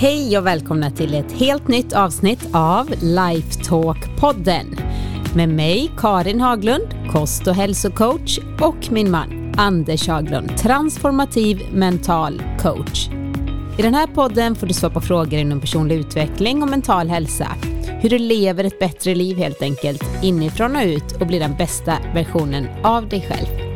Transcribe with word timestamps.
Hej 0.00 0.38
och 0.38 0.46
välkomna 0.46 0.90
till 0.90 1.14
ett 1.14 1.32
helt 1.32 1.68
nytt 1.68 1.92
avsnitt 1.92 2.48
av 2.52 2.88
Lifetalk-podden 2.88 4.80
med 5.34 5.48
mig 5.48 5.90
Karin 5.96 6.40
Haglund, 6.40 6.94
kost 7.12 7.46
och 7.46 7.54
hälsocoach 7.54 8.38
och 8.60 8.92
min 8.92 9.10
man 9.10 9.54
Anders 9.56 10.08
Haglund, 10.08 10.58
transformativ 10.58 11.62
mental 11.72 12.42
coach. 12.62 13.08
I 13.78 13.82
den 13.82 13.94
här 13.94 14.06
podden 14.06 14.54
får 14.54 14.66
du 14.66 14.74
svara 14.74 14.92
på 14.92 15.00
frågor 15.00 15.40
inom 15.40 15.60
personlig 15.60 15.96
utveckling 15.96 16.62
och 16.62 16.68
mental 16.68 17.08
hälsa. 17.08 17.48
Hur 18.00 18.10
du 18.10 18.18
lever 18.18 18.64
ett 18.64 18.78
bättre 18.78 19.14
liv 19.14 19.36
helt 19.36 19.62
enkelt, 19.62 20.04
inifrån 20.22 20.76
och 20.76 20.82
ut 20.82 21.12
och 21.20 21.26
blir 21.26 21.40
den 21.40 21.56
bästa 21.56 21.98
versionen 22.14 22.68
av 22.84 23.08
dig 23.08 23.26
själv. 23.28 23.67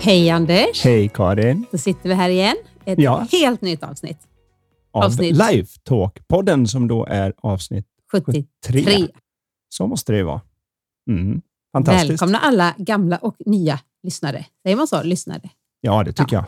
Hej 0.00 0.30
Anders! 0.30 0.84
Hej 0.84 1.08
Karin! 1.08 1.66
Då 1.70 1.78
sitter 1.78 2.08
vi 2.08 2.14
här 2.14 2.28
igen. 2.30 2.56
Ett 2.84 2.98
Ja. 2.98 3.26
helt 3.32 3.60
nytt 3.60 3.82
avsnitt. 3.82 4.18
Av 4.90 5.02
Avsnitt. 5.04 5.36
Lifetalk-podden 5.36 6.66
som 6.66 6.88
då 6.88 7.06
är 7.06 7.34
avsnitt 7.36 7.86
73. 8.12 8.44
73. 8.66 9.08
Så 9.68 9.86
måste 9.86 10.12
det 10.12 10.18
ju 10.18 10.24
vara. 10.24 10.40
Mm. 11.10 11.42
Fantastiskt. 11.72 12.10
Välkomna 12.10 12.38
alla 12.38 12.74
gamla 12.78 13.16
och 13.18 13.36
nya 13.46 13.80
lyssnare. 14.02 14.46
Säger 14.62 14.76
man 14.76 14.86
så? 14.86 15.02
Lyssnare. 15.02 15.50
Ja, 15.80 16.04
det 16.04 16.12
tycker 16.12 16.44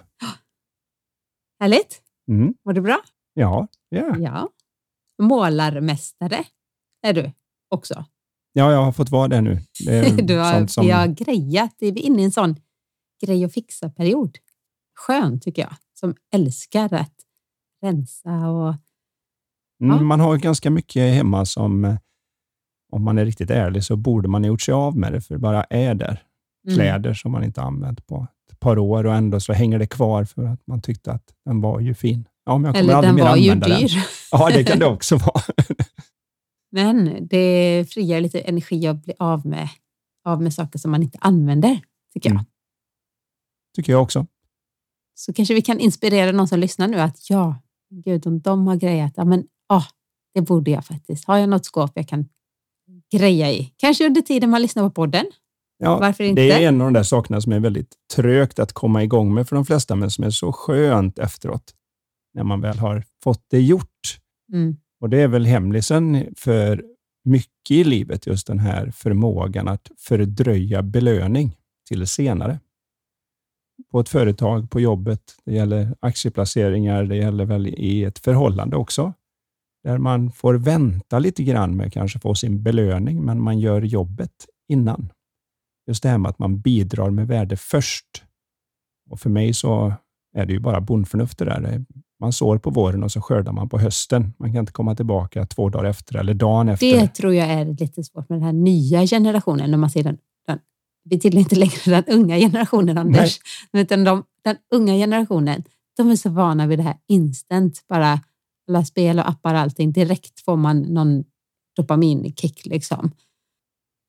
Härligt? 1.60 2.02
jag. 2.26 2.36
Mm. 2.36 2.54
Var 2.62 2.72
det 2.72 2.80
bra? 2.80 3.00
Ja, 3.34 3.68
ja. 3.88 4.16
Ja. 4.18 4.48
Målarmästare 5.22 6.44
är 7.06 7.12
du 7.12 7.30
också. 7.70 8.04
ja, 8.52 8.72
jag 8.72 8.84
har 8.84 8.92
fått 8.92 9.10
vara 9.10 9.28
det 9.28 9.40
nu. 9.40 9.58
Det 9.86 9.98
är 9.98 10.22
Du 10.22 10.38
har, 10.38 10.66
som, 10.66 10.86
Vi 10.86 10.90
har 10.92 11.06
grejat. 11.06 11.74
Vi 11.78 11.88
är 11.88 11.98
inne 11.98 12.22
i 12.22 12.24
en 12.24 12.32
sån 12.32 12.56
grej 13.22 13.44
och 13.44 13.52
fixa-period. 13.52 14.38
Skön 14.94 15.40
tycker 15.40 15.62
jag, 15.62 15.74
som 15.94 16.14
älskar 16.34 16.94
att 16.94 17.14
rensa 17.82 18.48
och 18.48 18.74
mm, 19.82 19.96
ja. 19.96 20.02
Man 20.02 20.20
har 20.20 20.36
ganska 20.36 20.70
mycket 20.70 21.14
hemma 21.14 21.44
som, 21.46 21.84
eh, 21.84 21.96
om 22.92 23.04
man 23.04 23.18
är 23.18 23.24
riktigt 23.24 23.50
ärlig, 23.50 23.84
så 23.84 23.96
borde 23.96 24.28
man 24.28 24.42
ha 24.42 24.48
gjort 24.48 24.62
sig 24.62 24.74
av 24.74 24.96
med 24.96 25.12
det, 25.12 25.20
för 25.20 25.34
det 25.34 25.40
bara 25.40 25.64
är 25.64 25.94
där. 25.94 26.22
Mm. 26.66 26.76
Kläder 26.76 27.14
som 27.14 27.32
man 27.32 27.44
inte 27.44 27.62
använt 27.62 28.06
på 28.06 28.26
ett 28.52 28.60
par 28.60 28.78
år 28.78 29.06
och 29.06 29.14
ändå 29.14 29.40
så 29.40 29.52
hänger 29.52 29.78
det 29.78 29.86
kvar 29.86 30.24
för 30.24 30.44
att 30.44 30.66
man 30.66 30.82
tyckte 30.82 31.12
att 31.12 31.34
den 31.44 31.60
var 31.60 31.80
ju 31.80 31.94
fin. 31.94 32.28
Ja, 32.44 32.58
men 32.58 32.64
jag 32.64 32.74
kommer 32.74 32.84
Eller 32.84 32.94
aldrig 32.94 33.16
den 33.16 33.26
var 33.26 33.36
ju 33.36 33.54
dyr. 33.54 33.94
Den. 33.94 34.02
Ja, 34.30 34.50
det 34.50 34.64
kan 34.64 34.78
det 34.78 34.86
också 34.86 35.16
vara. 35.16 35.42
Men 36.72 37.26
det 37.26 37.86
frigör 37.90 38.20
lite 38.20 38.40
energi 38.40 38.86
att 38.86 39.04
bli 39.04 39.14
av 39.18 39.46
med, 39.46 39.68
av 40.24 40.42
med 40.42 40.54
saker 40.54 40.78
som 40.78 40.90
man 40.90 41.02
inte 41.02 41.18
använder, 41.20 41.80
tycker 42.14 42.30
jag. 42.30 42.34
Mm. 42.34 42.44
Tycker 43.74 43.92
jag 43.92 44.02
också. 44.02 44.26
Så 45.14 45.32
kanske 45.32 45.54
vi 45.54 45.62
kan 45.62 45.80
inspirera 45.80 46.32
någon 46.32 46.48
som 46.48 46.58
lyssnar 46.58 46.88
nu 46.88 47.00
att 47.00 47.30
ja, 47.30 47.62
gud, 47.90 48.26
om 48.26 48.40
de 48.40 48.66
har 48.66 48.76
grejat, 48.76 49.12
ja 49.16 49.24
men 49.24 49.44
ah, 49.68 49.84
det 50.34 50.40
borde 50.40 50.70
jag 50.70 50.84
faktiskt. 50.84 51.24
Har 51.24 51.38
jag 51.38 51.48
något 51.48 51.64
skåp 51.64 51.90
jag 51.94 52.08
kan 52.08 52.28
greja 53.12 53.52
i? 53.52 53.72
Kanske 53.76 54.06
under 54.06 54.20
tiden 54.20 54.50
man 54.50 54.62
lyssnar 54.62 54.82
på 54.82 54.90
podden. 54.90 55.26
Ja, 55.78 55.98
Varför 55.98 56.24
inte? 56.24 56.42
Det 56.42 56.52
är 56.52 56.68
en 56.68 56.80
av 56.80 56.86
de 56.86 56.92
där 56.92 57.02
sakerna 57.02 57.40
som 57.40 57.52
är 57.52 57.60
väldigt 57.60 57.94
trögt 58.14 58.58
att 58.58 58.72
komma 58.72 59.02
igång 59.02 59.34
med 59.34 59.48
för 59.48 59.56
de 59.56 59.64
flesta, 59.64 59.96
men 59.96 60.10
som 60.10 60.24
är 60.24 60.30
så 60.30 60.52
skönt 60.52 61.18
efteråt 61.18 61.74
när 62.34 62.44
man 62.44 62.60
väl 62.60 62.78
har 62.78 63.04
fått 63.22 63.44
det 63.50 63.60
gjort. 63.60 64.18
Mm. 64.52 64.76
Och 65.00 65.10
Det 65.10 65.20
är 65.20 65.28
väl 65.28 65.46
hemlisen 65.46 66.34
för 66.36 66.84
mycket 67.24 67.70
i 67.70 67.84
livet, 67.84 68.26
just 68.26 68.46
den 68.46 68.58
här 68.58 68.90
förmågan 68.90 69.68
att 69.68 69.90
fördröja 69.98 70.82
belöning 70.82 71.56
till 71.88 72.06
senare. 72.06 72.60
På 73.90 74.00
ett 74.00 74.08
företag, 74.08 74.70
på 74.70 74.80
jobbet, 74.80 75.22
det 75.44 75.52
gäller 75.54 75.94
aktieplaceringar, 76.00 77.04
det 77.04 77.16
gäller 77.16 77.44
väl 77.44 77.66
i 77.66 78.04
ett 78.04 78.18
förhållande 78.18 78.76
också, 78.76 79.12
där 79.84 79.98
man 79.98 80.32
får 80.32 80.54
vänta 80.54 81.18
lite 81.18 81.42
grann 81.44 81.76
med 81.76 81.92
kanske 81.92 82.18
få 82.18 82.34
sin 82.34 82.62
belöning, 82.62 83.24
men 83.24 83.42
man 83.42 83.58
gör 83.58 83.82
jobbet 83.82 84.46
innan. 84.68 85.12
Just 85.86 86.02
det 86.02 86.08
här 86.08 86.18
med 86.18 86.28
att 86.28 86.38
man 86.38 86.60
bidrar 86.60 87.10
med 87.10 87.28
värde 87.28 87.56
först. 87.56 88.24
Och 89.10 89.20
För 89.20 89.30
mig 89.30 89.54
så 89.54 89.94
är 90.36 90.46
det 90.46 90.52
ju 90.52 90.60
bara 90.60 90.80
bondförnuft 90.80 91.38
det 91.38 91.44
där. 91.44 91.84
Man 92.20 92.32
sår 92.32 92.58
på 92.58 92.70
våren 92.70 93.02
och 93.02 93.12
så 93.12 93.20
skördar 93.20 93.52
man 93.52 93.68
på 93.68 93.78
hösten. 93.78 94.32
Man 94.38 94.52
kan 94.52 94.60
inte 94.60 94.72
komma 94.72 94.94
tillbaka 94.94 95.46
två 95.46 95.68
dagar 95.68 95.90
efter 95.90 96.16
eller 96.16 96.34
dagen 96.34 96.68
efter. 96.68 97.00
Det 97.00 97.08
tror 97.08 97.34
jag 97.34 97.48
är 97.48 97.64
lite 97.64 98.04
svårt 98.04 98.28
med 98.28 98.38
den 98.38 98.44
här 98.44 98.52
nya 98.52 99.06
generationen, 99.06 99.70
när 99.70 99.78
man 99.78 99.90
ser 99.90 100.02
den, 100.02 100.18
vi 101.04 101.20
tillhör 101.20 101.40
inte 101.40 101.56
längre 101.56 101.80
den 101.84 102.04
unga 102.04 102.38
generationen, 102.38 102.98
Anders, 102.98 103.40
utan 103.72 104.04
de, 104.04 104.24
den 104.44 104.56
unga 104.74 104.94
generationen, 104.94 105.64
de 105.96 106.10
är 106.10 106.16
så 106.16 106.30
vana 106.30 106.66
vid 106.66 106.78
det 106.78 106.82
här 106.82 106.96
instant, 107.08 107.84
bara 107.88 108.20
alla 108.68 108.84
spel 108.84 109.18
och 109.18 109.28
appar 109.28 109.54
och 109.54 109.60
allting, 109.60 109.92
direkt 109.92 110.40
får 110.40 110.56
man 110.56 110.80
någon 110.80 111.24
dopaminkick 111.76 112.66
liksom. 112.66 113.10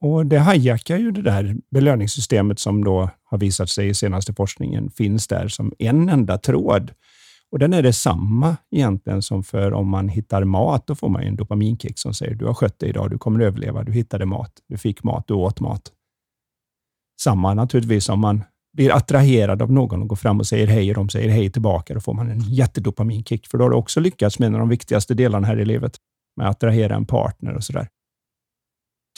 Och 0.01 0.25
Det 0.25 0.39
hijackar 0.39 0.97
ju 0.97 1.11
det 1.11 1.21
där 1.21 1.55
belöningssystemet 1.71 2.59
som 2.59 2.83
då 2.83 3.09
har 3.23 3.37
visat 3.37 3.69
sig 3.69 3.87
i 3.87 3.93
senaste 3.93 4.33
forskningen 4.33 4.89
finns 4.89 5.27
där 5.27 5.47
som 5.47 5.73
en 5.79 6.09
enda 6.09 6.37
tråd. 6.37 6.91
Och 7.51 7.59
Den 7.59 7.73
är 7.73 7.81
detsamma 7.81 8.57
egentligen 8.71 9.21
som 9.21 9.43
för 9.43 9.73
om 9.73 9.89
man 9.89 10.09
hittar 10.09 10.43
mat. 10.43 10.87
Då 10.87 10.95
får 10.95 11.09
man 11.09 11.23
en 11.23 11.35
dopaminkick 11.35 11.99
som 11.99 12.13
säger 12.13 12.35
du 12.35 12.45
har 12.45 12.53
skött 12.53 12.79
dig 12.79 12.89
idag, 12.89 13.09
du 13.09 13.17
kommer 13.17 13.39
överleva, 13.39 13.83
du 13.83 13.91
hittade 13.91 14.25
mat, 14.25 14.51
du 14.67 14.77
fick 14.77 15.03
mat, 15.03 15.27
du 15.27 15.33
åt 15.33 15.59
mat. 15.59 15.91
Samma 17.23 17.53
naturligtvis 17.53 18.09
om 18.09 18.19
man 18.19 18.43
blir 18.73 18.95
attraherad 18.95 19.61
av 19.61 19.71
någon 19.71 20.01
och 20.01 20.07
går 20.07 20.15
fram 20.15 20.39
och 20.39 20.47
säger 20.47 20.67
hej 20.67 20.89
och 20.89 20.95
de 20.95 21.09
säger 21.09 21.29
hej 21.29 21.49
tillbaka, 21.49 21.93
då 21.93 21.99
får 21.99 22.13
man 22.13 22.29
en 22.29 22.41
jättedopaminkick. 22.41 23.47
För 23.47 23.57
då 23.57 23.63
har 23.63 23.69
du 23.69 23.75
också 23.75 23.99
lyckats 23.99 24.39
med 24.39 24.47
en 24.47 24.53
av 24.53 24.59
de 24.59 24.69
viktigaste 24.69 25.13
delarna 25.13 25.47
här 25.47 25.59
i 25.59 25.65
livet, 25.65 25.97
med 26.35 26.49
att 26.49 26.55
attrahera 26.55 26.95
en 26.95 27.05
partner 27.05 27.53
och 27.53 27.63
sådär. 27.63 27.87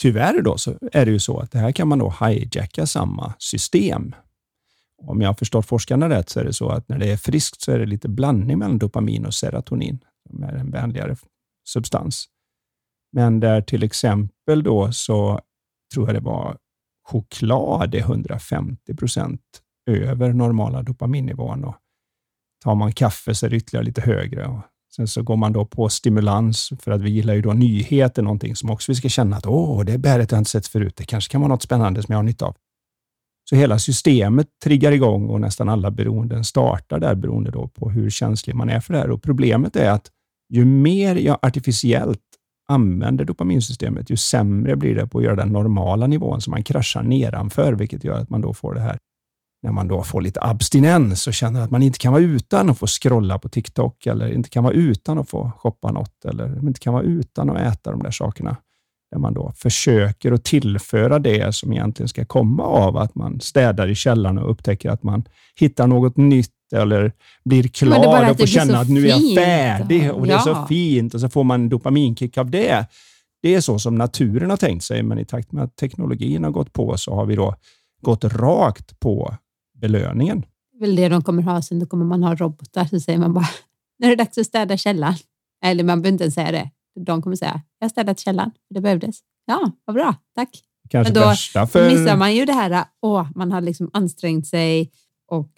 Tyvärr 0.02 0.42
då 0.42 0.58
så 0.58 0.78
är 0.92 1.06
det 1.06 1.12
ju 1.12 1.18
så 1.18 1.38
att 1.38 1.50
det 1.50 1.58
här 1.58 1.72
kan 1.72 1.88
man 1.88 1.98
då 1.98 2.14
hijacka 2.20 2.86
samma 2.86 3.34
system. 3.38 4.14
Om 5.02 5.20
jag 5.20 5.28
har 5.28 5.34
förstått 5.34 5.66
forskarna 5.66 6.08
rätt 6.08 6.28
så 6.28 6.40
är 6.40 6.44
det 6.44 6.52
så 6.52 6.68
att 6.68 6.88
när 6.88 6.98
det 6.98 7.12
är 7.12 7.16
friskt 7.16 7.60
så 7.60 7.72
är 7.72 7.78
det 7.78 7.86
lite 7.86 8.08
blandning 8.08 8.58
mellan 8.58 8.78
dopamin 8.78 9.26
och 9.26 9.34
serotonin, 9.34 10.04
som 10.28 10.42
är 10.42 10.52
en 10.52 10.70
vänligare 10.70 11.16
substans. 11.68 12.26
Men 13.12 13.40
där 13.40 13.62
till 13.62 13.82
exempel 13.82 14.62
då 14.62 14.92
så 14.92 15.40
tror 15.94 16.08
jag 16.08 16.16
det 16.16 16.20
var 16.20 16.56
choklad 17.06 17.94
är 17.94 17.98
150 17.98 18.94
procent 18.94 19.40
över 19.90 20.32
normala 20.32 20.82
dopaminnivån. 20.82 21.64
Och 21.64 21.74
tar 22.64 22.74
man 22.74 22.92
kaffe 22.92 23.34
så 23.34 23.46
är 23.46 23.50
det 23.50 23.56
ytterligare 23.56 23.84
lite 23.84 24.00
högre. 24.00 24.46
Och 24.46 24.60
sen 24.96 25.08
så 25.08 25.22
går 25.22 25.36
man 25.36 25.52
då 25.52 25.64
på 25.64 25.88
stimulans, 25.88 26.72
för 26.80 26.90
att 26.90 27.00
vi 27.00 27.10
gillar 27.10 27.34
ju 27.34 27.42
då 27.42 27.52
nyheter, 27.52 28.22
någonting 28.22 28.56
som 28.56 28.70
också 28.70 28.92
vi 28.92 28.96
ska 28.96 29.08
känna 29.08 29.36
att 29.36 29.46
åh, 29.46 29.84
det 29.84 29.98
bäret 29.98 30.30
har 30.30 30.36
jag 30.36 30.40
inte 30.40 30.50
sett 30.50 30.66
förut. 30.66 30.96
Det 30.96 31.04
kanske 31.04 31.32
kan 31.32 31.40
vara 31.40 31.48
något 31.48 31.62
spännande 31.62 32.02
som 32.02 32.12
jag 32.12 32.18
har 32.18 32.22
nytta 32.22 32.46
av. 32.46 32.56
Så 33.50 33.56
hela 33.56 33.78
systemet 33.78 34.46
triggar 34.64 34.92
igång 34.92 35.28
och 35.28 35.40
nästan 35.40 35.68
alla 35.68 35.90
beroenden 35.90 36.44
startar 36.44 36.98
där 36.98 37.14
beroende 37.14 37.50
då 37.50 37.68
på 37.68 37.90
hur 37.90 38.10
känslig 38.10 38.56
man 38.56 38.68
är 38.68 38.80
för 38.80 38.92
det 38.92 38.98
här. 38.98 39.10
Och 39.10 39.22
Problemet 39.22 39.76
är 39.76 39.90
att 39.90 40.10
ju 40.52 40.64
mer 40.64 41.16
jag 41.16 41.38
artificiellt 41.42 42.20
använder 42.68 43.24
dopaminsystemet, 43.24 44.10
ju 44.10 44.16
sämre 44.16 44.76
blir 44.76 44.94
det 44.94 45.06
på 45.06 45.18
att 45.18 45.24
göra 45.24 45.36
den 45.36 45.48
normala 45.48 46.06
nivån, 46.06 46.40
så 46.40 46.50
man 46.50 46.62
kraschar 46.62 47.02
nedanför, 47.02 47.72
vilket 47.72 48.04
gör 48.04 48.18
att 48.18 48.30
man 48.30 48.40
då 48.40 48.54
får 48.54 48.74
det 48.74 48.80
här 48.80 48.98
när 49.66 49.72
man 49.72 49.88
då 49.88 50.02
får 50.02 50.20
lite 50.20 50.42
abstinens 50.42 51.26
och 51.26 51.34
känner 51.34 51.60
att 51.60 51.70
man 51.70 51.82
inte 51.82 51.98
kan 51.98 52.12
vara 52.12 52.22
utan 52.22 52.70
att 52.70 52.78
få 52.78 52.86
scrolla 52.86 53.38
på 53.38 53.48
TikTok 53.48 54.06
eller 54.06 54.32
inte 54.32 54.50
kan 54.50 54.64
vara 54.64 54.74
utan 54.74 55.18
att 55.18 55.30
få 55.30 55.50
shoppa 55.58 55.92
något 55.92 56.24
eller 56.24 56.58
inte 56.58 56.80
kan 56.80 56.94
vara 56.94 57.02
utan 57.02 57.50
att 57.50 57.60
äta 57.60 57.90
de 57.90 58.02
där 58.02 58.10
sakerna. 58.10 58.56
Där 59.10 59.18
man 59.18 59.34
då 59.34 59.52
försöker 59.56 60.32
att 60.32 60.44
tillföra 60.44 61.18
det 61.18 61.54
som 61.54 61.72
egentligen 61.72 62.08
ska 62.08 62.24
komma 62.24 62.62
av 62.62 62.96
att 62.96 63.14
man 63.14 63.40
städar 63.40 63.88
i 63.88 63.94
källaren 63.94 64.38
och 64.38 64.50
upptäcker 64.50 64.90
att 64.90 65.02
man 65.02 65.24
hittar 65.60 65.86
något 65.86 66.16
nytt 66.16 66.55
eller 66.74 67.12
blir 67.44 67.68
klar 67.68 68.22
att 68.22 68.30
och 68.30 68.38
får 68.38 68.46
känna 68.46 68.78
att 68.78 68.88
nu 68.88 69.08
är 69.08 69.08
jag 69.08 69.44
färdig 69.44 70.12
och 70.12 70.26
det 70.26 70.32
är 70.32 70.38
så 70.38 70.66
fint 70.66 71.14
och 71.14 71.20
så 71.20 71.28
får 71.28 71.44
man 71.44 71.68
dopaminkick 71.68 72.38
av 72.38 72.50
det. 72.50 72.86
Det 73.42 73.54
är 73.54 73.60
så 73.60 73.78
som 73.78 73.94
naturen 73.94 74.50
har 74.50 74.56
tänkt 74.56 74.84
sig, 74.84 75.02
men 75.02 75.18
i 75.18 75.24
takt 75.24 75.52
med 75.52 75.64
att 75.64 75.76
teknologin 75.76 76.44
har 76.44 76.50
gått 76.50 76.72
på 76.72 76.96
så 76.96 77.14
har 77.14 77.26
vi 77.26 77.36
då 77.36 77.54
gått 78.02 78.24
rakt 78.24 79.00
på 79.00 79.34
belöningen. 79.80 80.44
Det 80.72 80.76
är 80.76 80.80
väl 80.80 80.96
det 80.96 81.08
de 81.08 81.22
kommer 81.22 81.42
ha 81.42 81.62
sen, 81.62 81.78
då 81.78 81.86
kommer 81.86 82.04
man 82.04 82.22
ha 82.22 82.34
robotar, 82.34 82.84
så 82.84 83.00
säger 83.00 83.18
man 83.18 83.34
bara, 83.34 83.48
nu 83.98 84.06
är 84.06 84.10
det 84.10 84.24
dags 84.24 84.38
att 84.38 84.46
städa 84.46 84.76
källaren. 84.76 85.16
Eller 85.64 85.84
man 85.84 86.02
behöver 86.02 86.12
inte 86.12 86.24
ens 86.24 86.34
säga 86.34 86.52
det. 86.52 86.70
De 87.00 87.22
kommer 87.22 87.36
säga, 87.36 87.62
jag 87.78 87.84
har 87.84 87.88
städat 87.88 88.20
källaren, 88.20 88.50
det 88.74 88.80
behövdes. 88.80 89.20
Ja, 89.46 89.70
vad 89.84 89.94
bra, 89.94 90.14
tack. 90.34 90.62
Kanske 90.88 91.12
Men 91.12 91.22
då 91.22 91.66
för... 91.66 91.90
missar 91.90 92.16
man 92.16 92.34
ju 92.34 92.44
det 92.44 92.52
här, 92.52 92.84
åh, 93.02 93.28
man 93.34 93.52
har 93.52 93.60
liksom 93.60 93.90
ansträngt 93.92 94.46
sig 94.46 94.90
och 95.28 95.50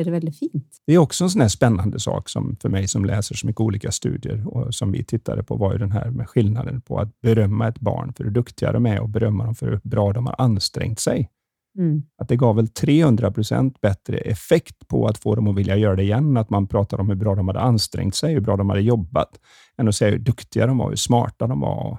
blir 0.00 0.04
det 0.04 0.10
väldigt 0.10 0.38
fint. 0.38 0.82
Det 0.86 0.94
är 0.94 0.98
också 0.98 1.24
en 1.24 1.30
sån 1.30 1.40
här 1.40 1.48
spännande 1.48 2.00
sak 2.00 2.28
som 2.28 2.56
för 2.62 2.68
mig 2.68 2.88
som 2.88 3.04
läser 3.04 3.34
så 3.34 3.46
mycket 3.46 3.60
olika 3.60 3.90
studier 3.90 4.48
och 4.48 4.74
som 4.74 4.92
vi 4.92 5.04
tittade 5.04 5.42
på 5.42 5.56
var 5.56 5.72
ju 5.72 5.78
den 5.78 5.92
här 5.92 6.10
med 6.10 6.28
skillnaden 6.28 6.80
på 6.80 6.98
att 6.98 7.20
berömma 7.20 7.68
ett 7.68 7.80
barn 7.80 8.12
för 8.12 8.24
hur 8.24 8.30
duktiga 8.30 8.72
de 8.72 8.86
är 8.86 9.00
och 9.00 9.08
berömma 9.08 9.44
dem 9.44 9.54
för 9.54 9.66
hur 9.66 9.80
bra 9.82 10.12
de 10.12 10.26
har 10.26 10.34
ansträngt 10.38 10.98
sig. 10.98 11.30
Mm. 11.78 12.02
Att 12.18 12.28
det 12.28 12.36
gav 12.36 12.56
väl 12.56 12.68
300 12.68 13.30
procent 13.30 13.80
bättre 13.80 14.18
effekt 14.18 14.88
på 14.88 15.06
att 15.06 15.18
få 15.18 15.34
dem 15.34 15.48
att 15.48 15.56
vilja 15.56 15.76
göra 15.76 15.96
det 15.96 16.02
igen, 16.02 16.36
att 16.36 16.50
man 16.50 16.66
pratar 16.66 17.00
om 17.00 17.08
hur 17.08 17.16
bra 17.16 17.34
de 17.34 17.48
hade 17.48 17.60
ansträngt 17.60 18.14
sig, 18.14 18.34
hur 18.34 18.40
bra 18.40 18.56
de 18.56 18.70
hade 18.70 18.82
jobbat, 18.82 19.40
än 19.78 19.88
att 19.88 19.94
säga 19.94 20.10
hur 20.10 20.18
duktiga 20.18 20.66
de 20.66 20.78
var, 20.78 20.88
hur 20.88 20.96
smarta 20.96 21.46
de 21.46 21.60
var 21.60 21.90
och 21.90 21.98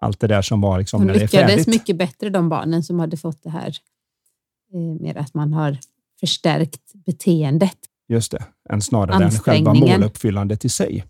allt 0.00 0.20
det 0.20 0.26
där 0.26 0.42
som 0.42 0.60
var 0.60 0.78
liksom 0.78 1.00
De 1.00 1.06
när 1.06 1.14
det 1.14 1.20
är 1.20 1.22
lyckades 1.22 1.50
färdigt. 1.50 1.66
mycket 1.66 1.96
bättre, 1.96 2.30
de 2.30 2.48
barnen 2.48 2.82
som 2.82 2.98
hade 2.98 3.16
fått 3.16 3.42
det 3.42 3.50
här 3.50 3.76
eh, 4.74 5.02
med 5.02 5.16
att 5.16 5.34
man 5.34 5.52
har 5.52 5.78
förstärkt 6.26 6.92
beteendet. 7.06 7.76
Just 8.08 8.32
det, 8.32 8.44
än 8.70 8.80
snarare 8.80 9.24
än 9.24 9.30
själva 9.30 9.74
måluppfyllandet 9.74 10.64
i 10.64 10.68
sig. 10.68 11.04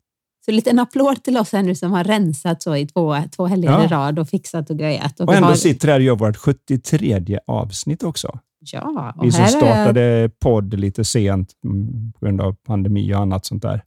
Så 0.44 0.50
en 0.50 0.56
liten 0.56 0.78
applåd 0.78 1.22
till 1.22 1.36
oss 1.36 1.52
här 1.52 1.62
nu 1.62 1.74
som 1.74 1.92
har 1.92 2.04
rensat 2.04 2.62
så 2.62 2.76
i 2.76 2.86
två, 2.86 3.16
två 3.36 3.46
helger 3.46 3.70
Ja. 3.70 3.84
i 3.84 3.88
rad 3.88 4.18
och 4.18 4.28
fixat 4.28 4.70
och 4.70 4.78
grejat. 4.78 5.20
Och 5.20 5.28
vi 5.32 5.36
ändå 5.36 5.48
har, 5.48 5.54
sitter 5.54 5.88
här 5.88 5.94
och 5.96 6.02
gör 6.02 6.16
vårt 6.16 6.36
73 6.36 7.38
avsnitt 7.46 8.02
också. 8.02 8.38
ja, 8.72 9.14
och 9.16 9.24
Vi 9.26 9.32
som 9.32 9.40
här 9.40 9.46
är- 9.48 9.50
startade 9.58 10.30
podd 10.40 10.74
lite 10.74 11.04
sent 11.04 11.52
mm, 11.64 12.12
på 12.12 12.26
grund 12.26 12.40
av 12.40 12.52
pandemi 12.66 13.14
och 13.14 13.18
annat 13.18 13.44
sånt 13.46 13.62
där. 13.62 13.82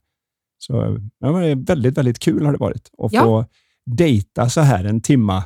Så 0.58 0.72
det 1.20 1.30
var 1.30 1.64
väldigt, 1.66 1.98
väldigt 1.98 2.18
kul 2.18 2.44
har 2.46 2.52
det 2.52 2.58
varit 2.58 2.90
att 3.02 3.12
Ja. 3.12 3.22
få 3.22 3.44
dejta 3.86 4.48
så 4.48 4.60
här 4.60 4.84
en 4.84 5.00
timma 5.00 5.42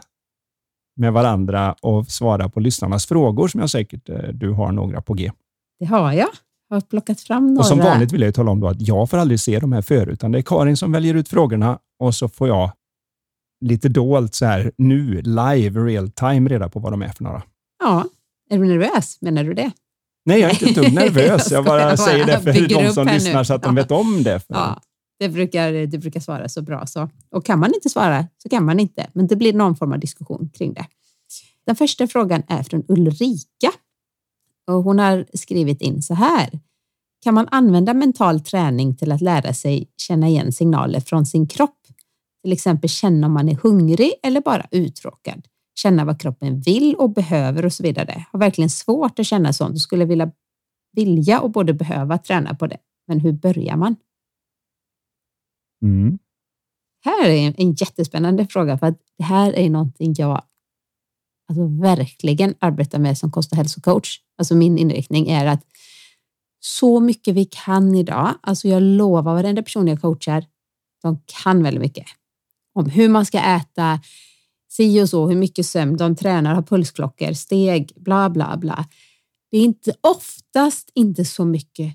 med 0.97 1.13
varandra 1.13 1.75
och 1.83 2.07
svara 2.07 2.49
på 2.49 2.61
lyssnarnas 2.61 3.07
frågor 3.07 3.49
som 3.49 3.61
jag 3.61 3.71
säkert 3.71 4.09
eh, 4.09 4.17
du 4.33 4.51
har 4.51 4.73
några 4.73 5.03
på 5.03 5.15
G. 5.15 5.31
Det 5.83 5.87
har 5.87 6.13
jag. 6.13 6.29
Jag 6.69 6.77
har 6.77 6.81
plockat 6.81 7.21
fram 7.21 7.47
några. 7.47 7.59
Och 7.61 7.67
som 7.67 7.79
vanligt 7.79 8.13
vill 8.13 8.21
jag 8.21 8.35
tala 8.35 8.51
om 8.51 8.61
då 8.61 8.69
att 8.69 8.81
jag 8.89 9.11
får 9.11 9.19
aldrig 9.19 9.41
se 9.41 9.59
de 9.59 9.73
här 9.73 9.83
förut, 9.83 10.13
utan 10.13 10.33
det 10.33 10.39
är 10.39 10.43
Karin 10.43 10.77
som 10.77 10.93
väljer 10.93 11.15
ut 11.15 11.29
frågorna 11.29 11.79
och 11.99 12.15
så 12.15 12.29
får 12.29 12.49
jag 12.49 12.73
lite 13.65 13.89
dolt 13.89 14.35
så 14.35 14.47
här 14.47 14.73
nu, 14.79 15.23
live, 15.23 15.81
real 15.81 16.11
time, 16.11 16.51
reda 16.51 16.69
på 16.69 16.81
vad 16.81 16.93
de 16.93 17.03
är 17.03 17.09
för 17.09 17.25
några. 17.25 17.43
Ja. 17.83 18.05
Är 18.51 18.59
du 18.59 18.67
nervös? 18.67 19.19
Menar 19.21 19.45
du 19.45 19.55
det? 19.55 19.71
Nej, 20.25 20.41
jag 20.41 20.51
är 20.51 20.55
inte 20.55 20.65
ett 20.65 20.75
dugg 20.87 20.95
nervös. 21.05 21.51
Jag 21.51 21.59
Jag 21.59 21.65
bara 21.65 21.97
säger 21.97 22.27
det 22.27 22.41
för 22.41 22.53
de 22.69 22.93
som 22.93 23.07
här 23.07 23.15
nu. 23.15 23.25
lyssnar 23.25 23.45
så 23.45 23.55
att 23.55 23.63
de 23.63 23.77
Ja. 23.77 23.83
vet 23.83 23.91
om 23.91 24.23
det. 24.23 24.41
Ja, 24.49 24.81
det 25.19 25.29
brukar, 25.29 25.73
det 25.73 25.99
brukar 25.99 26.21
svara 26.21 26.49
så 26.49 26.63
bra. 26.63 26.87
Så. 26.87 27.09
Och 27.31 27.45
kan 27.45 27.59
man 27.59 27.75
inte 27.75 27.89
svara 27.89 28.27
så 28.43 28.49
kan 28.49 28.65
man 28.65 28.81
inte, 28.81 29.07
men 29.13 29.27
det 29.27 29.37
blir 29.37 29.53
någon 29.53 29.77
form 29.77 29.93
av 29.93 29.99
diskussion 30.01 30.51
kring 30.55 30.75
det. 30.75 30.87
Den 31.67 31.77
första 31.77 32.07
frågan 32.07 32.43
är 32.49 32.63
från 32.63 32.85
Ulrika. 32.89 33.71
Och 34.67 34.83
hon 34.83 34.99
har 34.99 35.27
skrivit 35.35 35.81
in 35.81 36.03
så 36.03 36.15
här. 36.15 36.61
Kan 37.23 37.35
man 37.35 37.49
använda 37.51 37.95
mental 37.95 38.41
träning 38.41 38.97
till 38.97 39.13
att 39.13 39.21
lära 39.21 39.53
sig 39.53 39.89
känna 39.97 40.29
igen 40.29 40.53
signaler 40.53 41.01
från 41.01 41.27
sin 41.27 41.47
kropp? 41.47 41.79
Till 42.43 42.53
exempel 42.53 42.91
känna 42.91 43.27
om 43.27 43.33
man 43.33 43.49
är 43.49 43.55
hungrig 43.55 44.13
eller 44.23 44.41
bara 44.41 44.67
uttråkad. 44.71 45.47
Känna 45.75 46.05
vad 46.05 46.21
kroppen 46.21 46.61
vill 46.61 46.95
och 46.95 47.11
behöver 47.11 47.65
och 47.65 47.73
så 47.73 47.83
vidare. 47.83 48.27
Har 48.33 48.39
verkligen 48.39 48.71
svårt 48.71 49.19
att 49.19 49.27
känna 49.27 49.53
sånt 49.53 49.75
och 49.75 49.81
skulle 49.81 50.05
vilja, 50.05 50.31
vilja 50.93 51.41
och 51.41 51.51
både 51.51 51.75
behöva 51.75 52.19
träna 52.19 52.55
på 52.55 52.67
det. 52.67 52.79
Men 53.07 53.21
hur 53.21 53.33
börjar 53.33 53.77
man? 53.77 53.97
Mm. 55.83 56.19
här 57.05 57.29
är 57.29 57.55
en, 57.57 57.73
jättespännande 57.73 58.47
fråga 58.47 58.79
för 58.79 58.87
att 58.87 58.99
det 59.19 59.25
här 59.25 59.53
är 59.53 59.71
någonting 59.71 60.15
jag 60.19 60.43
alltså 61.49 61.67
verkligen 61.67 62.55
arbetar 62.59 62.99
med 62.99 63.19
som 63.19 63.31
kost 63.31 63.53
och 63.53 63.57
hälsocoach. 63.57 64.21
Alltså 64.39 64.55
min 64.55 64.79
inriktning 64.79 65.29
är 65.29 65.47
att 65.47 65.63
så 66.61 67.01
mycket 67.01 67.35
vi 67.35 67.45
kan 67.45 67.95
idag, 67.95 68.35
alltså 68.43 68.69
jag 68.69 68.83
lovar 68.83 69.35
varenda 69.35 69.63
person 69.63 69.89
jag 69.89 70.01
coachar, 70.01 70.47
de 71.03 71.23
kan 71.43 71.63
väldigt 71.63 71.83
mycket 71.83 72.07
om 72.75 72.91
hur 72.91 73.09
man 73.09 73.27
ska 73.27 73.39
äta, 73.39 74.01
si 74.69 75.03
och 75.03 75.09
så, 75.09 75.29
hur 75.29 75.37
mycket 75.37 75.67
sömn, 75.67 75.97
de 75.97 76.17
tränar, 76.17 76.55
har 76.55 76.63
pulsklockor, 76.63 77.33
steg, 77.33 77.93
bla 77.97 78.31
bla 78.31 78.57
bla. 78.57 78.87
Det 79.51 79.59
är 79.59 79.63
inte 79.63 79.95
oftast 80.01 80.91
inte 80.95 81.25
så 81.25 81.45
mycket 81.45 81.95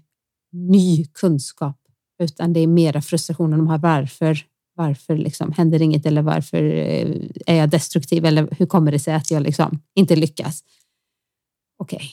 ny 0.51 1.05
kunskap, 1.05 1.77
utan 2.19 2.53
det 2.53 2.59
är 2.59 2.67
mera 2.67 3.01
frustrationen 3.01 3.59
de 3.59 3.67
har. 3.67 3.77
Varför, 3.77 4.45
varför 4.77 5.17
liksom 5.17 5.51
händer 5.51 5.81
inget 5.81 6.05
eller 6.05 6.21
varför 6.21 6.63
eh, 6.63 7.15
är 7.45 7.55
jag 7.55 7.69
destruktiv 7.69 8.25
eller 8.25 8.47
hur 8.57 8.65
kommer 8.65 8.91
det 8.91 8.99
sig 8.99 9.13
att 9.13 9.31
jag 9.31 9.43
liksom 9.43 9.81
inte 9.95 10.15
lyckas? 10.15 10.63
Okej, 11.79 12.11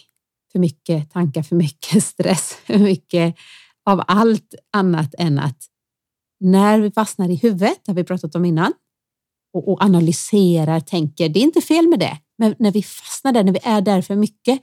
för 0.52 0.58
mycket 0.58 1.10
tankar, 1.10 1.42
för 1.42 1.56
mycket 1.56 2.04
stress, 2.12 2.54
för 2.66 2.78
mycket 2.78 3.36
av 3.84 4.02
allt 4.06 4.54
annat 4.72 5.14
än 5.18 5.38
att 5.38 5.58
när 6.40 6.80
vi 6.80 6.90
fastnar 6.90 7.28
i 7.28 7.34
huvudet, 7.36 7.86
har 7.86 7.94
vi 7.94 8.04
pratat 8.04 8.34
om 8.34 8.44
innan, 8.44 8.72
och, 9.54 9.68
och 9.68 9.82
analyserar, 9.84 10.80
tänker, 10.80 11.28
det 11.28 11.38
är 11.38 11.42
inte 11.44 11.60
fel 11.60 11.88
med 11.88 11.98
det, 11.98 12.18
men 12.38 12.54
när 12.58 12.72
vi 12.72 12.82
fastnar 12.82 13.32
där, 13.32 13.44
när 13.44 13.52
vi 13.52 13.60
är 13.62 13.80
där 13.80 14.02
för 14.02 14.16
mycket, 14.16 14.62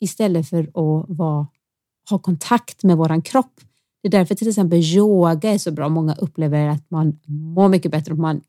istället 0.00 0.48
för 0.48 0.62
att 0.62 1.08
vara, 1.08 1.46
ha 2.10 2.18
kontakt 2.18 2.82
med 2.82 2.96
våran 2.96 3.22
kropp. 3.22 3.60
Det 4.02 4.08
är 4.08 4.10
därför 4.10 4.34
till 4.34 4.48
exempel 4.48 4.78
yoga 4.78 5.50
är 5.50 5.58
så 5.58 5.70
bra. 5.70 5.88
Många 5.88 6.14
upplever 6.14 6.68
att 6.68 6.90
man 6.90 7.20
mår 7.26 7.68
mycket 7.68 7.90
bättre. 7.90 8.14
Man, 8.14 8.40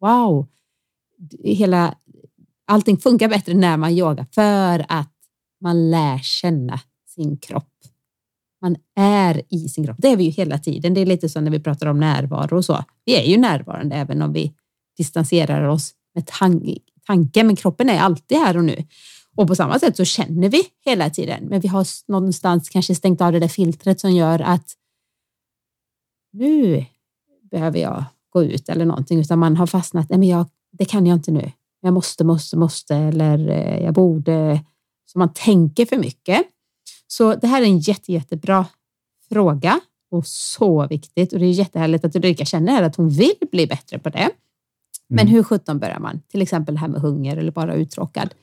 wow, 0.00 0.46
hela, 1.44 1.94
allting 2.66 2.96
funkar 2.96 3.28
bättre 3.28 3.54
när 3.54 3.76
man 3.76 3.92
yogar 3.92 4.26
för 4.34 4.86
att 4.88 5.12
man 5.60 5.90
lär 5.90 6.18
känna 6.18 6.80
sin 7.06 7.36
kropp. 7.36 7.68
Man 8.60 8.76
är 8.96 9.42
i 9.48 9.68
sin 9.68 9.86
kropp. 9.86 9.96
Det 9.98 10.08
är 10.08 10.16
vi 10.16 10.24
ju 10.24 10.30
hela 10.30 10.58
tiden. 10.58 10.94
Det 10.94 11.00
är 11.00 11.06
lite 11.06 11.28
som 11.28 11.44
när 11.44 11.50
vi 11.50 11.60
pratar 11.60 11.86
om 11.86 12.00
närvaro 12.00 12.56
och 12.56 12.64
så. 12.64 12.84
Vi 13.04 13.16
är 13.16 13.24
ju 13.24 13.36
närvarande 13.36 13.96
även 13.96 14.22
om 14.22 14.32
vi 14.32 14.52
distanserar 14.96 15.64
oss 15.68 15.92
med 16.14 16.26
tan 16.26 16.76
tanken, 17.06 17.46
men 17.46 17.56
kroppen 17.56 17.88
är 17.88 17.98
alltid 17.98 18.38
här 18.38 18.56
och 18.56 18.64
nu. 18.64 18.84
Och 19.36 19.48
på 19.48 19.54
samma 19.54 19.78
sätt 19.78 19.96
så 19.96 20.04
känner 20.04 20.48
vi 20.48 20.62
hela 20.84 21.10
tiden, 21.10 21.44
men 21.44 21.60
vi 21.60 21.68
har 21.68 21.86
någonstans 22.08 22.68
kanske 22.68 22.94
stängt 22.94 23.20
av 23.20 23.32
det 23.32 23.40
där 23.40 23.48
filtret 23.48 24.00
som 24.00 24.12
gör 24.12 24.40
att 24.40 24.74
nu 26.32 26.86
behöver 27.50 27.78
jag 27.78 28.04
gå 28.30 28.44
ut 28.44 28.68
eller 28.68 28.84
någonting, 28.84 29.18
utan 29.20 29.38
man 29.38 29.56
har 29.56 29.66
fastnat, 29.66 30.08
nej 30.10 30.18
men 30.18 30.28
jag, 30.28 30.46
det 30.72 30.84
kan 30.84 31.06
jag 31.06 31.16
inte 31.16 31.30
nu. 31.30 31.52
Jag 31.80 31.94
måste, 31.94 32.24
måste, 32.24 32.56
måste 32.56 32.96
eller 32.96 33.48
eh, 33.48 33.84
jag 33.84 33.94
borde. 33.94 34.60
Så 35.06 35.18
man 35.18 35.32
tänker 35.34 35.86
för 35.86 35.96
mycket. 35.96 36.42
Så 37.06 37.34
det 37.34 37.46
här 37.46 37.62
är 37.62 37.66
en 37.66 37.78
jätte, 37.78 38.12
jättebra 38.12 38.66
fråga 39.28 39.80
och 40.10 40.26
så 40.26 40.86
viktigt 40.86 41.32
och 41.32 41.38
det 41.38 41.46
är 41.46 41.50
jättehärligt 41.50 42.04
att 42.04 42.16
Ulrika 42.16 42.44
känner 42.44 42.72
här 42.72 42.82
att 42.82 42.96
hon 42.96 43.08
vill 43.08 43.34
bli 43.50 43.66
bättre 43.66 43.98
på 43.98 44.08
det. 44.08 44.30
Men 45.08 45.18
Mm. 45.20 45.32
hur 45.32 45.42
sjutton 45.42 45.78
börjar 45.78 45.98
man? 45.98 46.20
Till 46.28 46.42
exempel 46.42 46.74
det 46.74 46.80
här 46.80 46.88
med 46.88 47.00
hunger 47.00 47.36
eller 47.36 47.52
bara 47.52 47.74
uttråkad. 47.74 48.34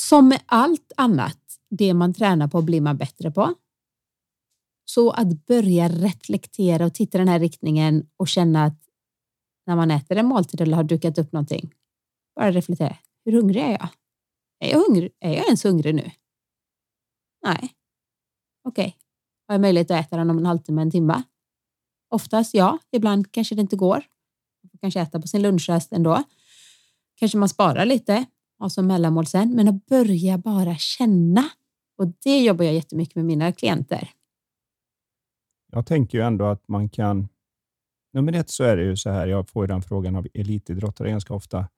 Som 0.00 0.28
med 0.28 0.40
allt 0.46 0.92
annat, 0.96 1.38
det 1.70 1.94
man 1.94 2.14
tränar 2.14 2.48
på 2.48 2.62
blir 2.62 2.80
man 2.80 2.96
bättre 2.96 3.30
på. 3.30 3.54
Så 4.84 5.10
att 5.10 5.46
börja 5.46 5.88
reflektera 5.88 6.86
och 6.86 6.94
titta 6.94 7.18
i 7.18 7.20
den 7.20 7.28
här 7.28 7.38
riktningen 7.38 8.06
och 8.16 8.28
känna 8.28 8.64
att 8.64 8.80
när 9.66 9.76
man 9.76 9.90
äter 9.90 10.16
en 10.16 10.26
måltid 10.26 10.60
eller 10.60 10.76
har 10.76 10.84
dukat 10.84 11.18
upp 11.18 11.32
någonting, 11.32 11.74
bara 12.36 12.50
reflektera. 12.52 12.96
Hur 13.24 13.32
hungrig 13.32 13.62
är 13.62 13.70
jag? 13.70 13.88
Är 14.60 14.70
jag, 14.70 14.78
hungrig? 14.78 15.12
Är 15.20 15.32
jag 15.32 15.44
ens 15.44 15.64
hungrig 15.64 15.94
nu? 15.94 16.10
Nej. 17.44 17.72
Okej. 18.68 18.96
Har 19.48 19.54
jag 19.54 19.60
möjlighet 19.60 19.90
att 19.90 20.06
äta 20.06 20.16
den 20.16 20.30
om 20.30 20.38
en 20.38 20.46
halvtimme, 20.46 20.82
en 20.82 20.90
timme? 20.90 21.22
Oftast 22.10 22.54
ja, 22.54 22.78
ibland 22.90 23.32
kanske 23.32 23.54
det 23.54 23.60
inte 23.60 23.76
går. 23.76 24.04
Man 24.62 24.70
får 24.70 24.78
kanske 24.78 25.00
äta 25.00 25.20
på 25.20 25.28
sin 25.28 25.42
lunchrast 25.42 25.92
ändå. 25.92 26.22
Kanske 27.14 27.38
man 27.38 27.48
sparar 27.48 27.84
lite, 27.84 28.24
har 28.58 28.68
som 28.68 28.86
mellanmål 28.86 29.26
sen, 29.26 29.54
men 29.54 29.68
att 29.68 29.86
börja 29.86 30.38
bara 30.38 30.76
känna. 30.76 31.50
Och 31.98 32.06
det 32.22 32.40
jobbar 32.40 32.64
jag 32.64 32.74
jättemycket 32.74 33.14
med 33.14 33.24
mina 33.24 33.52
klienter. 33.52 34.10
Jag 35.74 35.86
tänker 35.86 36.18
ju 36.18 36.24
ändå 36.24 36.44
att 36.44 36.68
man 36.68 36.88
kan... 36.88 37.28
Nummer 38.12 38.32
ett 38.32 38.50
så 38.50 38.64
är 38.64 38.76
det 38.76 38.82
ju 38.82 38.96
så 38.96 39.10
här, 39.10 39.26
jag 39.26 39.48
får 39.48 39.64
ju 39.64 39.66
den 39.66 39.82
frågan 39.82 40.16
av 40.16 40.26
elitidrottare 40.34 41.10
ganska 41.10 41.34
ofta. 41.34 41.68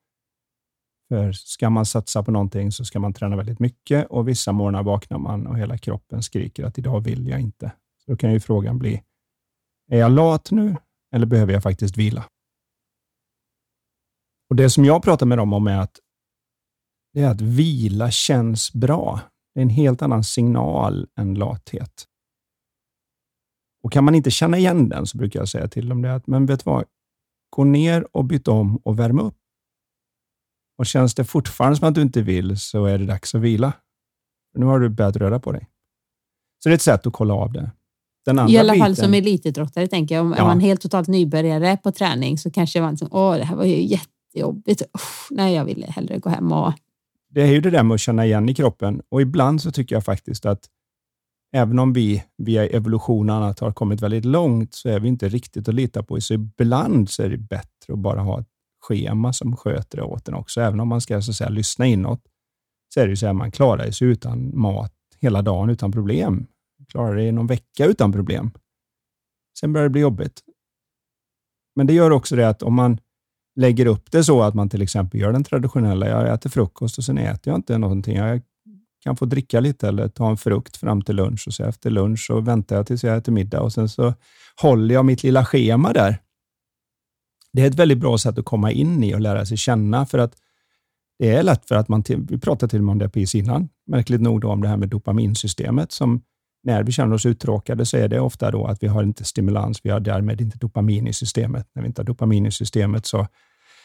För 1.08 1.32
ska 1.32 1.70
man 1.70 1.86
satsa 1.86 2.22
på 2.22 2.30
någonting 2.30 2.72
så 2.72 2.84
ska 2.84 2.98
man 2.98 3.12
träna 3.12 3.36
väldigt 3.36 3.58
mycket 3.58 4.06
och 4.06 4.28
vissa 4.28 4.52
morgnar 4.52 4.82
vaknar 4.82 5.18
man 5.18 5.46
och 5.46 5.58
hela 5.58 5.78
kroppen 5.78 6.22
skriker 6.22 6.64
att 6.64 6.78
idag 6.78 7.00
vill 7.00 7.28
jag 7.28 7.40
inte. 7.40 7.72
Så 8.04 8.10
då 8.10 8.16
kan 8.16 8.32
ju 8.32 8.40
frågan 8.40 8.78
bli, 8.78 9.02
är 9.90 9.98
jag 9.98 10.12
lat 10.12 10.50
nu 10.50 10.76
eller 11.14 11.26
behöver 11.26 11.52
jag 11.52 11.62
faktiskt 11.62 11.96
vila? 11.96 12.24
Och 14.50 14.56
Det 14.56 14.70
som 14.70 14.84
jag 14.84 15.02
pratar 15.02 15.26
med 15.26 15.38
dem 15.38 15.52
om 15.52 15.66
är 15.66 15.78
att, 15.78 16.00
det 17.12 17.20
är 17.20 17.30
att 17.30 17.40
vila 17.40 18.10
känns 18.10 18.72
bra. 18.72 19.20
Det 19.54 19.60
är 19.60 19.62
en 19.62 19.70
helt 19.70 20.02
annan 20.02 20.24
signal 20.24 21.08
än 21.18 21.34
lathet. 21.34 22.06
Och 23.86 23.92
Kan 23.92 24.04
man 24.04 24.14
inte 24.14 24.30
känna 24.30 24.58
igen 24.58 24.88
den 24.88 25.06
så 25.06 25.18
brukar 25.18 25.40
jag 25.40 25.48
säga 25.48 25.68
till 25.68 25.88
dem 25.88 26.02
det 26.02 26.14
att, 26.14 26.26
men 26.26 26.46
vet 26.46 26.64
du 26.64 26.70
vad? 26.70 26.84
Gå 27.50 27.64
ner 27.64 28.06
och 28.12 28.24
byt 28.24 28.48
om 28.48 28.76
och 28.76 28.98
värm 28.98 29.18
upp. 29.18 29.36
Och 30.78 30.86
Känns 30.86 31.14
det 31.14 31.24
fortfarande 31.24 31.76
som 31.76 31.88
att 31.88 31.94
du 31.94 32.02
inte 32.02 32.22
vill 32.22 32.58
så 32.58 32.84
är 32.84 32.98
det 32.98 33.06
dags 33.06 33.34
att 33.34 33.40
vila. 33.40 33.72
Nu 34.54 34.66
har 34.66 34.80
du 34.80 34.88
börjat 34.88 35.16
röra 35.16 35.40
på 35.40 35.52
dig. 35.52 35.68
Så 36.62 36.68
det 36.68 36.72
är 36.72 36.74
ett 36.74 36.82
sätt 36.82 37.06
att 37.06 37.12
kolla 37.12 37.34
av 37.34 37.52
det. 37.52 37.70
I 38.48 38.58
alla 38.58 38.72
biten, 38.72 38.78
fall 38.78 38.96
som 38.96 39.14
elitidrottare, 39.14 39.86
tänker 39.86 40.14
jag. 40.14 40.24
Om 40.24 40.34
ja. 40.38 40.44
man 40.44 40.56
är 40.56 40.62
helt 40.62 40.80
totalt 40.80 41.08
nybörjare 41.08 41.76
på 41.76 41.92
träning 41.92 42.38
så 42.38 42.50
kanske 42.50 42.80
man 42.80 42.96
som, 42.96 43.08
åh, 43.10 43.36
det 43.36 43.44
här 43.44 43.56
var 43.56 43.64
ju 43.64 43.82
jättejobbigt. 43.82 44.82
Uff, 44.82 45.28
nej, 45.30 45.54
jag 45.54 45.64
ville 45.64 45.86
hellre 45.86 46.18
gå 46.18 46.30
hem 46.30 46.52
och... 46.52 46.72
Det 47.30 47.42
är 47.42 47.52
ju 47.52 47.60
det 47.60 47.70
där 47.70 47.82
med 47.82 47.94
att 47.94 48.00
känna 48.00 48.26
igen 48.26 48.48
i 48.48 48.54
kroppen 48.54 49.02
och 49.08 49.22
ibland 49.22 49.62
så 49.62 49.72
tycker 49.72 49.96
jag 49.96 50.04
faktiskt 50.04 50.46
att 50.46 50.70
även 51.56 51.78
om 51.78 51.92
vi 51.92 52.24
via 52.36 52.66
evolution 52.66 53.30
och 53.30 53.36
annat 53.36 53.60
har 53.60 53.72
kommit 53.72 54.02
väldigt 54.02 54.24
långt, 54.24 54.74
så 54.74 54.88
är 54.88 55.00
vi 55.00 55.08
inte 55.08 55.28
riktigt 55.28 55.68
att 55.68 55.74
lita 55.74 56.02
på. 56.02 56.20
Så 56.20 56.34
ibland 56.34 57.10
så 57.10 57.22
är 57.22 57.28
det 57.28 57.38
bättre 57.38 57.92
att 57.92 57.98
bara 57.98 58.20
ha 58.20 58.40
ett 58.40 58.48
schema 58.80 59.32
som 59.32 59.56
sköter 59.56 59.98
det 59.98 60.04
åt 60.04 60.28
en 60.28 60.34
också. 60.34 60.60
Även 60.60 60.80
om 60.80 60.88
man 60.88 61.00
ska 61.00 61.22
så 61.22 61.30
att 61.30 61.36
säga, 61.36 61.50
lyssna 61.50 61.86
inåt, 61.86 62.20
så 62.94 63.00
är 63.00 63.04
det 63.04 63.10
ju 63.10 63.16
så 63.16 63.26
att 63.26 63.36
man 63.36 63.50
klarar 63.50 63.90
sig 63.90 64.08
utan 64.08 64.58
mat 64.58 64.92
hela 65.20 65.42
dagen 65.42 65.70
utan 65.70 65.92
problem. 65.92 66.46
Klarar 66.88 67.16
det 67.16 67.22
i 67.22 67.32
någon 67.32 67.46
vecka 67.46 67.86
utan 67.86 68.12
problem. 68.12 68.50
Sen 69.60 69.72
börjar 69.72 69.84
det 69.84 69.92
bli 69.92 70.00
jobbigt. 70.00 70.40
Men 71.76 71.86
det 71.86 71.92
gör 71.92 72.10
också 72.10 72.36
det 72.36 72.48
att 72.48 72.62
om 72.62 72.74
man 72.74 72.98
lägger 73.56 73.86
upp 73.86 74.10
det 74.10 74.24
så 74.24 74.42
att 74.42 74.54
man 74.54 74.68
till 74.68 74.82
exempel 74.82 75.20
gör 75.20 75.32
den 75.32 75.44
traditionella, 75.44 76.08
jag 76.08 76.34
äter 76.34 76.50
frukost 76.50 76.98
och 76.98 77.04
sen 77.04 77.18
äter 77.18 77.52
jag 77.52 77.58
inte 77.58 77.78
någonting. 77.78 78.16
Jag 78.16 78.42
kan 79.06 79.16
få 79.16 79.24
dricka 79.24 79.60
lite 79.60 79.88
eller 79.88 80.08
ta 80.08 80.30
en 80.30 80.36
frukt 80.36 80.76
fram 80.76 81.02
till 81.02 81.16
lunch 81.16 81.44
och 81.46 81.54
så 81.54 81.64
efter 81.64 81.90
lunch 81.90 82.26
så 82.26 82.40
väntar 82.40 82.76
jag 82.76 82.86
tills 82.86 83.04
jag 83.04 83.16
äter 83.16 83.32
middag 83.32 83.60
och 83.60 83.72
sen 83.72 83.88
så 83.88 84.14
håller 84.62 84.94
jag 84.94 85.04
mitt 85.04 85.22
lilla 85.22 85.44
schema 85.44 85.92
där. 85.92 86.18
Det 87.52 87.62
är 87.62 87.66
ett 87.66 87.74
väldigt 87.74 87.98
bra 87.98 88.18
sätt 88.18 88.38
att 88.38 88.44
komma 88.44 88.72
in 88.72 89.04
i 89.04 89.14
och 89.14 89.20
lära 89.20 89.46
sig 89.46 89.56
känna 89.56 90.06
för 90.06 90.18
att 90.18 90.36
det 91.18 91.34
är 91.34 91.42
lätt 91.42 91.68
för 91.68 91.74
att 91.74 91.88
man, 91.88 92.04
vi 92.08 92.38
pratade 92.38 92.70
till 92.70 92.78
och 92.78 92.84
med 92.84 92.92
om 92.92 92.98
det 92.98 93.08
precis 93.08 93.34
innan, 93.34 93.68
märkligt 93.86 94.20
nog 94.20 94.40
då 94.40 94.48
om 94.48 94.62
det 94.62 94.68
här 94.68 94.76
med 94.76 94.88
dopaminsystemet 94.88 95.92
som 95.92 96.22
när 96.62 96.82
vi 96.82 96.92
känner 96.92 97.14
oss 97.14 97.26
uttråkade 97.26 97.86
så 97.86 97.96
är 97.96 98.08
det 98.08 98.20
ofta 98.20 98.50
då 98.50 98.66
att 98.66 98.82
vi 98.82 98.86
har 98.86 99.02
inte 99.02 99.24
stimulans, 99.24 99.80
vi 99.82 99.90
har 99.90 100.00
därmed 100.00 100.40
inte 100.40 100.58
dopamin 100.58 101.06
i 101.06 101.12
systemet. 101.12 101.68
När 101.74 101.82
vi 101.82 101.88
inte 101.88 102.00
har 102.00 102.06
dopamin 102.06 102.46
i 102.46 102.52
systemet 102.52 103.06
så 103.06 103.26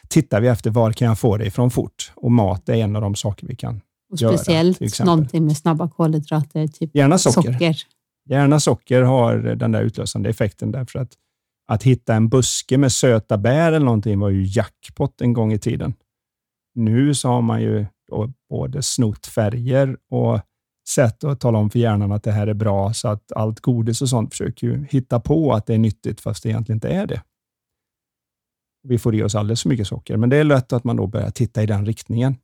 tittar 0.09 0.41
vi 0.41 0.47
efter 0.47 0.69
var 0.69 0.91
kan 0.91 1.07
jag 1.07 1.19
få 1.19 1.37
det 1.37 1.45
ifrån 1.45 1.71
fort 1.71 2.11
och 2.15 2.31
mat 2.31 2.69
är 2.69 2.73
en 2.73 2.95
av 2.95 3.01
de 3.01 3.15
saker 3.15 3.47
vi 3.47 3.55
kan 3.55 3.81
och 4.11 4.19
speciellt 4.19 4.81
göra, 4.81 5.05
någonting 5.05 5.45
med 5.45 5.57
snabba 5.57 5.89
kolhydrater, 5.89 6.67
typ 6.67 6.95
Gärna 6.95 7.17
socker. 7.17 7.53
socker. 7.53 7.77
Gärna 8.29 8.59
socker 8.59 9.01
har 9.01 9.37
den 9.37 9.71
där 9.71 9.81
utlösande 9.81 10.29
effekten 10.29 10.71
därför 10.71 10.99
att 10.99 11.17
att 11.67 11.83
hitta 11.83 12.15
en 12.15 12.29
buske 12.29 12.77
med 12.77 12.91
söta 12.91 13.37
bär 13.37 13.71
eller 13.71 13.85
någonting 13.85 14.19
var 14.19 14.29
ju 14.29 14.43
jackpot 14.45 15.21
en 15.21 15.33
gång 15.33 15.53
i 15.53 15.59
tiden. 15.59 15.93
Nu 16.75 17.15
så 17.15 17.27
har 17.27 17.41
man 17.41 17.61
ju 17.61 17.85
både 18.49 18.81
snott 18.81 19.27
färger 19.27 19.97
och 20.09 20.39
sätt 20.89 21.23
att 21.23 21.39
tala 21.39 21.57
om 21.57 21.69
för 21.69 21.79
hjärnan 21.79 22.11
att 22.11 22.23
det 22.23 22.31
här 22.31 22.47
är 22.47 22.53
bra, 22.53 22.93
så 22.93 23.07
att 23.07 23.31
allt 23.31 23.59
godis 23.59 24.01
och 24.01 24.09
sånt 24.09 24.29
försöker 24.29 24.67
ju 24.67 24.85
hitta 24.89 25.19
på 25.19 25.53
att 25.53 25.65
det 25.65 25.73
är 25.73 25.77
nyttigt, 25.77 26.21
fast 26.21 26.43
det 26.43 26.49
egentligen 26.49 26.77
inte 26.77 26.89
är 26.89 27.07
det. 27.07 27.21
Vi 28.83 28.97
får 28.97 29.15
i 29.15 29.23
oss 29.23 29.35
alldeles 29.35 29.61
för 29.61 29.69
mycket 29.69 29.87
socker, 29.87 30.17
men 30.17 30.29
det 30.29 30.37
är 30.37 30.43
lätt 30.43 30.73
att 30.73 30.83
man 30.83 30.95
då 30.95 31.07
börjar 31.07 31.31
titta 31.31 31.63
i 31.63 31.65
den 31.65 31.85
riktningen. 31.85 32.35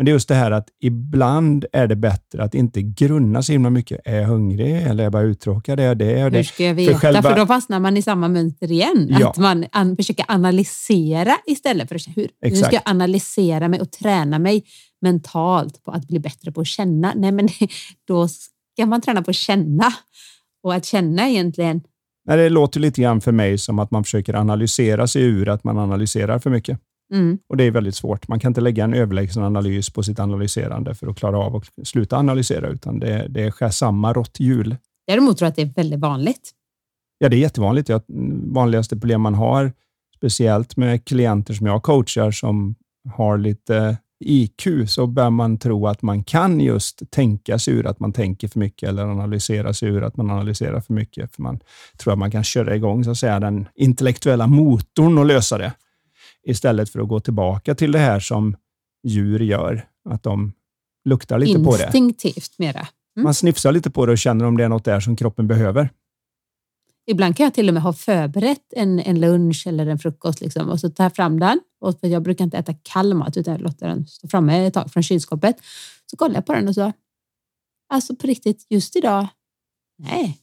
Men 0.00 0.04
det 0.04 0.10
är 0.10 0.12
just 0.12 0.28
det 0.28 0.34
här 0.34 0.50
att 0.50 0.68
ibland 0.82 1.64
är 1.72 1.86
det 1.86 1.96
bättre 1.96 2.42
att 2.42 2.54
inte 2.54 2.82
grunna 2.82 3.42
så 3.42 3.52
himla 3.52 3.70
mycket. 3.70 4.00
Är 4.04 4.16
jag 4.16 4.26
hungrig 4.26 4.76
eller 4.76 4.98
är 4.98 5.02
jag 5.02 5.12
bara 5.12 5.22
uttråkad? 5.22 5.80
Är 5.80 5.94
det, 5.94 6.20
är 6.20 6.30
det? 6.30 6.36
Hur 6.36 6.44
ska 6.44 6.64
jag 6.64 6.74
veta? 6.74 6.92
För, 6.92 6.98
själva... 6.98 7.22
för 7.22 7.36
då 7.36 7.46
fastnar 7.46 7.80
man 7.80 7.96
i 7.96 8.02
samma 8.02 8.28
mönster 8.28 8.72
igen. 8.72 9.08
Ja. 9.20 9.30
Att 9.30 9.36
man 9.36 9.64
an 9.72 9.96
försöker 9.96 10.24
analysera 10.28 11.36
istället 11.46 11.88
för 11.88 11.94
att 11.94 12.16
hur, 12.16 12.28
hur 12.40 12.56
ska 12.56 12.72
jag 12.72 12.82
analysera 12.84 13.68
mig 13.68 13.80
och 13.80 13.92
träna 13.92 14.38
mig 14.38 14.64
mentalt 15.02 15.84
på 15.84 15.90
att 15.90 16.08
bli 16.08 16.18
bättre 16.18 16.52
på 16.52 16.60
att 16.60 16.66
känna? 16.66 17.12
Nej, 17.16 17.32
men 17.32 17.48
då 18.06 18.28
ska 18.28 18.86
man 18.86 19.00
träna 19.00 19.22
på 19.22 19.30
att 19.30 19.36
känna. 19.36 19.92
Och 20.62 20.74
att 20.74 20.84
känna 20.84 21.28
egentligen... 21.28 21.80
Nej, 22.28 22.36
det 22.36 22.48
låter 22.48 22.80
lite 22.80 23.02
grann 23.02 23.20
för 23.20 23.32
mig 23.32 23.58
som 23.58 23.78
att 23.78 23.90
man 23.90 24.04
försöker 24.04 24.34
analysera 24.34 25.06
sig 25.06 25.22
ur 25.22 25.48
att 25.48 25.64
man 25.64 25.78
analyserar 25.78 26.38
för 26.38 26.50
mycket. 26.50 26.80
Mm. 27.12 27.38
Och 27.48 27.56
Det 27.56 27.64
är 27.64 27.70
väldigt 27.70 27.94
svårt. 27.94 28.28
Man 28.28 28.40
kan 28.40 28.50
inte 28.50 28.60
lägga 28.60 28.84
en 28.84 28.94
överlägsen 28.94 29.42
analys 29.42 29.90
på 29.90 30.02
sitt 30.02 30.18
analyserande 30.18 30.94
för 30.94 31.06
att 31.06 31.16
klara 31.16 31.38
av 31.38 31.56
att 31.56 31.88
sluta 31.88 32.16
analysera, 32.16 32.68
utan 32.68 32.98
det, 32.98 33.26
det 33.28 33.42
är 33.42 33.70
samma 33.70 34.12
råtthjul. 34.12 34.76
Däremot 35.06 35.38
tror 35.38 35.46
jag 35.46 35.50
att 35.50 35.56
det 35.56 35.62
är 35.62 35.74
väldigt 35.82 36.00
vanligt. 36.00 36.50
Ja, 37.18 37.28
det 37.28 37.36
är 37.36 37.40
jättevanligt. 37.40 37.86
Det 37.86 38.04
vanligaste 38.52 38.96
problem 38.96 39.20
man 39.20 39.34
har, 39.34 39.72
speciellt 40.16 40.76
med 40.76 41.04
klienter 41.04 41.54
som 41.54 41.66
jag 41.66 41.82
coachar 41.82 42.30
som 42.30 42.74
har 43.08 43.38
lite 43.38 43.96
IQ, 44.24 44.68
så 44.86 45.06
bör 45.06 45.30
man 45.30 45.58
tro 45.58 45.86
att 45.86 46.02
man 46.02 46.24
kan 46.24 46.60
just 46.60 47.10
tänka 47.10 47.58
sig 47.58 47.74
ur 47.74 47.86
att 47.86 48.00
man 48.00 48.12
tänker 48.12 48.48
för 48.48 48.58
mycket 48.58 48.88
eller 48.88 49.02
analysera 49.02 49.74
sig 49.74 49.88
ur 49.88 50.02
att 50.02 50.16
man 50.16 50.30
analyserar 50.30 50.80
för 50.80 50.94
mycket. 50.94 51.34
För 51.34 51.42
Man 51.42 51.60
tror 51.98 52.12
att 52.12 52.18
man 52.18 52.30
kan 52.30 52.44
köra 52.44 52.76
igång 52.76 53.04
så 53.04 53.10
att 53.10 53.18
säga, 53.18 53.40
den 53.40 53.68
intellektuella 53.74 54.46
motorn 54.46 55.18
och 55.18 55.26
lösa 55.26 55.58
det 55.58 55.72
istället 56.46 56.90
för 56.90 57.00
att 57.00 57.08
gå 57.08 57.20
tillbaka 57.20 57.74
till 57.74 57.92
det 57.92 57.98
här 57.98 58.20
som 58.20 58.56
djur 59.06 59.40
gör, 59.40 59.86
att 60.08 60.22
de 60.22 60.52
luktar 61.04 61.38
lite 61.38 61.64
på 61.64 61.76
det. 61.76 61.84
Instinktivt 61.84 62.58
mera. 62.58 62.88
Mm. 63.16 63.24
Man 63.24 63.34
snifsar 63.34 63.72
lite 63.72 63.90
på 63.90 64.06
det 64.06 64.12
och 64.12 64.18
känner 64.18 64.44
om 64.44 64.56
det 64.56 64.64
är 64.64 64.68
något 64.68 64.84
där 64.84 65.00
som 65.00 65.16
kroppen 65.16 65.48
behöver. 65.48 65.90
Ibland 67.06 67.36
kan 67.36 67.44
jag 67.44 67.54
till 67.54 67.68
och 67.68 67.74
med 67.74 67.82
ha 67.82 67.92
förberett 67.92 68.72
en, 68.76 69.00
en 69.00 69.20
lunch 69.20 69.66
eller 69.66 69.86
en 69.86 69.98
frukost 69.98 70.40
liksom, 70.40 70.68
och 70.68 70.80
så 70.80 70.90
tar 70.90 71.04
jag 71.04 71.14
fram 71.14 71.40
den. 71.40 71.60
Och 71.80 71.98
jag 72.00 72.22
brukar 72.22 72.44
inte 72.44 72.58
äta 72.58 72.74
kall 72.82 73.14
mat 73.14 73.36
utan 73.36 73.54
jag 73.54 73.62
låter 73.62 73.88
den 73.88 74.06
stå 74.06 74.28
framme 74.28 74.66
ett 74.66 74.74
tag 74.74 74.92
från 74.92 75.02
kylskåpet. 75.02 75.56
Så 76.06 76.16
kollar 76.16 76.34
jag 76.34 76.46
på 76.46 76.52
den 76.52 76.68
och 76.68 76.74
så, 76.74 76.92
alltså 77.88 78.16
på 78.16 78.26
riktigt, 78.26 78.66
just 78.68 78.96
idag, 78.96 79.26
nej, 79.98 80.38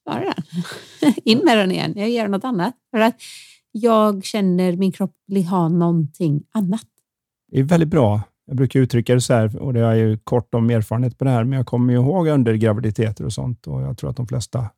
spara 0.00 0.34
den. 0.34 0.62
In 1.24 1.38
med 1.38 1.58
den 1.58 1.72
igen, 1.72 1.92
jag 1.96 2.10
gör 2.10 2.28
något 2.28 2.44
annat. 2.44 2.74
För 2.90 3.00
att 3.00 3.14
jag 3.72 4.24
känner 4.24 4.76
min 4.76 4.92
kropp 4.92 5.14
vill 5.26 5.46
ha 5.46 5.68
någonting 5.68 6.42
annat. 6.52 6.86
Det 7.52 7.58
är 7.58 7.62
väldigt 7.62 7.88
bra. 7.88 8.22
Jag 8.46 8.56
brukar 8.56 8.80
uttrycka 8.80 9.14
det 9.14 9.20
så 9.20 9.34
här, 9.34 9.56
och 9.62 9.72
det 9.72 9.80
är 9.80 9.94
ju 9.94 10.18
kort 10.18 10.54
om 10.54 10.70
erfarenhet 10.70 11.18
på 11.18 11.24
det 11.24 11.30
här, 11.30 11.44
men 11.44 11.56
jag 11.56 11.66
kommer 11.66 11.92
ju 11.92 11.98
ihåg 11.98 12.28
under 12.28 12.54
graviditeter 12.54 13.24
och 13.24 13.32
sånt 13.32 13.66
och 13.66 13.82
jag 13.82 13.98
tror 13.98 14.10
att 14.10 14.16
de 14.16 14.26
flesta 14.26 14.70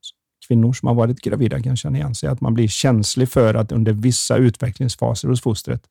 kvinnor 0.48 0.72
som 0.72 0.88
har 0.88 0.94
varit 0.94 1.20
gravida 1.20 1.62
kan 1.62 1.76
känna 1.76 1.98
igen 1.98 2.14
sig, 2.14 2.28
att 2.28 2.40
man 2.40 2.54
blir 2.54 2.68
känslig 2.68 3.28
för 3.28 3.54
att 3.54 3.72
under 3.72 3.92
vissa 3.92 4.36
utvecklingsfaser 4.36 5.28
hos 5.28 5.42
fostret 5.42 5.82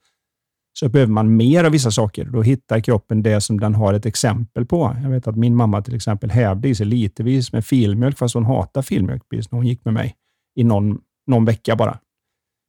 så 0.80 0.90
behöver 0.90 1.14
man 1.14 1.36
mer 1.36 1.64
av 1.64 1.72
vissa 1.72 1.92
saker. 1.92 2.26
Då 2.26 2.42
hittar 2.42 2.80
kroppen 2.80 3.24
det 3.24 3.42
som 3.42 3.60
den 3.60 3.76
har 3.76 3.94
ett 3.94 4.06
exempel 4.06 4.66
på. 4.66 4.98
Jag 5.04 5.10
vet 5.10 5.28
att 5.28 5.36
min 5.36 5.56
mamma 5.56 5.82
till 5.82 5.96
exempel 5.96 6.32
hävde 6.32 6.70
i 6.70 6.76
sig 6.76 6.86
litervis 6.86 7.54
med 7.54 7.66
filmjölk, 7.66 8.18
fast 8.18 8.34
hon 8.34 8.46
hatar 8.46 8.82
filmjölk 8.82 9.24
när 9.32 9.56
hon 9.58 9.68
gick 9.68 9.86
med 9.86 9.94
mig 9.94 10.16
i 10.56 10.64
någon, 10.64 11.00
någon 11.28 11.46
vecka 11.46 11.76
bara. 11.76 12.00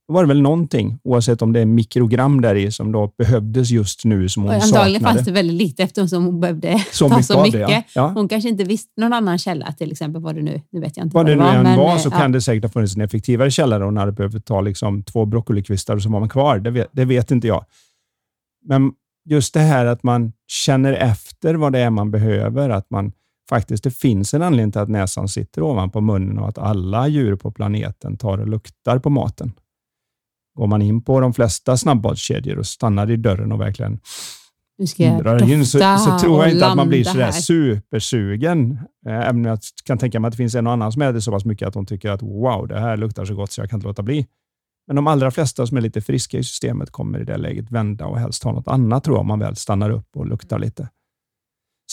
Då 0.09 0.15
var 0.15 0.23
det 0.23 0.29
väl 0.29 0.43
någonting, 0.43 0.99
oavsett 1.05 1.43
om 1.43 1.53
det 1.53 1.61
är 1.61 1.67
mikrogram 1.67 2.41
där 2.41 2.55
i, 2.55 2.73
som 2.73 2.93
då 2.93 3.13
behövdes 3.19 3.71
just 3.71 4.05
nu 4.05 4.29
som 4.29 4.43
hon 4.43 4.53
saknade. 4.53 4.79
Antagligen 4.79 5.03
fanns 5.03 5.25
det 5.25 5.33
väldigt 5.33 5.57
lite 5.57 5.83
eftersom 5.83 6.25
hon 6.25 6.41
behövde 6.41 6.85
så 6.93 7.09
ta 7.09 7.15
mycket 7.15 7.27
så 7.27 7.43
mycket. 7.43 7.69
Det, 7.69 7.85
ja. 7.95 8.13
Hon 8.15 8.29
kanske 8.29 8.49
inte 8.49 8.65
visste 8.65 9.01
någon 9.01 9.13
annan 9.13 9.39
källa, 9.39 9.73
till 9.73 9.93
exempel 9.93 10.23
vad 10.23 10.35
det 10.35 10.43
nu, 10.43 10.63
nu 10.71 10.81
vet 10.81 10.97
jag 10.97 11.07
inte 11.07 11.15
vad, 11.15 11.29
vad 11.29 11.39
det, 11.39 11.63
nu 11.63 11.71
än 11.71 11.79
var, 11.79 11.99
så 11.99 12.09
ja. 12.13 12.19
kan 12.19 12.33
det 12.33 12.41
säkert 12.41 12.65
ha 12.65 12.71
funnits 12.71 12.97
en 12.97 13.03
effektivare 13.03 13.51
källa 13.51 13.77
och 13.77 13.83
hon 13.83 13.97
hade 13.97 14.13
behövt 14.13 14.45
ta 14.45 14.61
liksom 14.61 15.03
två 15.03 15.25
broccolikvistar 15.25 15.97
och 15.97 16.03
så 16.03 16.11
var 16.11 16.21
man 16.21 16.29
kvar. 16.29 16.59
Det 16.59 16.71
vet, 16.71 16.89
det 16.93 17.05
vet 17.05 17.31
inte 17.31 17.47
jag. 17.47 17.65
Men 18.65 18.93
just 19.29 19.55
det 19.55 19.61
här 19.61 19.87
att 19.87 20.03
man 20.03 20.33
känner 20.49 20.93
efter 20.93 21.55
vad 21.55 21.73
det 21.73 21.79
är 21.79 21.91
man 21.91 22.11
behöver, 22.11 22.71
att 22.71 22.91
man 22.91 23.13
faktiskt 23.49 23.85
det 23.85 23.91
finns 23.91 24.35
en 24.35 24.43
anledning 24.43 24.73
till 24.73 24.81
att 24.81 24.89
näsan 24.89 25.29
sitter 25.29 25.63
ovanpå 25.63 26.01
munnen 26.01 26.39
och 26.39 26.49
att 26.49 26.59
alla 26.59 27.09
djur 27.09 27.37
på 27.37 27.51
planeten 27.51 28.17
tar 28.17 28.39
och 28.39 28.49
luktar 28.49 28.99
på 28.99 29.11
maten. 29.11 29.53
Går 30.55 30.67
man 30.67 30.83
in 30.83 31.03
på 31.03 31.21
de 31.21 31.35
flesta 31.35 31.77
snabbmatskedjor 31.77 32.59
och 32.59 32.67
stannar 32.67 33.11
i 33.11 33.17
dörren 33.17 33.53
och 33.53 33.61
verkligen 33.61 34.01
drar 35.19 35.51
in 35.51 35.67
så, 35.67 35.79
så 35.79 36.19
tror 36.19 36.43
jag 36.43 36.53
inte 36.53 36.67
att 36.67 36.77
man 36.77 36.89
blir 36.89 37.05
sådär 37.05 37.31
supersugen. 37.31 38.79
Eh, 39.07 39.15
även 39.15 39.37
om 39.37 39.45
jag 39.45 39.59
kan 39.85 39.99
tänka 39.99 40.21
mig 40.21 40.29
att 40.29 40.33
det 40.33 40.37
finns 40.37 40.55
en 40.55 40.67
och 40.67 40.73
annan 40.73 40.93
som 40.93 41.03
äter 41.03 41.21
så 41.21 41.31
pass 41.33 41.45
mycket 41.45 41.69
att 41.69 41.75
de 41.75 41.87
tycker 41.87 42.11
att 42.11 42.23
wow, 42.23 42.69
det 42.69 42.81
här 42.81 42.97
luktar 42.97 43.25
så 43.25 43.35
gott 43.35 43.53
så 43.53 43.61
jag 43.61 43.71
kan 43.71 43.77
inte 43.77 43.87
låta 43.87 44.03
bli. 44.03 44.27
Men 44.87 44.97
de 44.97 45.07
allra 45.07 45.31
flesta 45.31 45.67
som 45.67 45.77
är 45.77 45.81
lite 45.81 46.01
friska 46.01 46.39
i 46.39 46.45
systemet 46.45 46.91
kommer 46.91 47.21
i 47.21 47.25
det 47.25 47.37
läget 47.37 47.71
vända 47.71 48.07
och 48.07 48.19
helst 48.19 48.45
ha 48.45 48.53
något 48.53 48.69
annat 48.69 49.05
tror 49.05 49.17
jag, 49.17 49.21
om 49.21 49.27
man 49.27 49.39
väl 49.39 49.57
stannar 49.57 49.91
upp 49.91 50.17
och 50.17 50.27
luktar 50.27 50.59
lite. 50.59 50.89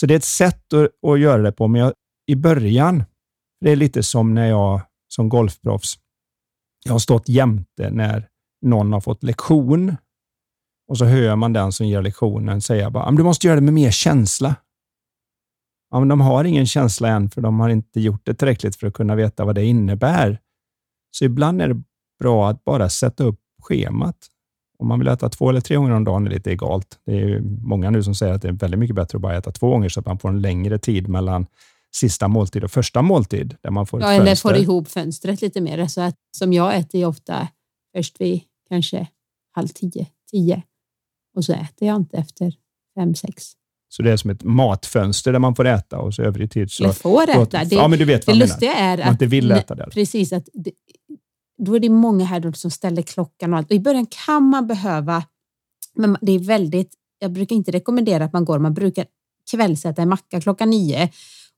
Så 0.00 0.06
det 0.06 0.14
är 0.14 0.18
ett 0.18 0.24
sätt 0.24 0.72
att, 0.72 1.10
att 1.10 1.20
göra 1.20 1.42
det 1.42 1.52
på, 1.52 1.68
men 1.68 1.80
jag, 1.80 1.92
i 2.26 2.36
början, 2.36 3.04
det 3.60 3.70
är 3.70 3.76
lite 3.76 4.02
som 4.02 4.34
när 4.34 4.46
jag 4.46 4.80
som 5.08 5.28
golfproffs, 5.28 5.94
jag 6.84 6.92
har 6.92 6.98
stått 6.98 7.28
jämte 7.28 7.90
när 7.90 8.28
någon 8.62 8.92
har 8.92 9.00
fått 9.00 9.22
lektion 9.22 9.96
och 10.88 10.98
så 10.98 11.04
hör 11.04 11.36
man 11.36 11.52
den 11.52 11.72
som 11.72 11.86
ger 11.86 12.02
lektionen 12.02 12.60
säga 12.60 12.90
bara, 12.90 13.10
du 13.10 13.22
måste 13.22 13.46
göra 13.46 13.54
det 13.54 13.64
med 13.64 13.74
mer 13.74 13.90
känsla. 13.90 14.56
Ja, 15.90 15.98
men 15.98 16.08
de 16.08 16.20
har 16.20 16.44
ingen 16.44 16.66
känsla 16.66 17.08
än, 17.08 17.30
för 17.30 17.40
de 17.40 17.60
har 17.60 17.68
inte 17.68 18.00
gjort 18.00 18.26
det 18.26 18.34
tillräckligt 18.34 18.76
för 18.76 18.86
att 18.86 18.94
kunna 18.94 19.14
veta 19.14 19.44
vad 19.44 19.54
det 19.54 19.64
innebär. 19.64 20.38
Så 21.10 21.24
ibland 21.24 21.62
är 21.62 21.68
det 21.68 21.82
bra 22.20 22.48
att 22.48 22.64
bara 22.64 22.88
sätta 22.88 23.24
upp 23.24 23.40
schemat. 23.62 24.16
Om 24.78 24.88
man 24.88 24.98
vill 24.98 25.08
äta 25.08 25.28
två 25.28 25.50
eller 25.50 25.60
tre 25.60 25.76
gånger 25.76 25.90
om 25.90 26.04
dagen 26.04 26.26
är 26.26 26.30
lite 26.30 26.50
egalt. 26.50 26.98
Det 27.06 27.20
är 27.20 27.40
många 27.40 27.90
nu 27.90 28.02
som 28.02 28.14
säger 28.14 28.34
att 28.34 28.42
det 28.42 28.48
är 28.48 28.52
väldigt 28.52 28.80
mycket 28.80 28.96
bättre 28.96 29.16
att 29.16 29.22
bara 29.22 29.36
äta 29.36 29.52
två 29.52 29.70
gånger 29.70 29.88
så 29.88 30.00
att 30.00 30.06
man 30.06 30.18
får 30.18 30.28
en 30.28 30.40
längre 30.40 30.78
tid 30.78 31.08
mellan 31.08 31.46
sista 31.94 32.28
måltid 32.28 32.64
och 32.64 32.70
första 32.70 33.02
måltid. 33.02 33.56
Där 33.60 33.70
man 33.70 33.86
får 33.86 34.00
ja, 34.00 34.12
eller 34.12 34.36
får 34.36 34.56
ihop 34.56 34.88
fönstret 34.88 35.42
lite 35.42 35.60
mer. 35.60 35.86
Så 35.86 36.00
att, 36.00 36.16
som 36.36 36.52
jag 36.52 36.76
äter 36.76 37.04
ofta 37.04 37.48
först 37.96 38.20
vid 38.20 38.42
kanske 38.70 39.08
halv 39.52 39.68
tio, 39.68 40.06
tio 40.30 40.62
och 41.36 41.44
så 41.44 41.52
äter 41.52 41.88
jag 41.88 41.96
inte 41.96 42.16
efter 42.16 42.54
fem, 42.94 43.14
sex. 43.14 43.52
Så 43.88 44.02
det 44.02 44.12
är 44.12 44.16
som 44.16 44.30
ett 44.30 44.42
matfönster 44.42 45.32
där 45.32 45.38
man 45.38 45.54
får 45.54 45.66
äta 45.66 45.98
och 45.98 46.14
så 46.14 46.22
övrig 46.22 46.50
tid 46.50 46.70
så... 46.70 46.84
Eller 46.84 46.94
får 46.94 47.30
äta. 47.30 47.64
Det, 47.64 47.74
ja, 47.74 47.88
men 47.88 47.98
du 47.98 48.04
vet 48.04 48.26
vad 48.26 48.36
det 48.36 48.40
lustiga 48.40 48.74
är 48.74 48.98
att... 48.98 49.04
Man 49.04 49.14
inte 49.14 49.26
vill 49.26 49.50
äta 49.50 49.74
där. 49.74 49.86
Precis. 49.86 50.32
Att 50.32 50.48
det, 50.52 50.70
då 51.58 51.74
är 51.74 51.80
det 51.80 51.88
många 51.88 52.24
här 52.24 52.52
som 52.52 52.70
ställer 52.70 53.02
klockan 53.02 53.52
och 53.52 53.58
allt. 53.58 53.70
Och 53.70 53.76
I 53.76 53.80
början 53.80 54.06
kan 54.26 54.42
man 54.42 54.66
behöva, 54.66 55.24
men 55.94 56.16
det 56.20 56.32
är 56.32 56.38
väldigt, 56.38 56.94
jag 57.18 57.32
brukar 57.32 57.56
inte 57.56 57.70
rekommendera 57.70 58.24
att 58.24 58.32
man 58.32 58.44
går, 58.44 58.58
man 58.58 58.74
brukar 58.74 59.06
kvällsäta 59.50 60.02
en 60.02 60.08
macka 60.08 60.40
klockan 60.40 60.70
nio 60.70 61.10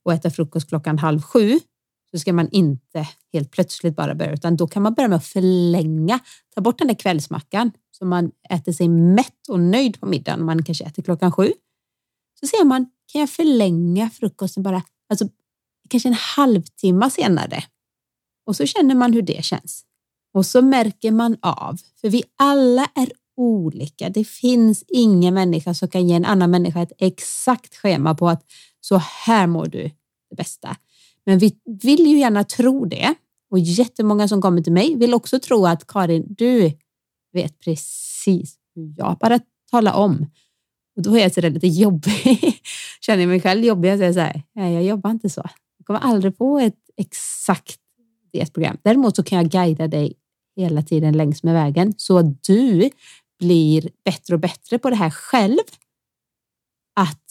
och 0.05 0.13
äta 0.13 0.31
frukost 0.31 0.69
klockan 0.69 0.99
halv 0.99 1.23
sju 1.23 1.61
så 2.15 2.19
ska 2.19 2.33
man 2.33 2.49
inte 2.51 3.09
helt 3.33 3.51
plötsligt 3.51 3.97
bara 3.97 4.15
börja, 4.15 4.33
utan 4.33 4.57
då 4.57 4.67
kan 4.67 4.83
man 4.83 4.95
börja 4.95 5.09
med 5.09 5.17
att 5.17 5.27
förlänga, 5.27 6.19
ta 6.55 6.61
bort 6.61 6.79
den 6.79 6.89
där 6.89 6.95
kvällsmackan 6.95 7.73
så 7.91 8.05
man 8.05 8.31
äter 8.51 8.73
sig 8.73 8.89
mätt 8.89 9.49
och 9.49 9.61
nöjd 9.61 10.01
på 10.01 10.07
middagen. 10.07 10.45
Man 10.45 10.65
kanske 10.65 10.85
äter 10.85 11.03
klockan 11.03 11.33
sju. 11.33 11.53
Så 12.41 12.47
ser 12.47 12.65
man, 12.65 12.87
kan 13.13 13.21
jag 13.21 13.31
förlänga 13.31 14.11
frukosten 14.11 14.63
bara, 14.63 14.83
alltså 15.09 15.29
kanske 15.89 16.09
en 16.09 16.17
halvtimme 16.37 17.11
senare? 17.11 17.65
Och 18.47 18.57
så 18.57 18.67
känner 18.67 18.95
man 18.95 19.13
hur 19.13 19.23
det 19.23 19.45
känns. 19.45 19.85
Och 20.35 20.47
så 20.47 20.63
märker 20.63 21.11
man 21.11 21.37
av, 21.41 21.79
för 22.01 22.09
vi 22.09 22.23
alla 22.37 22.91
är 22.95 23.13
olika. 23.37 24.09
Det 24.09 24.25
finns 24.25 24.85
ingen 24.89 25.35
människa 25.35 25.75
som 25.75 25.89
kan 25.89 26.09
ge 26.09 26.15
en 26.15 26.25
annan 26.25 26.51
människa 26.51 26.83
ett 26.83 26.93
exakt 26.99 27.77
schema 27.77 28.15
på 28.15 28.29
att 28.29 28.45
så 28.81 28.97
här 28.97 29.47
mår 29.47 29.67
du 29.67 29.91
det 30.31 30.37
bästa. 30.37 30.77
Men 31.27 31.39
vi 31.39 31.57
vill 31.83 32.07
ju 32.07 32.19
gärna 32.19 32.45
tro 32.45 32.85
det 32.85 33.15
och 33.51 33.59
jättemånga 33.59 34.29
som 34.29 34.43
kommer 34.43 34.63
till 34.63 34.73
mig 34.73 34.97
vill 34.97 35.15
också 35.15 35.41
tro 35.41 35.67
att 35.67 35.87
Karin, 35.87 36.25
du 36.29 36.73
vet 37.33 37.59
precis 37.59 38.57
hur 38.75 38.95
jag 38.97 39.19
bara 39.19 39.41
talar 39.71 39.93
om. 39.93 40.27
Och 40.97 41.03
då 41.03 41.17
är 41.17 41.23
jag 41.23 41.35
så 41.35 41.41
lite 41.41 41.67
jobbig. 41.67 42.61
Känner 43.01 43.27
mig 43.27 43.41
själv 43.41 43.65
jobbig. 43.65 43.89
Jag 43.89 43.99
säger 43.99 44.13
så 44.13 44.21
här, 44.21 44.43
nej, 44.55 44.75
jag 44.75 44.85
jobbar 44.85 45.11
inte 45.11 45.31
så. 45.31 45.43
Jag 45.79 45.87
kommer 45.87 46.01
aldrig 46.01 46.39
på 46.39 46.59
ett 46.59 46.79
exakt 46.97 47.81
dietprogram. 48.33 48.77
Däremot 48.83 49.17
så 49.17 49.23
kan 49.23 49.39
jag 49.39 49.51
guida 49.51 49.89
dig 49.89 50.15
hela 50.57 50.83
tiden 50.83 51.17
längs 51.17 51.43
med 51.43 51.55
vägen 51.55 51.95
så 51.97 52.19
att 52.19 52.43
du 52.45 52.91
blir 53.39 53.89
bättre 54.05 54.35
och 54.35 54.41
bättre 54.41 54.79
på 54.79 54.91
det 54.91 54.97
här 54.97 55.11
själv. 55.11 55.59
Att 57.01 57.25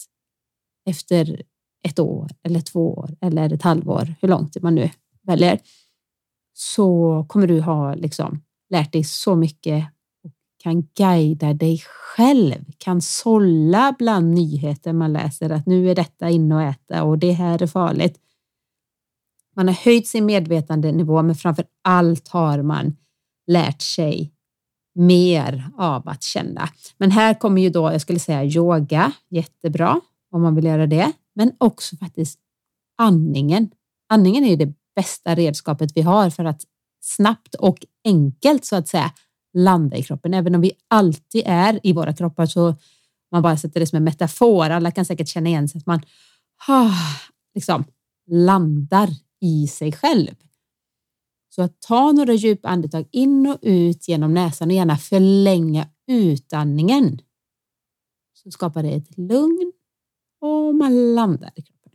efter 0.86 1.42
ett 1.82 1.98
år 1.98 2.30
eller 2.42 2.60
två 2.60 2.94
år 2.94 3.10
eller 3.20 3.52
ett 3.52 3.62
halvår, 3.62 4.14
hur 4.20 4.28
långt 4.28 4.62
man 4.62 4.74
nu 4.74 4.90
väljer, 5.22 5.60
så 6.54 7.24
kommer 7.28 7.46
du 7.46 7.60
ha 7.60 7.94
liksom 7.94 8.42
lärt 8.70 8.92
dig 8.92 9.04
så 9.04 9.34
mycket 9.34 9.84
och 10.24 10.30
kan 10.62 10.82
guida 10.82 11.54
dig 11.54 11.82
själv, 11.86 12.64
kan 12.78 13.00
sålla 13.00 13.94
bland 13.98 14.34
nyheter 14.34 14.92
man 14.92 15.12
läser 15.12 15.50
att 15.50 15.66
nu 15.66 15.90
är 15.90 15.94
detta 15.94 16.30
inne 16.30 16.54
och 16.54 16.62
äta 16.62 17.02
och 17.04 17.18
det 17.18 17.32
här 17.32 17.62
är 17.62 17.66
farligt. 17.66 18.18
Man 19.56 19.68
har 19.68 19.74
höjt 19.74 20.06
sin 20.06 20.26
medvetandenivå, 20.26 21.22
men 21.22 21.34
framför 21.34 21.64
allt 21.82 22.28
har 22.28 22.62
man 22.62 22.96
lärt 23.46 23.82
sig 23.82 24.32
mer 24.94 25.70
av 25.78 26.08
att 26.08 26.22
känna. 26.22 26.68
Men 26.96 27.10
här 27.10 27.34
kommer 27.34 27.62
ju 27.62 27.70
då, 27.70 27.92
jag 27.92 28.00
skulle 28.00 28.18
säga 28.18 28.44
yoga, 28.44 29.12
jättebra 29.28 30.00
om 30.30 30.42
man 30.42 30.54
vill 30.54 30.64
göra 30.64 30.86
det, 30.86 31.12
men 31.34 31.52
också 31.58 31.96
faktiskt 31.96 32.38
andningen. 32.98 33.70
Andningen 34.08 34.44
är 34.44 34.56
det 34.56 34.72
bästa 34.96 35.34
redskapet 35.34 35.92
vi 35.94 36.00
har 36.00 36.30
för 36.30 36.44
att 36.44 36.62
snabbt 37.00 37.54
och 37.54 37.78
enkelt 38.04 38.64
så 38.64 38.76
att 38.76 38.88
säga 38.88 39.12
landa 39.54 39.96
i 39.96 40.02
kroppen. 40.02 40.34
Även 40.34 40.54
om 40.54 40.60
vi 40.60 40.72
alltid 40.88 41.42
är 41.46 41.80
i 41.82 41.92
våra 41.92 42.12
kroppar 42.12 42.46
så 42.46 42.74
man 43.30 43.42
bara 43.42 43.56
sätter 43.56 43.80
det 43.80 43.86
som 43.86 43.96
en 43.96 44.04
metafor. 44.04 44.70
Alla 44.70 44.90
kan 44.90 45.04
säkert 45.04 45.28
känna 45.28 45.48
igen 45.48 45.68
sig 45.68 45.78
att 45.78 45.86
man 45.86 46.00
ah, 46.68 46.94
liksom 47.54 47.84
landar 48.30 49.08
i 49.40 49.68
sig 49.68 49.92
själv. 49.92 50.34
Så 51.48 51.62
att 51.62 51.80
ta 51.80 52.12
några 52.12 52.32
djupa 52.32 52.68
andetag 52.68 53.08
in 53.10 53.46
och 53.46 53.58
ut 53.62 54.08
genom 54.08 54.34
näsan 54.34 54.68
och 54.68 54.74
gärna 54.74 54.96
förlänga 54.96 55.88
utandningen. 56.06 57.20
Så 58.34 58.50
skapar 58.50 58.82
det 58.82 58.94
ett 58.94 59.18
lugn 59.18 59.72
och 60.42 60.74
man 60.74 61.14
landar 61.14 61.52
i 61.54 61.62
kroppen. 61.62 61.92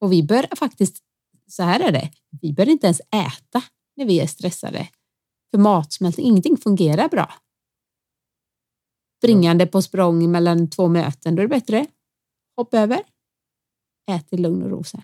Och 0.00 0.12
vi 0.12 0.22
bör 0.22 0.56
faktiskt, 0.56 1.02
så 1.46 1.62
här 1.62 1.80
är 1.80 1.92
det, 1.92 2.10
vi 2.40 2.52
bör 2.52 2.68
inte 2.68 2.86
ens 2.86 3.00
äta 3.00 3.62
när 3.96 4.04
vi 4.04 4.20
är 4.20 4.26
stressade. 4.26 4.88
För 5.50 5.58
matsmältning, 5.58 6.26
ingenting 6.26 6.56
fungerar 6.56 7.08
bra. 7.08 7.34
Springande 9.18 9.66
på 9.66 9.82
språng 9.82 10.30
mellan 10.30 10.70
två 10.70 10.88
möten, 10.88 11.34
då 11.34 11.42
är 11.42 11.48
det 11.48 11.54
bättre. 11.54 11.86
Hoppa 12.56 12.78
över. 12.78 13.02
Ät 14.10 14.32
i 14.32 14.36
lugn 14.36 14.62
och 14.62 14.70
ro 14.70 14.84
sen. 14.84 15.02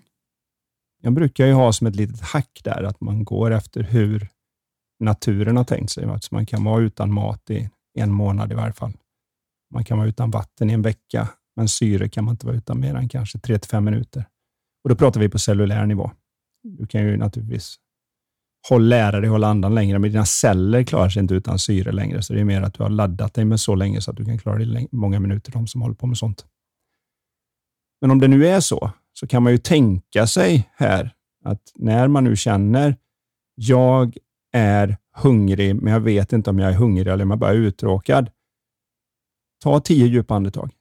Jag 1.01 1.13
brukar 1.13 1.45
ju 1.45 1.53
ha 1.53 1.73
som 1.73 1.87
ett 1.87 1.95
litet 1.95 2.21
hack 2.21 2.61
där, 2.63 2.83
att 2.83 3.01
man 3.01 3.23
går 3.23 3.51
efter 3.51 3.83
hur 3.83 4.27
naturen 4.99 5.57
har 5.57 5.63
tänkt 5.63 5.91
sig. 5.91 6.05
Alltså 6.05 6.35
man 6.35 6.45
kan 6.45 6.63
vara 6.63 6.83
utan 6.83 7.13
mat 7.13 7.49
i 7.49 7.69
en 7.93 8.11
månad 8.11 8.51
i 8.51 8.55
varje 8.55 8.73
fall. 8.73 8.93
Man 9.73 9.85
kan 9.85 9.97
vara 9.97 10.07
utan 10.07 10.31
vatten 10.31 10.69
i 10.69 10.73
en 10.73 10.81
vecka, 10.81 11.29
men 11.55 11.69
syre 11.69 12.09
kan 12.09 12.23
man 12.23 12.31
inte 12.31 12.45
vara 12.45 12.55
utan 12.55 12.79
mer 12.79 12.95
än 12.95 13.09
kanske 13.09 13.37
3-5 13.37 13.81
minuter. 13.81 14.25
Och 14.83 14.89
Då 14.89 14.95
pratar 14.95 15.19
vi 15.19 15.29
på 15.29 15.39
cellulär 15.39 15.85
nivå. 15.85 16.11
Du 16.63 16.87
kan 16.87 17.01
ju 17.01 17.17
naturligtvis 17.17 17.75
håll, 18.69 18.87
lära 18.87 19.19
dig 19.19 19.29
hålla 19.29 19.47
andan 19.47 19.75
längre, 19.75 19.99
men 19.99 20.11
dina 20.11 20.25
celler 20.25 20.83
klarar 20.83 21.09
sig 21.09 21.19
inte 21.19 21.33
utan 21.33 21.59
syre 21.59 21.91
längre. 21.91 22.21
Så 22.21 22.33
det 22.33 22.39
är 22.39 22.45
mer 22.45 22.61
att 22.61 22.73
du 22.73 22.83
har 22.83 22.89
laddat 22.89 23.33
dig 23.33 23.45
med 23.45 23.59
så 23.59 23.75
länge 23.75 24.01
så 24.01 24.11
att 24.11 24.17
du 24.17 24.25
kan 24.25 24.37
klara 24.37 24.57
dig 24.57 24.87
många 24.91 25.19
minuter, 25.19 25.51
de 25.51 25.67
som 25.67 25.81
håller 25.81 25.95
på 25.95 26.07
med 26.07 26.17
sånt. 26.17 26.45
Men 28.01 28.11
om 28.11 28.19
det 28.19 28.27
nu 28.27 28.47
är 28.47 28.59
så, 28.59 28.91
så 29.13 29.27
kan 29.27 29.43
man 29.43 29.51
ju 29.51 29.57
tänka 29.57 30.27
sig 30.27 30.69
här 30.75 31.13
att 31.45 31.71
när 31.75 32.07
man 32.07 32.23
nu 32.23 32.35
känner, 32.35 32.97
jag 33.55 34.17
är 34.51 34.97
hungrig, 35.15 35.75
men 35.75 35.93
jag 35.93 35.99
vet 35.99 36.33
inte 36.33 36.49
om 36.49 36.59
jag 36.59 36.69
är 36.69 36.75
hungrig 36.75 37.07
eller 37.07 37.23
om 37.23 37.29
jag 37.29 37.39
bara 37.39 37.51
är 37.51 37.55
uttråkad. 37.55 38.31
Ta 39.63 39.79
tio 39.79 40.07
djupa 40.07 40.35
andetag. 40.35 40.71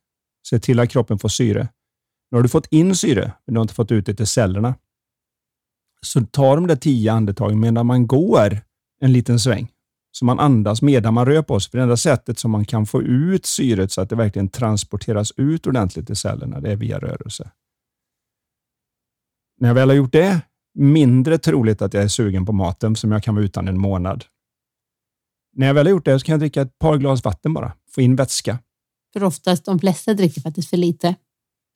Se 0.49 0.59
till 0.59 0.81
att 0.81 0.91
kroppen 0.91 1.19
får 1.19 1.29
syre. 1.29 1.69
Nu 2.31 2.39
har 2.39 2.43
du 2.43 2.49
fått 2.49 2.67
in 2.67 2.97
syre, 2.97 3.33
men 3.47 3.55
du 3.55 3.59
har 3.59 3.63
inte 3.63 3.75
fått 3.75 3.93
ut 3.93 4.07
det 4.07 4.15
till 4.15 4.27
cellerna. 4.27 4.75
Så 6.07 6.27
ta 6.27 6.55
de 6.55 6.67
där 6.67 6.77
tio 6.77 7.13
andetagen 7.13 7.61
medan 7.61 7.87
man 7.87 8.07
går 8.07 8.61
en 9.01 9.13
liten 9.13 9.41
sväng. 9.41 9.69
Så 10.13 10.25
man 10.25 10.41
andas 10.41 10.83
medan 10.83 11.15
man 11.15 11.27
rör 11.27 11.43
på 11.43 11.61
sig. 11.61 11.71
För 11.71 11.79
det 11.79 11.83
enda 11.83 11.97
sättet 11.97 12.39
som 12.39 12.51
man 12.51 12.65
kan 12.65 12.87
få 12.87 13.03
ut 13.03 13.47
syret 13.47 13.93
så 13.93 14.01
att 14.01 14.11
det 14.11 14.17
verkligen 14.17 14.49
transporteras 14.49 15.33
ut 15.37 15.67
ordentligt 15.67 16.11
i 16.11 16.17
cellerna, 16.17 16.61
det 16.61 16.73
är 16.73 16.77
via 16.77 16.99
rörelse. 16.99 17.51
När 19.61 19.69
jag 19.69 19.75
väl 19.75 19.89
har 19.89 19.97
gjort 19.97 20.13
det, 20.13 20.41
mindre 20.75 21.39
troligt 21.39 21.83
att 21.83 21.95
jag 21.95 22.03
är 22.03 22.09
sugen 22.09 22.47
på 22.47 22.53
maten 22.53 22.97
som 22.97 23.13
jag 23.13 23.23
kan 23.23 23.35
vara 23.35 23.45
utan 23.45 23.69
en 23.69 23.79
månad. 23.79 24.25
När 25.53 25.67
jag 25.67 25.75
väl 25.75 25.87
har 25.87 25.91
gjort 25.91 26.05
det 26.05 26.19
så 26.19 26.27
kan 26.27 26.33
jag 26.33 26.41
dricka 26.41 26.63
ett 26.63 26.79
par 26.79 26.97
glas 26.97 27.25
vatten 27.25 27.55
bara, 27.55 27.73
få 27.91 28.01
in 28.01 28.17
vätska. 28.17 28.59
För 29.13 29.25
oftast, 29.25 29.65
de 29.65 29.79
flesta 29.79 30.15
dricker 30.15 30.41
faktiskt 30.41 30.71
för 30.71 30.77
lite. 30.77 31.15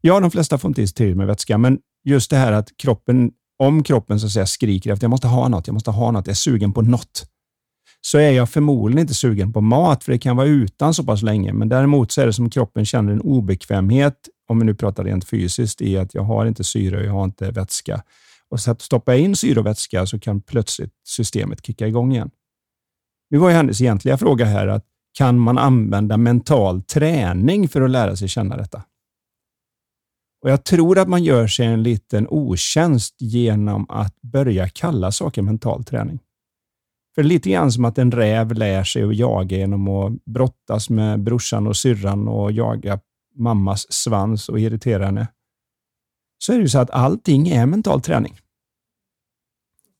Ja, 0.01 0.21
de 0.21 0.31
flesta 0.31 0.59
får 0.59 0.69
inte 0.69 0.83
i 0.83 0.87
sig 0.87 1.15
med 1.15 1.27
vätska, 1.27 1.59
men 1.59 1.79
just 2.05 2.31
det 2.31 2.37
här 2.37 2.53
att 2.53 2.77
kroppen, 2.77 3.31
om 3.59 3.83
kroppen 3.83 4.21
så 4.21 4.27
att 4.27 4.33
säga 4.33 4.47
skriker 4.47 4.93
efter 4.93 5.05
jag 5.05 5.11
måste 5.11 5.27
ha 5.27 5.49
något, 5.49 5.67
jag 5.67 5.75
måste 5.75 5.91
ha 5.91 6.11
något, 6.11 6.27
jag 6.27 6.33
är 6.33 6.37
sugen 6.37 6.73
på 6.73 6.83
något, 6.83 7.27
så 8.01 8.19
är 8.19 8.31
jag 8.31 8.51
förmodligen 8.51 9.01
inte 9.01 9.15
sugen 9.15 9.53
på 9.53 9.61
mat, 9.61 10.05
för 10.05 10.13
det 10.13 10.19
kan 10.19 10.37
vara 10.37 10.47
utan 10.47 10.95
så 10.95 11.05
pass 11.05 11.23
länge. 11.23 11.53
Men 11.53 11.69
däremot 11.69 12.13
så 12.13 12.21
är 12.21 12.27
det 12.27 12.33
som 12.33 12.51
kroppen 12.51 12.85
känner 12.85 13.13
en 13.13 13.21
obekvämhet, 13.21 14.29
om 14.49 14.59
vi 14.59 14.65
nu 14.65 14.75
pratar 14.75 15.05
rent 15.05 15.29
fysiskt, 15.29 15.83
i 15.83 15.97
att 15.97 16.15
jag 16.15 16.23
har 16.23 16.47
inte 16.47 16.65
syre, 16.65 16.97
och 16.97 17.05
jag 17.05 17.13
har 17.13 17.25
inte 17.25 17.51
vätska. 17.51 18.03
Och 18.49 18.61
så 18.61 18.71
att 18.71 18.83
stoppa 18.83 19.17
in 19.17 19.37
syre 19.37 19.61
och 19.61 19.67
vätska 19.67 20.07
så 20.07 20.19
kan 20.19 20.41
plötsligt 20.41 20.93
systemet 21.05 21.67
kicka 21.67 21.87
igång 21.87 22.13
igen. 22.13 22.31
Nu 23.31 23.39
var 23.39 23.49
ju 23.49 23.57
hennes 23.57 23.81
egentliga 23.81 24.19
fråga 24.19 24.45
här 24.45 24.67
att 24.67 24.85
kan 25.17 25.39
man 25.39 25.59
använda 25.59 26.17
mental 26.17 26.83
träning 26.83 27.69
för 27.69 27.83
att 27.83 27.91
lära 27.91 28.17
sig 28.17 28.29
känna 28.29 28.57
detta? 28.57 28.83
Och 30.43 30.51
Jag 30.51 30.65
tror 30.65 30.99
att 30.99 31.09
man 31.09 31.25
gör 31.25 31.47
sig 31.47 31.67
en 31.67 31.83
liten 31.83 32.27
otjänst 32.29 33.15
genom 33.19 33.91
att 33.91 34.21
börja 34.21 34.69
kalla 34.69 35.13
saker 35.13 35.43
mental 35.43 35.85
träning. 35.85 36.19
För 37.15 37.23
det 37.23 37.27
är 37.27 37.29
lite 37.29 37.51
grann 37.51 37.73
som 37.73 37.85
att 37.85 37.99
en 37.99 38.13
räv 38.13 38.53
lär 38.53 38.85
sig 38.85 39.03
att 39.03 39.17
jaga 39.17 39.57
genom 39.57 39.89
att 39.89 40.25
brottas 40.25 40.91
med 40.91 41.23
brorsan 41.23 41.67
och 41.67 41.77
syrran 41.77 42.29
och 42.29 42.53
jaga 42.53 43.01
mammas 43.35 43.93
svans 43.93 44.49
och 44.49 44.61
irritera 44.61 45.05
henne. 45.05 45.29
Så 46.39 46.53
är 46.53 46.57
det 46.57 46.63
ju 46.63 46.69
så 46.69 46.79
att 46.79 46.91
allting 46.91 47.49
är 47.49 47.67
mental 47.67 48.01
träning. 48.01 48.39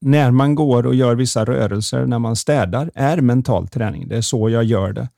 När 0.01 0.31
man 0.31 0.55
går 0.55 0.87
och 0.87 0.95
gör 0.95 1.15
vissa 1.15 1.45
rörelser, 1.45 2.07
när 2.07 2.19
man 2.19 2.37
städar, 2.37 2.91
är 2.95 3.21
mental 3.21 3.69
träning. 3.69 4.09
Det 4.09 4.17
är 4.17 4.21
så 4.21 4.51
jag 4.51 4.65
gör 4.65 4.93
det. 4.93 5.09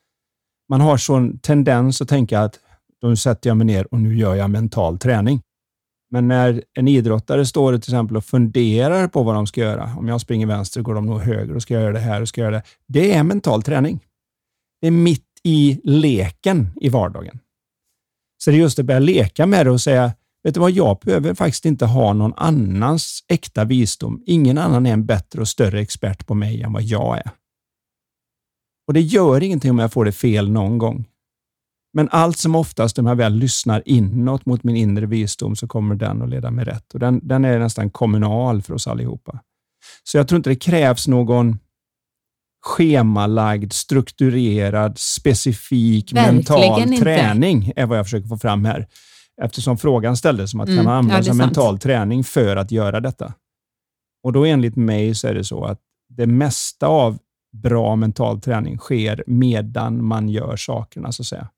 Man 0.68 0.80
har 0.80 0.96
sån 0.96 1.38
tendens 1.38 2.00
att 2.00 2.08
tänka 2.08 2.40
att 2.40 2.58
nu 3.02 3.16
sätter 3.16 3.50
jag 3.50 3.56
mig 3.56 3.66
ner 3.66 3.94
och 3.94 4.00
nu 4.00 4.16
gör 4.16 4.34
jag 4.34 4.50
mental 4.50 4.98
träning. 4.98 5.42
Men 6.10 6.28
när 6.28 6.62
en 6.74 6.88
idrottare 6.88 7.46
står 7.46 7.72
till 7.72 7.94
exempel 7.94 8.16
och 8.16 8.24
funderar 8.24 9.08
på 9.08 9.22
vad 9.22 9.34
de 9.34 9.46
ska 9.46 9.60
göra. 9.60 9.94
Om 9.98 10.08
jag 10.08 10.20
springer 10.20 10.46
vänster 10.46 10.82
går 10.82 10.94
de 10.94 11.06
nog 11.06 11.20
höger 11.20 11.56
och 11.56 11.62
ska 11.62 11.74
jag 11.74 11.82
göra 11.82 11.92
det 11.92 11.98
här 11.98 12.20
och 12.20 12.28
ska 12.28 12.40
jag 12.40 12.52
göra 12.52 12.56
det. 12.56 12.66
Det 12.86 13.14
är 13.14 13.22
mental 13.22 13.62
träning. 13.62 14.00
Det 14.80 14.86
är 14.86 14.90
mitt 14.90 15.24
i 15.42 15.80
leken 15.84 16.70
i 16.80 16.88
vardagen. 16.88 17.38
Så 18.38 18.50
det 18.50 18.56
är 18.56 18.58
just 18.58 18.78
att 18.78 18.84
börja 18.84 19.00
leka 19.00 19.46
med 19.46 19.66
det 19.66 19.70
och 19.70 19.80
säga, 19.80 20.12
vet 20.44 20.54
du 20.54 20.60
vad, 20.60 20.70
jag 20.70 20.98
behöver 20.98 21.34
faktiskt 21.34 21.64
inte 21.64 21.86
ha 21.86 22.12
någon 22.12 22.34
annans 22.36 23.24
äkta 23.28 23.64
visdom. 23.64 24.22
Ingen 24.26 24.58
annan 24.58 24.86
är 24.86 24.92
en 24.92 25.06
bättre 25.06 25.40
och 25.40 25.48
större 25.48 25.80
expert 25.80 26.26
på 26.26 26.34
mig 26.34 26.62
än 26.62 26.72
vad 26.72 26.82
jag 26.82 27.18
är. 27.18 27.30
Och 28.86 28.94
det 28.94 29.00
gör 29.00 29.42
ingenting 29.42 29.70
om 29.70 29.78
jag 29.78 29.92
får 29.92 30.04
det 30.04 30.12
fel 30.12 30.50
någon 30.50 30.78
gång. 30.78 31.04
Men 31.92 32.08
allt 32.10 32.38
som 32.38 32.54
oftast 32.54 32.96
när 32.96 33.10
jag 33.10 33.16
väl 33.16 33.34
lyssnar 33.34 33.82
inåt 33.86 34.46
mot 34.46 34.64
min 34.64 34.76
inre 34.76 35.06
visdom 35.06 35.56
så 35.56 35.66
kommer 35.66 35.94
den 35.94 36.22
att 36.22 36.28
leda 36.28 36.50
mig 36.50 36.64
rätt. 36.64 36.94
Och 36.94 37.00
den, 37.00 37.20
den 37.22 37.44
är 37.44 37.58
nästan 37.58 37.90
kommunal 37.90 38.62
för 38.62 38.74
oss 38.74 38.86
allihopa. 38.86 39.40
Så 40.04 40.16
jag 40.18 40.28
tror 40.28 40.36
inte 40.36 40.50
det 40.50 40.56
krävs 40.56 41.08
någon 41.08 41.58
schemalagd, 42.62 43.72
strukturerad, 43.72 44.98
specifik 44.98 46.12
Verkligen 46.12 46.34
mental 46.34 46.82
inte. 46.82 47.02
träning, 47.02 47.72
är 47.76 47.86
vad 47.86 47.98
jag 47.98 48.06
försöker 48.06 48.28
få 48.28 48.38
fram 48.38 48.64
här. 48.64 48.86
Eftersom 49.42 49.78
frågan 49.78 50.16
ställdes 50.16 50.50
som 50.50 50.60
att 50.60 50.68
mm, 50.68 50.78
kan 50.78 50.84
man 50.84 50.94
använda 50.94 51.26
ja, 51.26 51.34
mental 51.34 51.78
träning 51.78 52.24
för 52.24 52.56
att 52.56 52.72
göra 52.72 53.00
detta? 53.00 53.32
Och 54.22 54.32
då 54.32 54.44
enligt 54.44 54.76
mig 54.76 55.14
så 55.14 55.28
är 55.28 55.34
det 55.34 55.44
så 55.44 55.64
att 55.64 55.80
det 56.08 56.26
mesta 56.26 56.86
av 56.86 57.18
bra 57.52 57.96
mental 57.96 58.40
träning 58.40 58.78
sker 58.78 59.24
medan 59.26 60.04
man 60.04 60.28
gör 60.28 60.56
sakerna, 60.56 61.12
så 61.12 61.22
att 61.22 61.26
säga. 61.26 61.48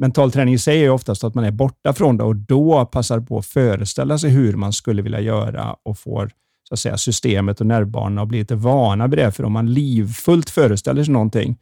Mental 0.00 0.32
träning 0.32 0.54
i 0.54 0.58
sig 0.58 0.84
är 0.84 0.90
oftast 0.90 1.24
att 1.24 1.34
man 1.34 1.44
är 1.44 1.50
borta 1.50 1.92
från 1.92 2.16
det 2.16 2.24
och 2.24 2.36
då 2.36 2.86
passar 2.86 3.20
på 3.20 3.38
att 3.38 3.46
föreställa 3.46 4.18
sig 4.18 4.30
hur 4.30 4.54
man 4.54 4.72
skulle 4.72 5.02
vilja 5.02 5.20
göra 5.20 5.76
och 5.82 5.98
får 5.98 6.30
så 6.68 6.74
att 6.74 6.80
säga, 6.80 6.96
systemet 6.96 7.60
och 7.60 7.66
nervbanorna 7.66 8.22
att 8.22 8.28
bli 8.28 8.38
lite 8.38 8.54
vana 8.54 9.06
vid 9.06 9.18
det. 9.18 9.32
För 9.32 9.44
om 9.44 9.52
man 9.52 9.72
livfullt 9.72 10.50
föreställer 10.50 11.04
sig 11.04 11.12
någonting 11.12 11.56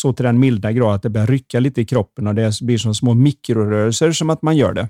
så 0.00 0.12
till 0.12 0.24
den 0.24 0.38
milda 0.38 0.72
grad 0.72 0.94
att 0.94 1.02
det 1.02 1.10
börjar 1.10 1.26
rycka 1.26 1.60
lite 1.60 1.80
i 1.80 1.84
kroppen 1.84 2.26
och 2.26 2.34
det 2.34 2.60
blir 2.60 2.78
som 2.78 2.94
små 2.94 3.14
mikrorörelser 3.14 4.12
som 4.12 4.30
att 4.30 4.42
man 4.42 4.56
gör 4.56 4.72
det. 4.72 4.88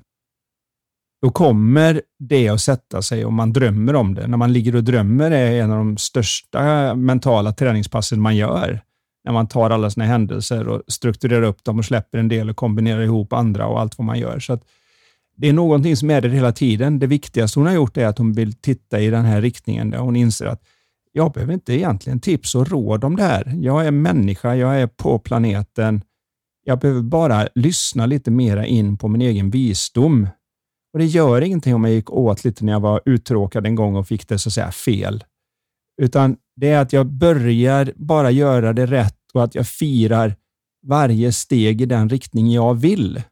Då 1.23 1.31
kommer 1.31 2.03
det 2.19 2.49
att 2.49 2.61
sätta 2.61 3.03
sig 3.03 3.25
och 3.25 3.33
man 3.33 3.53
drömmer 3.53 3.95
om 3.95 4.15
det. 4.15 4.27
När 4.27 4.37
man 4.37 4.53
ligger 4.53 4.77
och 4.77 4.85
drömmer 4.85 5.31
är 5.31 5.63
en 5.63 5.71
av 5.71 5.79
de 5.79 5.97
största 5.97 6.95
mentala 6.95 7.53
träningspassen 7.53 8.21
man 8.21 8.37
gör. 8.37 8.81
När 9.25 9.33
man 9.33 9.49
tar 9.49 9.71
alla 9.71 9.91
sina 9.91 10.07
händelser 10.07 10.69
och 10.69 10.83
strukturerar 10.89 11.43
upp 11.43 11.65
dem 11.65 11.79
och 11.79 11.85
släpper 11.85 12.19
en 12.19 12.29
del 12.29 12.51
och 12.51 12.57
kombinerar 12.57 13.03
ihop 13.03 13.33
andra 13.33 13.67
och 13.67 13.81
allt 13.81 13.99
vad 13.99 14.05
man 14.05 14.19
gör. 14.19 14.39
Så 14.39 14.59
det 15.37 15.49
är 15.49 15.53
någonting 15.53 15.97
som 15.97 16.11
är 16.11 16.21
där 16.21 16.29
hela 16.29 16.53
tiden. 16.53 16.99
Det 16.99 17.07
viktigaste 17.07 17.61
hon 17.61 17.67
har 17.67 17.75
gjort 17.75 17.97
är 17.97 18.07
att 18.07 18.19
hon 18.19 18.33
vill 18.33 18.53
titta 18.53 19.01
i 19.01 19.11
den 19.11 19.25
här 19.25 19.41
riktningen 19.41 19.91
där 19.91 19.99
hon 19.99 20.17
inser 20.17 20.47
att 20.47 20.63
jag 21.13 21.33
behöver 21.33 21.55
inte 21.55 21.75
egentligen 21.75 22.21
tips 22.21 22.55
och 22.55 22.71
råd 22.71 23.05
om 23.05 23.17
det 23.17 23.23
här. 23.23 23.53
Jag 23.61 23.87
är 23.87 23.91
människa, 23.91 24.55
jag 24.55 24.81
är 24.81 24.87
på 24.87 25.19
planeten. 25.19 26.03
Jag 26.65 26.79
behöver 26.79 27.03
bara 27.03 27.49
lyssna 27.55 28.07
lite 28.07 28.31
mera 28.31 28.67
in 28.67 28.97
på 28.97 29.09
min 29.09 29.21
egen 29.21 29.51
visdom. 29.51 30.29
Och 30.93 30.99
Det 30.99 31.07
gör 31.07 31.41
ingenting 31.41 31.75
om 31.75 31.85
jag 31.85 31.93
gick 31.93 32.11
åt 32.11 32.45
lite 32.45 32.65
när 32.65 32.73
jag 32.73 32.81
var 32.81 33.01
uttråkad 33.05 33.67
en 33.67 33.75
gång 33.75 33.97
och 33.97 34.09
fick 34.09 34.29
det 34.29 34.39
så 34.39 34.49
att 34.49 34.53
säga 34.53 34.73
fel. 34.73 35.25
Utan 36.03 36.37
det 36.57 36.69
är 36.69 36.81
att 36.81 36.93
jag 36.93 37.07
börjar 37.07 37.93
bara 37.97 38.31
göra 38.31 38.73
det 38.73 38.87
rätt 38.87 39.17
och 39.35 39.45
att 39.45 39.55
jag 39.55 39.67
firar 39.67 40.37
varje 40.87 41.33
steg 41.33 41.81
i 41.81 41.87
den 41.87 42.09
riktning 42.09 42.53
jag 42.53 42.75
vill 42.75 43.23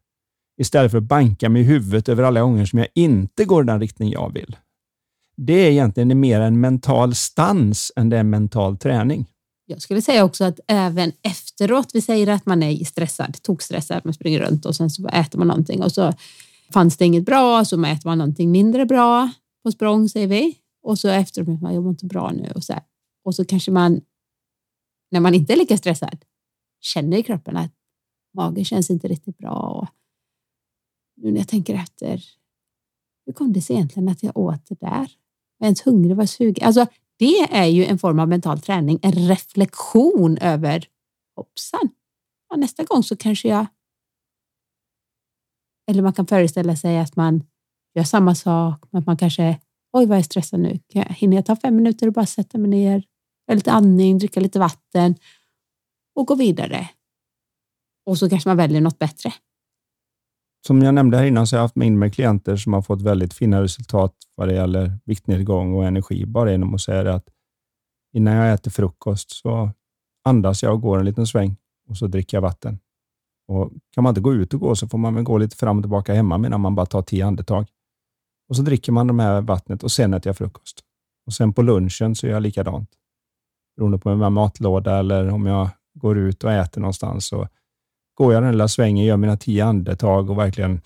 istället 0.60 0.90
för 0.90 0.98
att 0.98 1.04
banka 1.04 1.48
mig 1.48 1.62
i 1.62 1.64
huvudet 1.64 2.08
över 2.08 2.22
alla 2.22 2.40
gånger 2.40 2.64
som 2.64 2.78
jag 2.78 2.88
inte 2.94 3.44
går 3.44 3.64
den 3.64 3.80
riktning 3.80 4.10
jag 4.10 4.32
vill. 4.34 4.56
Det 5.40 5.53
är 5.53 5.70
egentligen 5.70 6.20
mer 6.20 6.40
en 6.40 6.61
mental 6.61 7.14
stans 7.14 7.92
än 7.96 8.09
det 8.09 8.18
är 8.18 8.22
mental 8.22 8.77
träning. 8.77 9.27
Jag 9.66 9.83
skulle 9.83 10.03
säga 10.03 10.24
också 10.24 10.44
att 10.44 10.61
även 10.68 11.12
efteråt, 11.22 11.90
vi 11.94 12.01
säger 12.01 12.27
att 12.27 12.46
man 12.46 12.62
är 12.62 12.85
stressad, 12.85 13.42
tokstressad, 13.42 14.01
man 14.05 14.14
springer 14.14 14.40
runt 14.40 14.66
och 14.66 14.77
sen 14.77 14.90
så 14.90 15.09
äter 15.09 15.38
man 15.38 15.48
någonting 15.48 15.83
och 15.83 15.92
så 15.92 16.12
fanns 16.72 16.96
det 16.96 17.05
inget 17.05 17.24
bra, 17.24 17.64
så 17.64 17.85
äter 17.85 18.09
man 18.09 18.18
någonting 18.18 18.51
mindre 18.51 18.87
bra 18.87 19.31
på 19.62 19.72
språng 19.72 20.09
säger 20.09 20.27
vi 20.27 20.59
och 20.83 20.98
så 20.98 21.09
efteråt, 21.09 21.62
man 21.62 21.74
jobbar 21.74 21.90
inte 21.90 22.07
bra 22.07 22.33
nu 22.33 22.53
och 22.55 22.64
så 22.64 22.72
här. 22.72 22.83
Och 23.24 23.35
så 23.35 23.44
kanske 23.44 23.70
man, 23.70 24.01
när 25.11 25.20
man 25.20 25.35
inte 25.35 25.53
är 25.53 25.57
lika 25.57 25.79
stressad, 25.79 26.24
känner 26.81 27.16
i 27.16 27.22
kroppen 27.22 27.57
att 27.57 27.72
magen 28.35 28.64
känns 28.64 28.90
inte 28.90 29.09
riktigt 29.09 29.38
bra 29.38 29.53
och 29.53 29.88
nu 31.16 31.31
när 31.31 31.38
jag 31.38 31.48
tänker 31.48 31.74
efter, 31.74 32.24
hur 33.27 33.33
kom 33.33 33.53
det 33.53 33.62
sig 33.62 33.77
egentligen 33.77 34.09
att 34.09 34.22
jag 34.22 34.37
åt 34.38 34.66
det 34.66 34.81
där? 34.81 35.11
Var 35.58 35.66
ens 35.66 35.86
hungrig? 35.86 36.16
Var 36.16 36.26
sugen? 36.26 36.66
Alltså, 36.66 36.86
det 37.18 37.40
är 37.40 37.66
ju 37.66 37.84
en 37.84 37.98
form 37.98 38.18
av 38.18 38.28
mental 38.28 38.60
träning, 38.60 38.98
en 39.02 39.12
reflektion 39.12 40.38
över 40.38 40.88
hoppsan. 41.36 41.90
Ja, 42.48 42.56
nästa 42.56 42.84
gång 42.84 43.02
så 43.02 43.16
kanske 43.16 43.48
jag... 43.48 43.66
Eller 45.90 46.02
man 46.02 46.12
kan 46.12 46.26
föreställa 46.26 46.76
sig 46.76 46.98
att 46.98 47.16
man 47.16 47.44
gör 47.94 48.04
samma 48.04 48.34
sak, 48.34 48.84
men 48.90 49.00
att 49.00 49.06
man 49.06 49.16
kanske... 49.16 49.60
Oj, 49.92 50.06
vad 50.06 50.16
jag 50.16 50.20
är 50.20 50.24
stressad 50.24 50.60
nu. 50.60 50.78
Hinner 50.92 51.36
jag 51.36 51.46
ta 51.46 51.56
fem 51.56 51.76
minuter 51.76 52.06
och 52.06 52.12
bara 52.12 52.26
sätta 52.26 52.58
mig 52.58 52.70
ner, 52.70 53.02
göra 53.46 53.54
lite 53.54 53.72
andning, 53.72 54.18
dricka 54.18 54.40
lite 54.40 54.58
vatten 54.58 55.14
och 56.14 56.26
gå 56.26 56.34
vidare? 56.34 56.88
Och 58.06 58.18
så 58.18 58.30
kanske 58.30 58.48
man 58.48 58.56
väljer 58.56 58.80
något 58.80 58.98
bättre 58.98 59.32
som 60.68 60.83
jag 60.83 60.94
nämnde 60.94 61.16
här 61.16 61.24
innan 61.24 61.46
så 61.46 61.57
har 61.57 61.59
jag 61.59 61.64
haft 61.64 61.76
in 61.76 61.98
med 61.98 62.14
klienter 62.14 62.57
som 62.57 62.72
har 62.72 62.83
fått 62.83 63.02
väldigt 63.02 63.35
fina 63.35 63.62
resultat 63.62 64.14
vad 64.35 64.48
det 64.48 64.54
gäller 64.54 64.98
viktnedgång 65.04 65.74
och 65.74 65.85
energi, 65.85 66.26
bara 66.26 66.50
genom 66.50 66.74
att 66.74 66.81
säga 66.81 67.02
det 67.02 67.14
att 67.14 67.28
innan 68.12 68.35
jag 68.35 68.54
äter 68.54 68.70
frukost 68.70 69.31
så 69.31 69.70
andas 70.24 70.62
jag 70.62 70.74
och 70.74 70.81
går 70.81 70.98
en 70.98 71.04
liten 71.04 71.26
sväng 71.26 71.57
och 71.88 71.96
så 71.96 72.07
dricker 72.07 72.37
jag 72.37 72.42
vatten. 72.42 72.78
Och 73.48 73.72
Kan 73.94 74.04
man 74.04 74.11
inte 74.11 74.20
gå 74.20 74.35
ut 74.35 74.54
och 74.54 74.61
gå 74.61 74.74
så 74.76 74.88
får 74.88 74.98
man 74.98 75.14
väl 75.14 75.24
gå 75.24 75.38
lite 75.38 75.57
fram 75.57 75.76
och 75.76 75.83
tillbaka 75.83 76.14
hemma 76.14 76.38
medan 76.38 76.61
man 76.61 76.74
bara 76.74 76.87
tar 76.87 77.02
tio 77.02 77.26
andetag. 77.26 77.66
Och 78.48 78.57
Så 78.57 78.62
dricker 78.62 78.92
man 78.92 79.16
det 79.16 79.22
här 79.22 79.40
vattnet 79.40 79.83
och 79.83 79.92
sen 79.92 80.14
äter 80.14 80.28
jag 80.28 80.37
frukost. 80.37 80.81
Och 81.26 81.33
Sen 81.33 81.52
på 81.52 81.62
lunchen 81.62 82.14
så 82.14 82.26
gör 82.26 82.35
jag 82.35 82.42
likadant. 82.42 82.90
Beroende 83.76 83.98
på 83.98 84.11
om 84.11 84.18
jag 84.18 84.24
har 84.24 84.31
matlåda 84.31 84.98
eller 84.98 85.28
om 85.28 85.46
jag 85.46 85.68
går 85.94 86.18
ut 86.18 86.44
och 86.44 86.52
äter 86.52 86.81
någonstans. 86.81 87.26
Så 87.26 87.48
går 88.18 88.35
jag 88.35 88.42
den 88.42 88.52
lilla 88.52 88.68
svängen, 88.68 89.04
gör 89.04 89.16
mina 89.16 89.37
tio 89.37 89.64
andetag 89.64 90.31
och 90.31 90.38
verkligen 90.38 90.81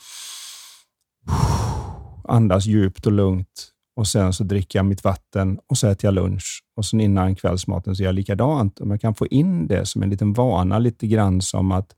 andas 2.25 2.67
djupt 2.67 3.07
och 3.07 3.13
lugnt. 3.13 3.69
Och 3.97 4.07
Sen 4.07 4.33
så 4.33 4.45
dricker 4.45 4.79
jag 4.79 4.87
mitt 4.87 5.05
vatten 5.05 5.59
och 5.67 5.79
så 5.79 5.89
äter 5.89 6.09
jag 6.09 6.15
lunch. 6.15 6.65
Och 6.77 6.85
sen 6.85 7.01
innan 7.01 7.35
kvällsmaten 7.35 7.97
så 7.97 8.03
gör 8.03 8.09
jag 8.09 8.15
likadant. 8.15 8.81
Om 8.81 8.91
jag 8.91 9.01
kan 9.01 9.15
få 9.15 9.27
in 9.27 9.67
det 9.67 9.87
som 9.87 10.03
en 10.03 10.11
liten 10.11 10.33
vana, 10.33 10.79
lite 10.79 11.07
grann 11.07 11.41
som 11.41 11.73
att 11.73 11.97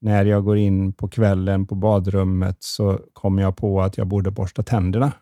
när 0.00 0.24
jag 0.24 0.44
går 0.44 0.56
in 0.56 0.92
på 0.92 1.08
kvällen 1.08 1.66
på 1.66 1.74
badrummet 1.74 2.56
så 2.60 3.00
kommer 3.12 3.42
jag 3.42 3.56
på 3.56 3.82
att 3.82 3.98
jag 3.98 4.06
borde 4.06 4.30
borsta 4.30 4.62
tänderna. 4.62 5.12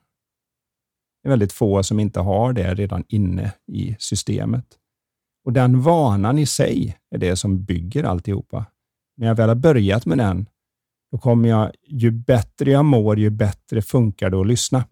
Det 1.22 1.28
är 1.28 1.30
väldigt 1.30 1.52
få 1.52 1.82
som 1.82 2.00
inte 2.00 2.20
har 2.20 2.52
det 2.52 2.74
redan 2.74 3.04
inne 3.08 3.52
i 3.72 3.96
systemet. 3.98 4.66
Och 5.44 5.52
Den 5.52 5.80
vanan 5.80 6.38
i 6.38 6.46
sig 6.46 6.96
är 7.10 7.18
det 7.18 7.36
som 7.36 7.64
bygger 7.64 8.04
alltihopa 8.04 8.64
när 9.16 9.26
jag 9.26 9.34
väl 9.34 9.48
har 9.48 9.56
börjat 9.56 10.06
med 10.06 10.18
den, 10.18 10.46
då 11.12 11.18
kommer 11.18 11.48
jag, 11.48 11.70
ju 11.86 12.10
bättre 12.10 12.70
jag 12.70 12.84
mår, 12.84 13.18
ju 13.18 13.30
bättre 13.30 13.82
funkar 13.82 14.30
det 14.30 14.40
att 14.40 14.46
lyssna. 14.46 14.84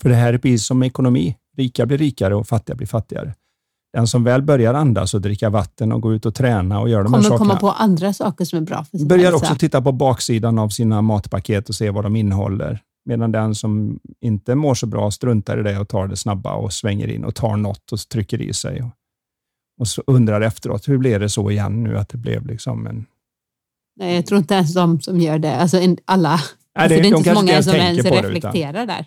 För 0.00 0.08
det 0.08 0.14
här 0.14 0.32
är 0.32 0.38
precis 0.38 0.66
som 0.66 0.82
ekonomi. 0.82 1.36
Rika 1.56 1.86
blir 1.86 1.98
rikare 1.98 2.34
och 2.34 2.46
fattiga 2.46 2.76
blir 2.76 2.86
fattigare. 2.86 3.34
Den 3.92 4.06
som 4.06 4.24
väl 4.24 4.42
börjar 4.42 4.74
andas 4.74 5.14
och 5.14 5.20
dricka 5.20 5.50
vatten 5.50 5.92
och 5.92 6.00
gå 6.00 6.14
ut 6.14 6.26
och 6.26 6.34
träna 6.34 6.80
och 6.80 6.88
göra 6.88 7.02
de 7.02 7.14
här 7.14 7.22
sakerna. 7.22 7.38
Kommer 7.38 7.54
komma 7.54 7.60
på 7.60 7.70
andra 7.70 8.12
saker 8.12 8.44
som 8.44 8.58
är 8.58 8.62
bra 8.62 8.84
för 8.84 8.98
sin 8.98 9.08
Börjar 9.08 9.32
också 9.32 9.54
titta 9.54 9.82
på 9.82 9.92
baksidan 9.92 10.58
av 10.58 10.68
sina 10.68 11.02
matpaket 11.02 11.68
och 11.68 11.74
se 11.74 11.90
vad 11.90 12.04
de 12.04 12.16
innehåller. 12.16 12.80
Medan 13.04 13.32
den 13.32 13.54
som 13.54 14.00
inte 14.20 14.54
mår 14.54 14.74
så 14.74 14.86
bra 14.86 15.10
struntar 15.10 15.60
i 15.60 15.62
det 15.62 15.78
och 15.78 15.88
tar 15.88 16.06
det 16.06 16.16
snabba 16.16 16.54
och 16.54 16.72
svänger 16.72 17.08
in 17.08 17.24
och 17.24 17.34
tar 17.34 17.56
något 17.56 17.92
och 17.92 17.98
trycker 17.98 18.40
i 18.40 18.52
sig. 18.52 18.90
Och 19.80 19.88
så 19.88 20.02
undrar 20.06 20.40
efteråt, 20.40 20.88
hur 20.88 20.98
blev 20.98 21.20
det 21.20 21.28
så 21.28 21.50
igen 21.50 21.82
nu 21.82 21.98
att 21.98 22.08
det 22.08 22.18
blev 22.18 22.46
liksom 22.46 22.86
en 22.86 23.06
Nej, 23.96 24.14
jag 24.14 24.26
tror 24.26 24.38
inte 24.38 24.54
ens 24.54 24.74
de 24.74 25.00
som 25.00 25.20
gör 25.20 25.38
det, 25.38 25.56
alltså 25.56 25.76
alla, 26.04 26.30
Nej, 26.30 26.38
det, 26.74 26.80
alltså, 26.80 26.88
det 26.88 26.94
är 26.94 27.02
de 27.02 27.16
inte 27.16 27.34
så 27.34 27.34
många 27.34 27.62
som 27.62 27.74
ens 27.74 28.04
reflekterar 28.04 28.86
där. 28.86 29.06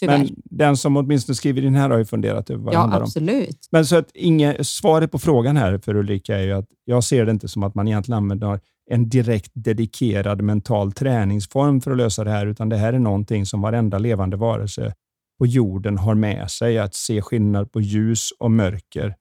Tyvärr. 0.00 0.18
Men 0.18 0.28
den 0.44 0.76
som 0.76 0.96
åtminstone 0.96 1.36
skriver 1.36 1.64
in 1.64 1.74
här 1.74 1.90
har 1.90 1.98
ju 1.98 2.04
funderat 2.04 2.50
över 2.50 2.64
vad 2.64 2.74
ja, 2.74 2.78
det 2.78 2.82
handlar 2.82 3.02
absolut. 3.02 3.48
om. 3.48 3.68
Men 3.70 3.86
så 3.86 3.96
att 3.96 4.10
inge, 4.14 4.64
svaret 4.64 5.10
på 5.10 5.18
frågan 5.18 5.56
här 5.56 5.78
för 5.78 5.96
Ulrika 5.96 6.38
är 6.38 6.42
ju 6.42 6.52
att 6.52 6.66
jag 6.84 7.04
ser 7.04 7.24
det 7.26 7.32
inte 7.32 7.48
som 7.48 7.62
att 7.62 7.74
man 7.74 7.88
egentligen 7.88 8.16
använder 8.16 8.60
en 8.90 9.08
direkt 9.08 9.50
dedikerad 9.54 10.42
mental 10.42 10.92
träningsform 10.92 11.80
för 11.80 11.90
att 11.90 11.96
lösa 11.96 12.24
det 12.24 12.30
här, 12.30 12.46
utan 12.46 12.68
det 12.68 12.76
här 12.76 12.92
är 12.92 12.98
någonting 12.98 13.46
som 13.46 13.60
varenda 13.60 13.98
levande 13.98 14.36
varelse 14.36 14.94
på 15.38 15.46
jorden 15.46 15.98
har 15.98 16.14
med 16.14 16.50
sig. 16.50 16.78
Att 16.78 16.94
se 16.94 17.22
skillnad 17.22 17.72
på 17.72 17.80
ljus 17.80 18.28
och 18.38 18.50
mörker, 18.50 19.14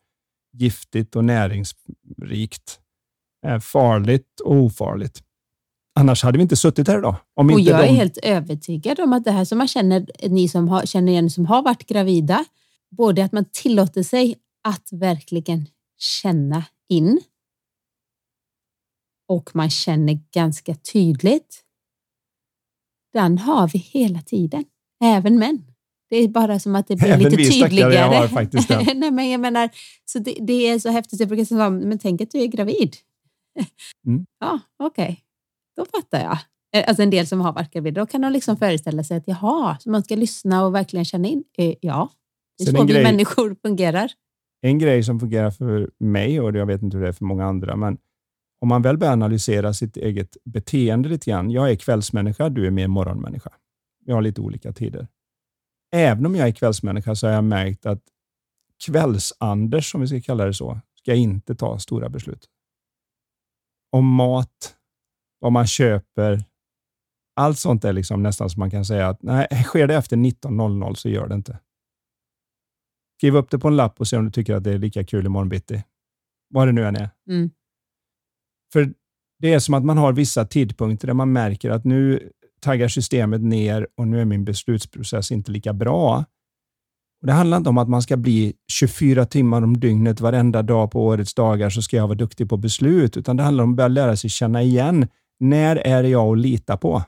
giftigt 0.54 1.15
och 1.15 1.26
näringsrikt 1.26 2.81
farligt 3.62 4.39
och 4.43 4.56
ofarligt. 4.56 5.23
Annars 5.99 6.23
hade 6.23 6.38
vi 6.38 6.41
inte 6.41 6.56
suttit 6.56 6.88
här 6.88 6.97
idag. 6.97 7.15
Om 7.36 7.49
och 7.49 7.60
jag 7.60 7.80
de... 7.80 7.84
är 7.84 7.93
helt 7.93 8.17
övertygad 8.17 8.99
om 8.99 9.13
att 9.13 9.23
det 9.23 9.32
här 9.32 9.45
som 9.45 9.58
man 9.58 9.67
känner, 9.67 10.06
ni 10.30 10.49
som 10.49 10.67
har, 10.67 10.86
känner 10.86 11.12
igen 11.12 11.30
som 11.30 11.45
har 11.45 11.62
varit 11.62 11.88
gravida, 11.88 12.45
både 12.97 13.23
att 13.25 13.32
man 13.32 13.45
tillåter 13.51 14.04
sig 14.04 14.36
att 14.63 14.89
verkligen 14.91 15.67
känna 15.97 16.63
in 16.89 17.19
och 19.27 19.56
man 19.56 19.69
känner 19.69 20.19
ganska 20.34 20.75
tydligt. 20.75 21.63
Den 23.13 23.38
har 23.38 23.67
vi 23.67 23.80
hela 23.80 24.21
tiden, 24.21 24.65
även 25.04 25.39
män. 25.39 25.65
Det 26.10 26.17
är 26.17 26.27
bara 26.27 26.60
som 26.60 26.75
att 26.75 26.88
det 26.88 26.95
blir 26.95 27.08
Även 27.08 27.23
lite 27.23 27.36
vi 27.36 27.51
tydligare. 27.51 28.15
Har 28.15 28.27
faktiskt 28.27 28.69
Nej, 28.95 29.12
men 29.12 29.30
jag 29.30 29.41
menar, 29.41 29.69
så 30.06 30.19
det, 30.19 30.38
det, 30.41 30.67
är 30.67 30.80
så 30.80 30.89
häftigt. 30.89 31.19
Jag 31.19 31.30
brukar 31.30 31.45
säga, 31.45 31.69
men 31.69 31.99
tänk 31.99 32.21
att 32.21 32.32
du 32.32 32.41
är 32.41 32.47
gravid. 32.47 32.95
Mm. 34.08 34.26
Ja, 34.40 34.60
okej. 34.80 35.04
Okay. 35.04 35.18
Då 35.76 35.86
fattar 35.86 36.20
jag. 36.20 36.38
Eh, 36.76 36.88
alltså 36.88 37.04
en 37.04 37.10
del 37.10 37.28
som 37.28 37.42
har 37.42 37.54
varit 37.54 37.74
gravida, 37.74 38.02
då 38.02 38.08
kan 38.08 38.22
de 38.22 38.32
liksom 38.32 38.58
föreställa 38.58 39.04
sig 39.04 39.18
att 39.18 39.28
jaha, 39.28 39.78
så 39.80 39.90
man 39.90 40.04
ska 40.04 40.16
lyssna 40.16 40.66
och 40.66 40.76
verkligen 40.76 41.06
känna 41.06 41.28
in. 41.28 41.44
Eh, 41.58 41.74
ja, 41.82 42.10
det 42.58 42.64
är 42.64 42.78
så 42.78 42.84
vi 42.84 42.94
grej, 42.94 43.04
människor 43.04 43.56
fungerar. 43.62 44.12
En 44.62 44.80
grej 44.80 45.04
som 45.04 45.20
fungerar 45.20 45.52
för 45.52 45.92
mig, 46.00 46.42
och 46.42 46.56
jag 46.56 46.66
vet 46.66 46.82
inte 46.82 46.98
hur 46.98 47.04
det 47.04 47.10
är 47.10 47.14
för 47.14 47.26
många 47.26 47.46
andra, 47.46 47.76
men 47.76 47.98
om 48.62 48.68
man 48.68 48.82
väl 48.82 48.98
börjar 48.98 49.14
analysera 49.14 49.74
sitt 49.74 49.98
eget 49.98 50.38
beteende 50.44 51.10
lite 51.10 51.32
grann. 51.32 51.52
Jag 51.52 51.72
är 51.72 51.76
kvällsmänniska, 51.76 52.50
du 52.50 52.68
är 52.68 52.72
mer 52.72 52.88
morgonmänniska. 52.88 53.50
Vi 54.06 54.12
har 54.12 54.22
lite 54.22 54.42
olika 54.42 54.74
tider. 54.74 55.08
Även 55.96 56.26
om 56.26 56.36
jag 56.36 56.48
är 56.48 56.52
kvällsmänniska 56.52 57.16
så 57.16 57.28
har 57.28 57.34
jag 57.34 57.44
märkt 57.44 57.86
att 57.86 58.04
kvälls-Anders, 58.88 59.96
om 59.96 60.02
vi 60.02 60.08
ska 60.08 60.22
kalla 60.22 60.46
det 60.46 60.54
så, 60.54 60.80
ska 60.98 61.14
inte 61.14 61.56
ta 61.56 61.80
stora 61.80 62.10
beslut. 62.10 62.46
Om 63.91 64.06
mat, 64.08 64.75
vad 65.39 65.51
man 65.51 65.67
köper, 65.67 66.45
allt 67.36 67.60
sånt 67.60 67.86
är 67.86 67.93
liksom 67.93 68.23
nästan 68.23 68.49
som 68.49 68.60
man 68.60 68.71
kan 68.71 68.86
säga 68.86 69.08
att 69.08 69.21
nej, 69.21 69.47
sker 69.63 69.88
det 69.88 69.95
efter 69.95 70.17
19.00 70.17 70.93
så 70.93 71.10
gör 71.10 71.27
det 71.27 71.36
inte. 71.36 71.60
Skriv 73.17 73.36
upp 73.36 73.51
det 73.51 73.60
på 73.60 73.67
en 73.67 73.75
lapp 73.75 73.99
och 73.99 74.08
se 74.08 74.17
om 74.17 74.25
du 74.25 74.32
tycker 74.32 74.56
att 74.56 74.63
det 74.63 74.71
är 74.71 74.77
lika 74.77 75.04
kul 75.04 75.25
imorgon 75.25 75.49
bitti. 75.49 75.84
Vad 76.49 76.67
det 76.67 76.71
nu 76.71 76.86
än 76.86 76.95
är. 76.95 77.10
Mm. 77.30 77.51
För 78.73 78.93
det 79.39 79.54
är 79.54 79.60
som 79.60 79.73
att 79.73 79.86
man 79.86 79.97
har 79.97 80.13
vissa 80.13 80.45
tidpunkter 80.45 81.08
där 81.08 81.13
man 81.13 81.32
märker 81.32 81.69
att 81.69 81.84
nu 81.84 82.32
taggar 82.60 82.88
systemet 82.88 83.41
ner 83.41 83.88
och 83.97 84.08
nu 84.08 84.21
är 84.21 84.25
min 84.25 84.45
beslutsprocess 84.45 85.32
inte 85.32 85.51
lika 85.51 85.73
bra. 85.73 86.25
Och 87.21 87.27
Det 87.27 87.34
handlar 87.34 87.57
inte 87.57 87.69
om 87.69 87.77
att 87.77 87.89
man 87.89 88.01
ska 88.01 88.17
bli 88.17 88.53
24 88.71 89.25
timmar 89.25 89.62
om 89.62 89.79
dygnet 89.79 90.21
varenda 90.21 90.62
dag 90.62 90.91
på 90.91 91.05
årets 91.05 91.34
dagar 91.34 91.69
så 91.69 91.81
ska 91.81 91.97
jag 91.97 92.07
vara 92.07 92.17
duktig 92.17 92.49
på 92.49 92.57
beslut, 92.57 93.17
utan 93.17 93.38
det 93.38 93.43
handlar 93.43 93.63
om 93.63 93.69
att 93.69 93.75
börja 93.75 93.88
lära 93.88 94.15
sig 94.15 94.29
känna 94.29 94.62
igen 94.62 95.07
när 95.39 95.75
är 95.75 96.03
det 96.03 96.10
jag 96.10 96.31
att 96.31 96.38
lita 96.38 96.77
på? 96.77 97.03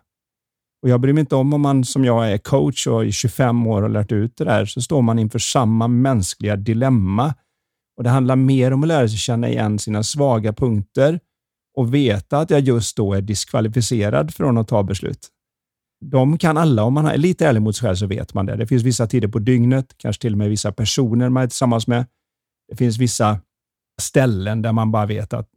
Och 0.84 0.90
Jag 0.90 1.02
bryr 1.02 1.14
mig 1.14 1.22
inte 1.22 1.36
om 1.36 1.54
om 1.54 1.62
man 1.62 1.84
som 1.84 2.06
jag 2.06 2.32
är 2.32 2.38
coach 2.38 2.88
och 2.88 3.06
i 3.06 3.12
25 3.12 3.68
år 3.68 3.82
har 3.82 3.90
lärt 3.90 4.12
ut 4.12 4.38
det 4.38 4.44
där, 4.44 4.66
så 4.66 4.82
står 4.82 5.02
man 5.02 5.20
inför 5.20 5.40
samma 5.40 5.88
mänskliga 5.88 6.56
dilemma. 6.56 7.34
Och 7.98 8.04
Det 8.04 8.10
handlar 8.10 8.36
mer 8.36 8.74
om 8.74 8.84
att 8.84 8.88
lära 8.88 9.08
sig 9.08 9.18
känna 9.18 9.50
igen 9.50 9.80
sina 9.80 10.04
svaga 10.04 10.54
punkter 10.54 11.20
och 11.78 11.94
veta 11.94 12.38
att 12.38 12.50
jag 12.50 12.60
just 12.60 12.98
då 12.98 13.14
är 13.14 13.22
diskvalificerad 13.22 14.34
från 14.34 14.58
att 14.58 14.68
ta 14.68 14.84
beslut. 14.84 15.30
De 16.04 16.38
kan 16.38 16.58
alla, 16.58 16.84
om 16.84 16.94
man 16.94 17.06
är 17.06 17.18
lite 17.18 17.48
ärlig 17.48 17.62
mot 17.62 17.76
sig 17.76 17.88
själv 17.88 17.96
så 17.96 18.08
vet 18.08 18.34
man 18.34 18.46
det. 18.46 18.56
Det 18.56 18.68
finns 18.68 18.84
vissa 18.84 19.08
tider 19.08 19.28
på 19.28 19.40
dygnet, 19.40 19.94
kanske 19.98 20.22
till 20.22 20.34
och 20.34 20.38
med 20.38 20.50
vissa 20.50 20.72
personer 20.72 21.30
man 21.30 21.44
är 21.44 21.48
tillsammans 21.48 21.88
med. 21.88 22.06
Det 22.68 22.76
finns 22.76 22.98
vissa 22.98 23.40
ställen 24.02 24.62
där 24.62 24.72
man 24.72 24.92
bara 24.92 25.06
vet 25.06 25.34
att 25.34 25.50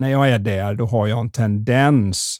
när 0.00 0.08
jag 0.08 0.30
är 0.30 0.38
där, 0.38 0.74
då 0.74 0.86
har 0.86 1.06
jag 1.06 1.20
en 1.20 1.30
tendens 1.30 2.38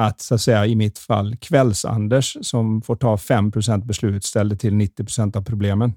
att, 0.00 0.20
så 0.20 0.34
att 0.34 0.40
säga, 0.40 0.66
i 0.66 0.74
mitt 0.74 0.98
fall, 0.98 1.36
kvälls-Anders 1.36 2.36
som 2.40 2.82
får 2.82 2.96
ta 2.96 3.16
5% 3.16 3.84
beslut 3.86 4.24
ställer 4.24 4.56
till 4.56 4.72
90% 4.74 5.36
av 5.36 5.42
problemen. 5.42 5.92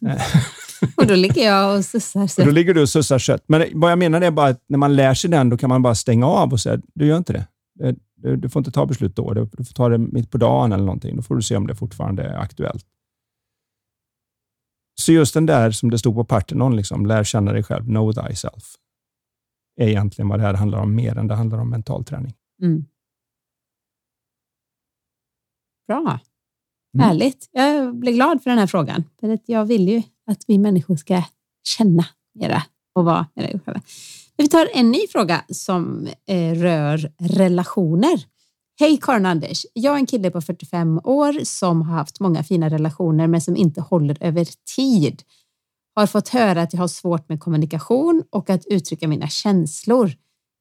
och 0.96 1.06
då 1.06 1.14
ligger 1.14 1.46
jag 1.46 1.76
och 1.78 1.84
sussar 1.84 2.26
kött. 2.26 2.38
Och 2.38 2.44
då 2.46 2.50
ligger 2.50 2.74
du 2.74 2.82
och 2.82 2.88
sussar 2.88 3.18
kött. 3.18 3.44
Men 3.46 3.66
vad 3.74 3.90
jag 3.90 3.98
menar 3.98 4.20
är 4.20 4.30
bara 4.30 4.48
att 4.48 4.64
när 4.68 4.78
man 4.78 4.96
lär 4.96 5.14
sig 5.14 5.30
den, 5.30 5.48
då 5.48 5.56
kan 5.56 5.68
man 5.68 5.82
bara 5.82 5.94
stänga 5.94 6.26
av 6.26 6.52
och 6.52 6.60
säga, 6.60 6.80
du 6.94 7.06
gör 7.06 7.18
inte 7.18 7.32
det. 7.32 7.46
Du, 8.22 8.36
du 8.36 8.48
får 8.48 8.60
inte 8.60 8.70
ta 8.70 8.86
beslut 8.86 9.16
då. 9.16 9.32
Du, 9.32 9.48
du 9.52 9.64
får 9.64 9.74
ta 9.74 9.88
det 9.88 9.98
mitt 9.98 10.30
på 10.30 10.38
dagen 10.38 10.72
eller 10.72 10.84
någonting. 10.84 11.16
Då 11.16 11.22
får 11.22 11.36
du 11.36 11.42
se 11.42 11.56
om 11.56 11.66
det 11.66 11.74
fortfarande 11.74 12.22
är 12.22 12.38
aktuellt. 12.38 12.86
Så 15.00 15.12
just 15.12 15.34
den 15.34 15.46
där 15.46 15.70
som 15.70 15.90
det 15.90 15.98
stod 15.98 16.14
på 16.14 16.24
Parthenon, 16.24 16.76
liksom, 16.76 17.06
lär 17.06 17.24
känna 17.24 17.52
dig 17.52 17.62
själv, 17.62 17.84
know 17.84 18.12
thyself, 18.12 18.74
är 19.76 19.88
egentligen 19.88 20.28
vad 20.28 20.38
det 20.38 20.42
här 20.42 20.54
handlar 20.54 20.78
om 20.78 20.94
mer 20.94 21.18
än 21.18 21.28
det 21.28 21.34
handlar 21.34 21.58
om 21.58 21.70
mental 21.70 22.04
träning. 22.04 22.34
Mm. 22.62 22.84
Bra. 25.86 26.20
Mm. 26.94 27.06
Härligt. 27.06 27.48
Jag 27.52 27.96
blir 27.96 28.12
glad 28.12 28.42
för 28.42 28.50
den 28.50 28.58
här 28.58 28.66
frågan. 28.66 29.04
För 29.20 29.38
jag 29.46 29.64
vill 29.64 29.88
ju 29.88 30.02
att 30.26 30.44
vi 30.46 30.58
människor 30.58 30.96
ska 30.96 31.22
känna 31.62 32.04
mera 32.34 32.62
och 32.94 33.04
vara 33.04 33.26
mera 33.34 33.58
själva. 33.58 33.80
Vi 34.42 34.48
tar 34.48 34.68
en 34.72 34.90
ny 34.90 35.06
fråga 35.08 35.44
som 35.48 36.08
eh, 36.26 36.54
rör 36.54 37.12
relationer. 37.18 38.24
Hej 38.80 38.98
Karin 39.02 39.26
Anders! 39.26 39.66
Jag 39.72 39.94
är 39.94 39.98
en 39.98 40.06
kille 40.06 40.30
på 40.30 40.40
45 40.40 41.00
år 41.04 41.44
som 41.44 41.82
har 41.82 41.94
haft 41.94 42.20
många 42.20 42.42
fina 42.42 42.68
relationer 42.68 43.26
men 43.26 43.40
som 43.40 43.56
inte 43.56 43.80
håller 43.80 44.16
över 44.20 44.46
tid. 44.76 45.22
Har 45.94 46.06
fått 46.06 46.28
höra 46.28 46.62
att 46.62 46.72
jag 46.72 46.80
har 46.80 46.88
svårt 46.88 47.28
med 47.28 47.40
kommunikation 47.40 48.22
och 48.30 48.50
att 48.50 48.66
uttrycka 48.66 49.08
mina 49.08 49.28
känslor. 49.28 50.12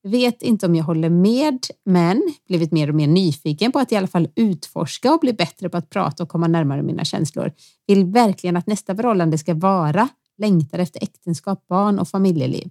Vet 0.04 0.42
inte 0.42 0.66
om 0.66 0.76
jag 0.76 0.84
håller 0.84 1.10
med, 1.10 1.60
men 1.86 2.22
blivit 2.48 2.72
mer 2.72 2.90
och 2.90 2.96
mer 2.96 3.08
nyfiken 3.08 3.72
på 3.72 3.80
att 3.80 3.92
i 3.92 3.96
alla 3.96 4.08
fall 4.08 4.30
utforska 4.36 5.14
och 5.14 5.20
bli 5.20 5.34
bättre 5.34 5.70
på 5.70 5.78
att 5.78 5.90
prata 5.90 6.24
och 6.24 6.30
komma 6.30 6.48
närmare 6.48 6.84
mina 6.84 7.06
känslor. 7.06 7.52
Vill 7.88 8.06
verkligen 8.06 8.58
att 8.58 8.68
nästa 8.68 8.96
förhållande 8.96 9.38
ska 9.38 9.54
vara 9.54 10.10
längtar 10.38 10.80
efter 10.80 11.04
äktenskap, 11.04 11.68
barn 11.68 12.00
och 12.00 12.08
familjeliv. 12.08 12.70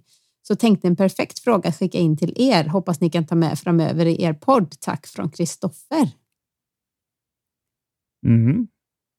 Så 0.51 0.55
tänkte 0.55 0.87
en 0.87 0.95
perfekt 0.95 1.39
fråga 1.39 1.69
att 1.69 1.75
skicka 1.75 1.97
in 1.97 2.17
till 2.17 2.33
er. 2.35 2.63
Hoppas 2.63 3.01
ni 3.01 3.09
kan 3.09 3.25
ta 3.25 3.35
med 3.35 3.59
framöver 3.59 4.05
i 4.05 4.23
er 4.23 4.33
podd. 4.33 4.79
Tack 4.79 5.07
från 5.07 5.29
Kristoffer. 5.29 6.09
Mm. 8.25 8.67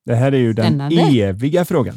Det 0.05 0.15
här 0.15 0.33
är 0.33 0.39
ju 0.39 0.53
Spännande. 0.53 0.97
den 0.97 1.15
eviga 1.15 1.65
frågan, 1.65 1.95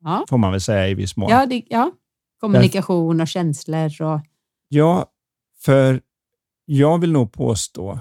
ja. 0.00 0.24
får 0.28 0.38
man 0.38 0.50
väl 0.50 0.60
säga 0.60 0.88
i 0.88 0.94
viss 0.94 1.16
mån. 1.16 1.30
Ja, 1.30 1.46
det, 1.46 1.62
ja. 1.66 1.92
kommunikation 2.40 3.20
och 3.20 3.28
känslor. 3.28 4.02
Och... 4.02 4.20
Ja, 4.68 5.06
för 5.58 6.00
jag 6.64 6.98
vill 6.98 7.12
nog 7.12 7.32
påstå 7.32 7.98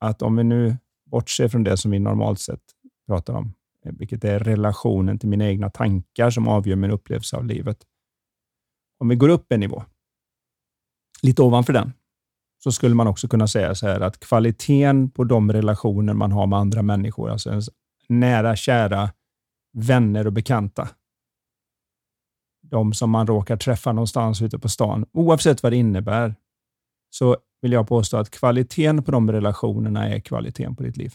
att 0.00 0.22
om 0.22 0.36
vi 0.36 0.44
nu 0.44 0.76
bortser 1.10 1.48
från 1.48 1.64
det 1.64 1.76
som 1.76 1.90
vi 1.90 1.98
normalt 1.98 2.40
sett 2.40 2.62
pratar 3.06 3.34
om, 3.34 3.52
vilket 3.84 4.24
är 4.24 4.38
relationen 4.38 5.18
till 5.18 5.28
mina 5.28 5.46
egna 5.46 5.70
tankar 5.70 6.30
som 6.30 6.48
avgör 6.48 6.76
min 6.76 6.90
upplevelse 6.90 7.36
av 7.36 7.44
livet. 7.44 7.78
Om 8.98 9.08
vi 9.08 9.16
går 9.16 9.28
upp 9.28 9.52
en 9.52 9.60
nivå, 9.60 9.84
lite 11.24 11.42
ovanför 11.42 11.72
den, 11.72 11.92
så 12.62 12.72
skulle 12.72 12.94
man 12.94 13.06
också 13.06 13.28
kunna 13.28 13.48
säga 13.48 13.74
så 13.74 13.86
här 13.86 14.00
att 14.00 14.20
kvaliteten 14.20 15.10
på 15.10 15.24
de 15.24 15.52
relationer 15.52 16.12
man 16.14 16.32
har 16.32 16.46
med 16.46 16.58
andra 16.58 16.82
människor, 16.82 17.30
alltså 17.30 17.50
ens 17.50 17.70
nära, 18.08 18.56
kära 18.56 19.10
vänner 19.72 20.26
och 20.26 20.32
bekanta, 20.32 20.88
de 22.62 22.92
som 22.92 23.10
man 23.10 23.26
råkar 23.26 23.56
träffa 23.56 23.92
någonstans 23.92 24.42
ute 24.42 24.58
på 24.58 24.68
stan, 24.68 25.06
oavsett 25.12 25.62
vad 25.62 25.72
det 25.72 25.76
innebär, 25.76 26.34
så 27.10 27.36
vill 27.62 27.72
jag 27.72 27.88
påstå 27.88 28.16
att 28.16 28.30
kvaliteten 28.30 29.02
på 29.02 29.10
de 29.10 29.32
relationerna 29.32 30.08
är 30.08 30.20
kvaliteten 30.20 30.76
på 30.76 30.82
ditt 30.82 30.96
liv. 30.96 31.14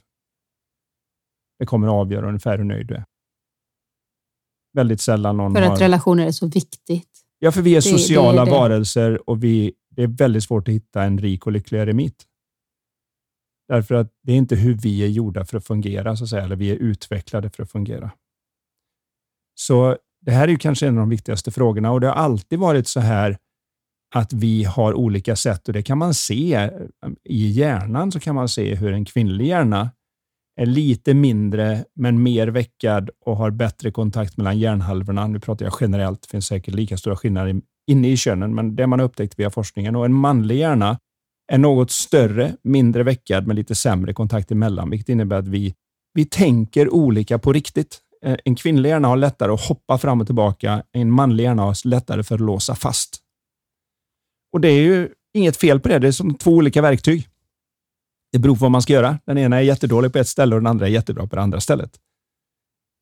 Det 1.59 1.65
kommer 1.65 1.87
att 1.87 1.93
avgöra 1.93 2.27
ungefär 2.27 2.57
hur 2.57 2.65
nöjd 2.65 2.87
du 2.87 2.95
är. 2.95 3.05
Väldigt 4.73 5.01
sällan 5.01 5.37
någon 5.37 5.55
För 5.55 5.61
att 5.61 5.69
har... 5.69 5.77
relationer 5.77 6.27
är 6.27 6.31
så 6.31 6.47
viktigt. 6.47 7.09
Ja, 7.39 7.51
för 7.51 7.61
vi 7.61 7.75
är 7.75 7.81
sociala 7.81 8.45
det, 8.45 8.51
det, 8.51 8.55
det. 8.55 8.59
varelser 8.59 9.29
och 9.29 9.43
vi, 9.43 9.73
det 9.99 10.03
är 10.03 10.07
väldigt 10.07 10.43
svårt 10.43 10.67
att 10.67 10.73
hitta 10.73 11.03
en 11.03 11.17
rik 11.17 11.45
och 11.45 11.51
lycklig 11.51 11.79
eremit. 11.79 12.25
Därför 13.67 13.95
att 13.95 14.11
det 14.23 14.31
är 14.31 14.35
inte 14.35 14.55
hur 14.55 14.73
vi 14.73 15.03
är 15.03 15.07
gjorda 15.07 15.45
för 15.45 15.57
att 15.57 15.65
fungera, 15.65 16.15
så 16.15 16.23
att 16.23 16.29
säga, 16.29 16.43
eller 16.43 16.55
vi 16.55 16.71
är 16.71 16.75
utvecklade 16.75 17.49
för 17.49 17.63
att 17.63 17.71
fungera. 17.71 18.11
Så 19.55 19.97
det 20.21 20.31
här 20.31 20.43
är 20.43 20.51
ju 20.51 20.57
kanske 20.57 20.87
en 20.87 20.97
av 20.97 20.99
de 20.99 21.09
viktigaste 21.09 21.51
frågorna 21.51 21.91
och 21.91 22.01
det 22.01 22.07
har 22.07 22.13
alltid 22.13 22.59
varit 22.59 22.87
så 22.87 22.99
här 22.99 23.37
att 24.15 24.33
vi 24.33 24.63
har 24.63 24.93
olika 24.93 25.35
sätt 25.35 25.67
och 25.67 25.73
det 25.73 25.83
kan 25.83 25.97
man 25.97 26.13
se 26.13 26.53
eh, 26.53 26.71
i 27.23 27.47
hjärnan, 27.47 28.11
så 28.11 28.19
kan 28.19 28.35
man 28.35 28.49
se 28.49 28.75
hur 28.75 28.93
en 28.93 29.05
kvinnlig 29.05 29.45
hjärna 29.45 29.91
är 30.55 30.65
lite 30.65 31.13
mindre 31.13 31.85
men 31.95 32.23
mer 32.23 32.47
veckad 32.47 33.09
och 33.25 33.37
har 33.37 33.51
bättre 33.51 33.91
kontakt 33.91 34.37
mellan 34.37 34.59
hjärnhalvorna. 34.59 35.27
Nu 35.27 35.39
pratar 35.39 35.65
jag 35.65 35.73
generellt, 35.81 36.21
det 36.21 36.27
finns 36.27 36.47
säkert 36.47 36.73
lika 36.73 36.97
stora 36.97 37.15
skillnader 37.15 37.61
inne 37.89 38.09
i 38.09 38.17
könen, 38.17 38.55
men 38.55 38.75
det 38.75 38.87
man 38.87 38.99
upptäckt 38.99 39.39
via 39.39 39.49
forskningen. 39.49 39.95
Och 39.95 40.05
en 40.05 40.13
manlig 40.13 40.57
hjärna 40.57 40.99
är 41.51 41.57
något 41.57 41.91
större, 41.91 42.55
mindre 42.63 43.03
veckad 43.03 43.47
med 43.47 43.55
lite 43.55 43.75
sämre 43.75 44.13
kontakt 44.13 44.51
emellan, 44.51 44.89
vilket 44.89 45.09
innebär 45.09 45.37
att 45.37 45.47
vi, 45.47 45.75
vi 46.13 46.25
tänker 46.25 46.93
olika 46.93 47.39
på 47.39 47.53
riktigt. 47.53 47.99
Eh, 48.25 48.37
en 48.45 48.55
kvinnlig 48.55 48.89
hjärna 48.89 49.07
har 49.07 49.17
lättare 49.17 49.51
att 49.51 49.67
hoppa 49.67 49.97
fram 49.97 50.21
och 50.21 50.27
tillbaka, 50.27 50.83
en 50.91 51.11
manlig 51.11 51.43
hjärna 51.43 51.61
har 51.61 51.87
lättare 51.87 52.23
för 52.23 52.35
att 52.35 52.41
låsa 52.41 52.75
fast. 52.75 53.17
Och 54.53 54.61
Det 54.61 54.67
är 54.67 54.81
ju 54.81 55.09
inget 55.33 55.57
fel 55.57 55.79
på 55.79 55.89
det. 55.89 55.99
Det 55.99 56.07
är 56.07 56.11
som 56.11 56.35
två 56.35 56.51
olika 56.51 56.81
verktyg. 56.81 57.27
Det 58.31 58.39
beror 58.39 58.55
på 58.55 58.59
vad 58.61 58.71
man 58.71 58.81
ska 58.81 58.93
göra. 58.93 59.19
Den 59.25 59.37
ena 59.37 59.57
är 59.57 59.61
jättedålig 59.61 60.13
på 60.13 60.19
ett 60.19 60.27
ställe 60.27 60.55
och 60.55 60.61
den 60.61 60.67
andra 60.67 60.87
är 60.87 60.91
jättebra 60.91 61.27
på 61.27 61.35
det 61.35 61.41
andra 61.41 61.59
stället. 61.59 61.91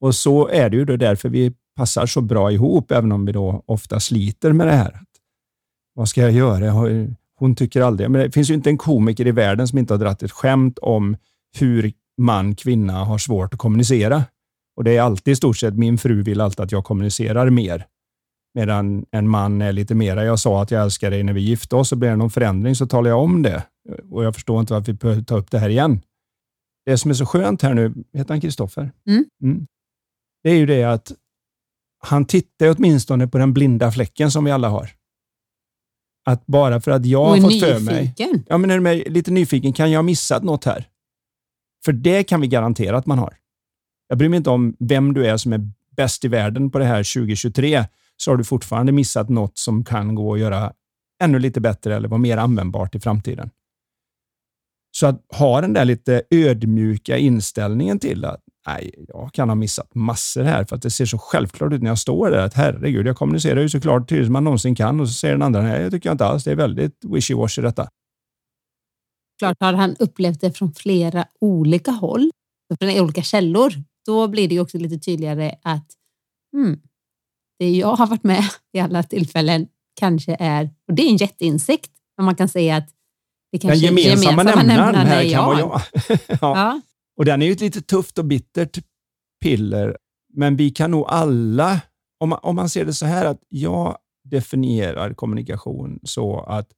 Och 0.01 0.15
så 0.15 0.47
är 0.47 0.69
det 0.69 0.77
ju 0.77 0.86
då 0.86 0.95
därför 0.95 1.29
vi 1.29 1.53
passar 1.75 2.05
så 2.05 2.21
bra 2.21 2.51
ihop, 2.51 2.91
även 2.91 3.12
om 3.12 3.25
vi 3.25 3.31
då 3.31 3.63
ofta 3.65 3.99
sliter 3.99 4.53
med 4.53 4.67
det 4.67 4.73
här. 4.73 4.99
Vad 5.93 6.10
ska 6.10 6.21
jag 6.21 6.31
göra? 6.31 6.71
Hon 7.39 7.55
tycker 7.55 7.81
aldrig... 7.81 8.10
Men 8.10 8.21
det 8.21 8.31
finns 8.31 8.49
ju 8.49 8.53
inte 8.53 8.69
en 8.69 8.77
komiker 8.77 9.27
i 9.27 9.31
världen 9.31 9.67
som 9.67 9.77
inte 9.77 9.93
har 9.93 9.99
dratt 9.99 10.23
ett 10.23 10.31
skämt 10.31 10.79
om 10.79 11.17
hur 11.60 11.93
man, 12.17 12.55
kvinna 12.55 12.93
har 12.93 13.17
svårt 13.17 13.53
att 13.53 13.60
kommunicera. 13.60 14.23
Och 14.77 14.83
Det 14.83 14.97
är 14.97 15.01
alltid 15.01 15.31
i 15.31 15.36
stort 15.36 15.57
sett, 15.57 15.73
min 15.73 15.97
fru 15.97 16.23
vill 16.23 16.41
alltid 16.41 16.60
att 16.60 16.71
jag 16.71 16.83
kommunicerar 16.83 17.49
mer. 17.49 17.86
Medan 18.53 19.05
en 19.12 19.29
man 19.29 19.62
är 19.62 19.71
lite 19.71 19.95
mera, 19.95 20.25
jag 20.25 20.39
sa 20.39 20.62
att 20.62 20.71
jag 20.71 20.83
älskar 20.83 21.12
dig 21.12 21.23
när 21.23 21.33
vi 21.33 21.41
gifte 21.41 21.75
oss, 21.75 21.89
så 21.89 21.95
blir 21.95 22.10
det 22.10 22.15
någon 22.15 22.29
förändring 22.29 22.75
så 22.75 22.88
talar 22.88 23.10
jag 23.10 23.23
om 23.23 23.41
det. 23.41 23.63
Och 24.12 24.23
jag 24.23 24.36
förstår 24.36 24.60
inte 24.60 24.73
varför 24.73 24.91
vi 24.91 24.97
behöver 24.97 25.21
ta 25.21 25.38
upp 25.38 25.51
det 25.51 25.60
här 25.60 25.69
igen. 25.69 26.01
Det 26.86 26.97
som 26.97 27.12
är 27.12 27.15
så 27.15 27.25
skönt 27.25 27.62
här 27.62 27.73
nu, 27.73 27.93
heter 28.13 28.33
han 28.33 28.41
Kristoffer? 28.41 28.91
Mm. 29.07 29.25
Mm. 29.43 29.67
Det 30.43 30.50
är 30.50 30.56
ju 30.56 30.65
det 30.65 30.84
att 30.84 31.12
han 32.00 32.26
tittar 32.26 32.76
åtminstone 32.78 33.28
på 33.28 33.38
den 33.38 33.54
blinda 33.54 33.91
fläcken 33.91 34.32
som 34.32 34.45
vi 34.45 34.52
alla 34.52 34.69
har. 34.69 34.89
Att 36.26 36.45
bara 36.45 36.82
för 36.82 36.91
att 36.91 37.06
jag 37.06 37.26
har 37.26 37.38
fått 37.38 37.60
för 37.60 37.80
mig... 37.80 38.13
Ja, 38.47 38.58
men 38.58 38.71
är 38.71 38.80
du 38.80 39.04
lite 39.04 39.32
nyfiken, 39.32 39.73
kan 39.73 39.91
jag 39.91 39.97
ha 39.97 40.04
missat 40.04 40.43
något 40.43 40.65
här? 40.65 40.88
För 41.86 41.91
det 41.91 42.23
kan 42.23 42.41
vi 42.41 42.47
garantera 42.47 42.97
att 42.97 43.06
man 43.06 43.19
har. 43.19 43.38
Jag 44.08 44.17
bryr 44.17 44.30
mig 44.30 44.38
inte 44.38 44.50
om 44.50 44.76
vem 44.80 45.13
du 45.13 45.26
är 45.28 45.38
som 45.38 45.54
är 45.54 45.71
bäst 45.97 46.26
i 46.26 46.28
världen 46.28 46.71
på 46.71 46.80
det 46.80 46.86
här 46.86 47.13
2023, 47.13 47.86
så 48.17 48.32
har 48.32 48.38
du 48.38 48.43
fortfarande 48.43 48.91
missat 48.91 49.30
något 49.30 49.58
som 49.58 49.86
kan 49.86 50.15
gå 50.15 50.34
att 50.34 50.39
göra 50.39 50.73
ännu 51.23 51.39
lite 51.39 51.62
bättre 51.62 51.95
eller 51.95 52.08
vara 52.08 52.17
mer 52.17 52.38
användbart 52.38 52.95
i 52.95 53.00
framtiden. 53.00 53.50
Så 54.91 55.08
att 55.08 55.26
ha 55.30 55.62
den 55.62 55.73
där 55.73 55.86
lite 55.86 56.23
ödmjuka 56.32 57.17
inställningen 57.17 58.00
till 58.00 58.26
att 58.26 58.41
nej, 58.67 59.06
jag 59.08 59.34
kan 59.34 59.49
ha 59.49 59.56
missat 59.56 59.95
massor 59.95 60.43
här 60.43 60.65
för 60.65 60.75
att 60.75 60.82
det 60.82 60.91
ser 60.91 61.06
så 61.06 61.17
självklart 61.17 61.73
ut 61.73 61.82
när 61.82 61.89
jag 61.89 61.99
står 61.99 62.32
där 62.32 62.45
att 62.45 62.53
herregud, 62.53 63.08
jag 63.08 63.17
kommunicerar 63.17 63.62
ju 63.62 63.69
så 63.69 63.82
klart 63.82 64.10
tydligt 64.10 64.25
som 64.25 64.34
man 64.34 64.43
någonsin 64.43 64.75
kan 64.75 64.99
och 64.99 65.08
så 65.08 65.13
säger 65.13 65.34
den 65.34 65.41
andra 65.41 65.62
nej, 65.62 65.84
det 65.84 65.91
tycker 65.91 66.10
jag 66.10 66.13
inte 66.13 66.25
alls. 66.25 66.43
Det 66.43 66.51
är 66.51 66.56
väldigt 66.56 67.03
wishy-washy 67.03 67.62
detta. 67.62 67.89
Klart 69.39 69.58
har 69.60 69.73
han 69.73 69.95
upplevt 69.99 70.41
det 70.41 70.51
från 70.51 70.73
flera 70.73 71.25
olika 71.41 71.91
håll, 71.91 72.32
från 72.80 72.89
olika 72.89 73.21
källor. 73.21 73.73
Då 74.06 74.27
blir 74.27 74.47
det 74.47 74.56
ju 74.56 74.62
också 74.62 74.77
lite 74.77 74.99
tydligare 74.99 75.56
att 75.63 75.88
hmm, 76.53 76.82
det 77.60 77.69
jag 77.69 77.95
har 77.95 78.08
varit 78.08 78.23
med 78.23 78.43
i 78.73 78.80
alla 78.80 79.03
tillfällen 79.03 79.67
kanske 79.99 80.38
är, 80.39 80.69
och 80.88 80.93
det 80.93 81.01
är 81.01 81.10
en 81.10 81.17
jätteinsikt, 81.17 81.91
men 82.17 82.25
man 82.25 82.36
kan 82.36 82.49
säga 82.49 82.77
att 82.77 82.89
det 83.51 83.58
kanske 83.58 83.88
den 83.88 83.97
gemensamma, 83.97 84.32
gemensamma 84.32 84.63
nämnaren 84.63 85.08
här 85.08 85.32
kan 85.32 85.45
vara 85.45 85.60
jag. 85.60 85.82
ja. 86.27 86.38
ja. 86.41 86.82
Och 87.17 87.25
den 87.25 87.41
är 87.41 87.45
ju 87.45 87.51
ett 87.51 87.62
lite 87.62 87.82
tufft 87.82 88.17
och 88.17 88.25
bittert 88.25 88.80
piller, 89.43 89.97
men 90.34 90.56
vi 90.56 90.69
kan 90.69 90.91
nog 90.91 91.06
alla, 91.08 91.82
om 92.19 92.30
man, 92.30 92.39
om 92.43 92.56
man 92.56 92.69
ser 92.69 92.86
det 92.86 92.93
så 92.93 93.06
här 93.06 93.25
att 93.25 93.39
jag 93.49 93.97
definierar 94.23 95.13
kommunikation 95.13 95.99
så 96.03 96.39
att 96.39 96.71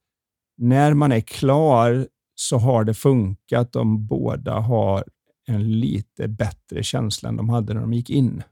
när 0.57 0.93
man 0.93 1.11
är 1.11 1.21
klar 1.21 2.07
så 2.35 2.57
har 2.57 2.83
det 2.83 2.93
funkat 2.93 3.75
om 3.75 4.07
båda 4.07 4.59
har 4.59 5.03
en 5.47 5.79
lite 5.79 6.27
bättre 6.27 6.83
känsla 6.83 7.29
än 7.29 7.37
de 7.37 7.49
hade 7.49 7.73
när 7.73 7.81
de 7.81 7.93
gick 7.93 8.09
in. 8.09 8.43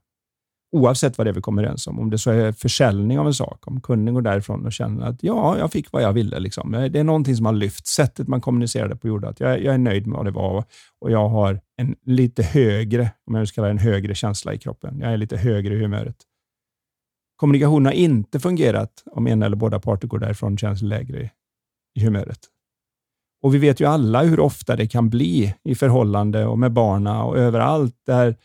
Oavsett 0.78 1.18
vad 1.18 1.28
det 1.28 1.32
är 1.32 1.34
vi 1.34 1.42
kommer 1.42 1.64
överens 1.64 1.88
om. 1.88 2.00
Om 2.00 2.10
det 2.10 2.18
så 2.18 2.32
är 2.32 2.52
försäljning 2.52 3.20
av 3.20 3.28
en 3.28 3.34
sak, 3.34 3.68
om 3.68 3.82
kunden 3.82 4.14
går 4.14 4.22
därifrån 4.22 4.66
och 4.66 4.74
känner 4.74 5.06
att 5.06 5.24
ja, 5.24 5.58
jag 5.58 5.72
fick 5.72 5.92
vad 5.92 6.04
jag 6.04 6.14
ville. 6.14 6.40
Liksom. 6.40 6.74
Eh, 6.74 6.86
det 6.86 7.00
är 7.00 7.04
någonting 7.04 7.36
som 7.36 7.46
har 7.46 7.54
lyft. 7.54 7.88
Sättet 7.88 8.28
man 8.28 8.42
kommunicerade 8.42 8.96
på 8.96 9.08
gjorde 9.08 9.30
att 9.30 9.40
jag, 9.40 9.64
jag 9.64 9.74
är 9.74 9.78
nöjd 9.78 10.08
med 10.08 10.18
vad 10.18 10.26
det 10.26 10.32
var 10.32 10.64
och 11.02 11.12
jag 11.12 11.30
har 11.30 11.60
en 11.78 11.96
lite 12.06 12.44
högre, 12.44 13.12
om 13.28 13.34
jag 13.34 13.40
nu 13.40 13.46
ska 13.46 13.56
kalla 13.56 13.70
en 13.70 13.78
högre 13.78 14.16
känsla 14.16 14.54
i 14.54 14.58
kroppen. 14.58 15.00
Jag 15.00 15.14
är 15.14 15.18
lite 15.18 15.38
högre 15.38 15.74
i 15.74 15.80
humöret. 15.80 16.16
Kommunikationen 17.36 17.86
har 17.86 17.94
inte 17.94 18.40
fungerat 18.40 19.04
om 19.12 19.28
en 19.28 19.44
eller 19.44 19.56
båda 19.56 19.80
parter 19.80 20.08
går 20.08 20.20
därifrån 20.20 20.54
och 20.54 20.60
känns 20.60 20.82
lägre 20.82 21.30
i 21.96 22.04
humöret. 22.04 22.40
Och 23.42 23.54
Vi 23.54 23.58
vet 23.58 23.80
ju 23.80 23.86
alla 23.86 24.24
hur 24.24 24.40
ofta 24.40 24.76
det 24.76 24.88
kan 24.88 25.10
bli 25.10 25.56
i 25.64 25.76
förhållande 25.76 26.46
och 26.46 26.60
med 26.60 26.72
barna 26.72 27.24
och 27.24 27.38
överallt 27.38 27.96
där 28.06 28.36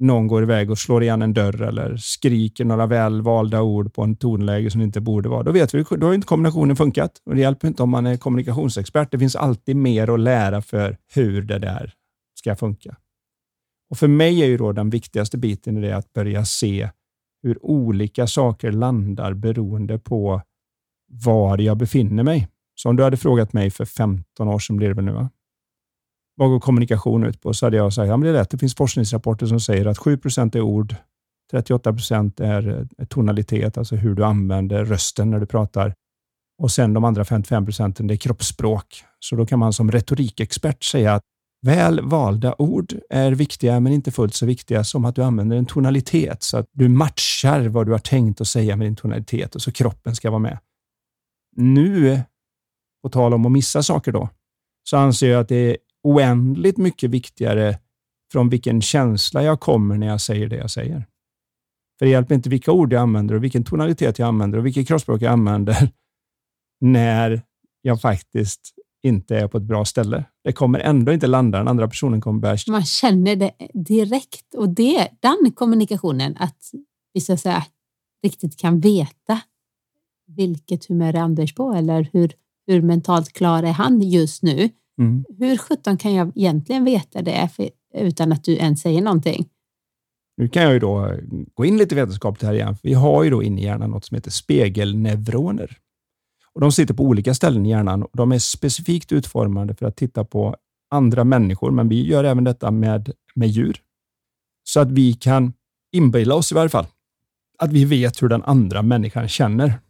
någon 0.00 0.26
går 0.26 0.42
iväg 0.42 0.70
och 0.70 0.78
slår 0.78 1.02
igen 1.02 1.22
en 1.22 1.34
dörr 1.34 1.62
eller 1.62 1.96
skriker 1.96 2.64
några 2.64 2.86
välvalda 2.86 3.62
ord 3.62 3.94
på 3.94 4.02
en 4.02 4.16
tonläge 4.16 4.70
som 4.70 4.80
inte 4.80 5.00
borde 5.00 5.28
vara. 5.28 5.42
Då 5.42 5.52
vet 5.52 5.74
vi, 5.74 5.84
då 5.90 6.06
har 6.06 6.14
inte 6.14 6.26
kombinationen 6.26 6.76
funkat. 6.76 7.12
Och 7.26 7.34
Det 7.34 7.40
hjälper 7.40 7.68
inte 7.68 7.82
om 7.82 7.90
man 7.90 8.06
är 8.06 8.16
kommunikationsexpert. 8.16 9.10
Det 9.10 9.18
finns 9.18 9.36
alltid 9.36 9.76
mer 9.76 10.14
att 10.14 10.20
lära 10.20 10.62
för 10.62 10.96
hur 11.14 11.42
det 11.42 11.58
där 11.58 11.92
ska 12.34 12.56
funka. 12.56 12.96
Och 13.90 13.98
För 13.98 14.08
mig 14.08 14.42
är 14.42 14.46
ju 14.46 14.56
då 14.56 14.72
den 14.72 14.90
viktigaste 14.90 15.38
biten 15.38 15.76
i 15.76 15.80
det 15.80 15.96
att 15.96 16.12
börja 16.12 16.44
se 16.44 16.90
hur 17.42 17.64
olika 17.64 18.26
saker 18.26 18.72
landar 18.72 19.34
beroende 19.34 19.98
på 19.98 20.42
var 21.08 21.58
jag 21.58 21.76
befinner 21.76 22.22
mig. 22.22 22.48
Så 22.74 22.88
om 22.88 22.96
du 22.96 23.02
hade 23.02 23.16
frågat 23.16 23.52
mig 23.52 23.70
för 23.70 23.84
15 23.84 24.48
år 24.48 24.58
sedan 24.58 24.76
blir 24.76 24.88
det 24.88 24.94
väl 24.94 25.04
nu, 25.04 25.12
va? 25.12 25.30
Vad 26.38 26.50
går 26.50 26.60
kommunikation 26.60 27.24
ut 27.24 27.40
på? 27.40 27.54
Så 27.54 27.66
hade 27.66 27.76
jag 27.76 27.92
sagt, 27.92 28.08
ja, 28.08 28.16
men 28.16 28.24
det 28.24 28.38
är 28.38 28.40
rätt. 28.40 28.50
Det 28.50 28.58
finns 28.58 28.74
forskningsrapporter 28.74 29.46
som 29.46 29.60
säger 29.60 29.86
att 29.86 29.98
7 29.98 30.16
procent 30.16 30.54
är 30.54 30.60
ord, 30.60 30.94
38 31.50 31.92
procent 31.92 32.40
är 32.40 32.86
eh, 32.98 33.06
tonalitet, 33.06 33.78
alltså 33.78 33.96
hur 33.96 34.14
du 34.14 34.24
använder 34.24 34.84
rösten 34.84 35.30
när 35.30 35.40
du 35.40 35.46
pratar. 35.46 35.94
Och 36.62 36.70
sen 36.70 36.94
de 36.94 37.04
andra 37.04 37.24
55 37.24 37.64
procenten, 37.64 38.06
det 38.06 38.14
är 38.14 38.16
kroppsspråk. 38.16 39.04
Så 39.20 39.36
då 39.36 39.46
kan 39.46 39.58
man 39.58 39.72
som 39.72 39.90
retorikexpert 39.90 40.84
säga 40.84 41.14
att 41.14 41.22
väl 41.66 42.00
valda 42.00 42.54
ord 42.58 42.94
är 43.10 43.32
viktiga, 43.32 43.80
men 43.80 43.92
inte 43.92 44.10
fullt 44.10 44.34
så 44.34 44.46
viktiga 44.46 44.84
som 44.84 45.04
att 45.04 45.14
du 45.14 45.22
använder 45.22 45.56
en 45.56 45.66
tonalitet, 45.66 46.42
så 46.42 46.56
att 46.56 46.66
du 46.72 46.88
matchar 46.88 47.68
vad 47.68 47.86
du 47.86 47.92
har 47.92 47.98
tänkt 47.98 48.40
att 48.40 48.48
säga 48.48 48.76
med 48.76 48.86
din 48.86 48.96
tonalitet 48.96 49.54
och 49.54 49.62
så 49.62 49.72
kroppen 49.72 50.14
ska 50.14 50.30
vara 50.30 50.38
med. 50.38 50.58
Nu, 51.56 52.20
på 53.02 53.08
tal 53.08 53.34
om 53.34 53.46
att 53.46 53.52
missa 53.52 53.82
saker 53.82 54.12
då, 54.12 54.28
så 54.90 54.96
anser 54.96 55.30
jag 55.30 55.40
att 55.40 55.48
det 55.48 55.70
är 55.70 55.76
oändligt 56.02 56.76
mycket 56.76 57.10
viktigare 57.10 57.78
från 58.32 58.48
vilken 58.48 58.82
känsla 58.82 59.42
jag 59.42 59.60
kommer 59.60 59.98
när 59.98 60.06
jag 60.06 60.20
säger 60.20 60.48
det 60.48 60.56
jag 60.56 60.70
säger. 60.70 61.06
För 61.98 62.06
det 62.06 62.12
hjälper 62.12 62.34
inte 62.34 62.48
vilka 62.48 62.72
ord 62.72 62.92
jag 62.92 63.02
använder 63.02 63.34
och 63.34 63.44
vilken 63.44 63.64
tonalitet 63.64 64.18
jag 64.18 64.28
använder 64.28 64.58
och 64.58 64.66
vilket 64.66 64.88
kroppsspråk 64.88 65.22
jag 65.22 65.32
använder 65.32 65.90
när 66.80 67.42
jag 67.82 68.00
faktiskt 68.00 68.74
inte 69.02 69.36
är 69.36 69.48
på 69.48 69.58
ett 69.58 69.64
bra 69.64 69.84
ställe. 69.84 70.24
Det 70.44 70.52
kommer 70.52 70.78
ändå 70.78 71.12
inte 71.12 71.26
landa, 71.26 71.58
den 71.58 71.68
andra 71.68 71.88
personen 71.88 72.20
kommer 72.20 72.40
börja... 72.40 72.56
Man 72.68 72.84
känner 72.84 73.36
det 73.36 73.52
direkt 73.74 74.54
och 74.54 74.68
det, 74.68 75.08
den 75.20 75.52
kommunikationen, 75.54 76.36
att 76.38 76.70
vi 77.12 77.20
så 77.20 77.32
att 77.32 77.40
säga 77.40 77.64
riktigt 78.22 78.56
kan 78.56 78.80
veta 78.80 79.40
vilket 80.26 80.84
humör 80.86 81.14
är 81.14 81.18
Anders 81.18 81.54
på 81.54 81.72
eller 81.72 82.08
hur, 82.12 82.32
hur 82.66 82.82
mentalt 82.82 83.32
klar 83.32 83.62
är 83.62 83.72
han 83.72 84.02
just 84.02 84.42
nu? 84.42 84.70
Mm. 84.98 85.24
Hur 85.38 85.56
sjutton 85.56 85.96
kan 85.96 86.14
jag 86.14 86.32
egentligen 86.34 86.84
veta 86.84 87.22
det 87.22 87.48
för, 87.56 87.70
utan 87.94 88.32
att 88.32 88.44
du 88.44 88.52
ens 88.52 88.80
säger 88.80 89.02
någonting? 89.02 89.48
Nu 90.36 90.48
kan 90.48 90.62
jag 90.62 90.72
ju 90.72 90.78
då 90.78 91.16
gå 91.54 91.64
in 91.64 91.78
lite 91.78 91.94
vetenskapligt 91.94 92.42
här 92.42 92.54
igen. 92.54 92.76
Vi 92.82 92.94
har 92.94 93.24
ju 93.24 93.30
då 93.30 93.42
inne 93.42 93.60
i 93.60 93.64
hjärnan 93.64 93.90
något 93.90 94.04
som 94.04 94.14
heter 94.14 94.30
spegelneuroner. 94.30 95.76
Och 96.52 96.60
de 96.60 96.72
sitter 96.72 96.94
på 96.94 97.02
olika 97.02 97.34
ställen 97.34 97.66
i 97.66 97.70
hjärnan 97.70 98.02
och 98.02 98.16
de 98.16 98.32
är 98.32 98.38
specifikt 98.38 99.12
utformade 99.12 99.74
för 99.74 99.86
att 99.86 99.96
titta 99.96 100.24
på 100.24 100.56
andra 100.90 101.24
människor, 101.24 101.70
men 101.70 101.88
vi 101.88 102.06
gör 102.06 102.24
även 102.24 102.44
detta 102.44 102.70
med, 102.70 103.12
med 103.34 103.48
djur. 103.48 103.82
Så 104.64 104.80
att 104.80 104.90
vi 104.90 105.12
kan 105.12 105.52
inbilla 105.92 106.34
oss 106.34 106.52
i 106.52 106.54
varje 106.54 106.68
fall 106.68 106.86
att 107.58 107.72
vi 107.72 107.84
vet 107.84 108.22
hur 108.22 108.28
den 108.28 108.42
andra 108.42 108.82
människan 108.82 109.28
känner. 109.28 109.80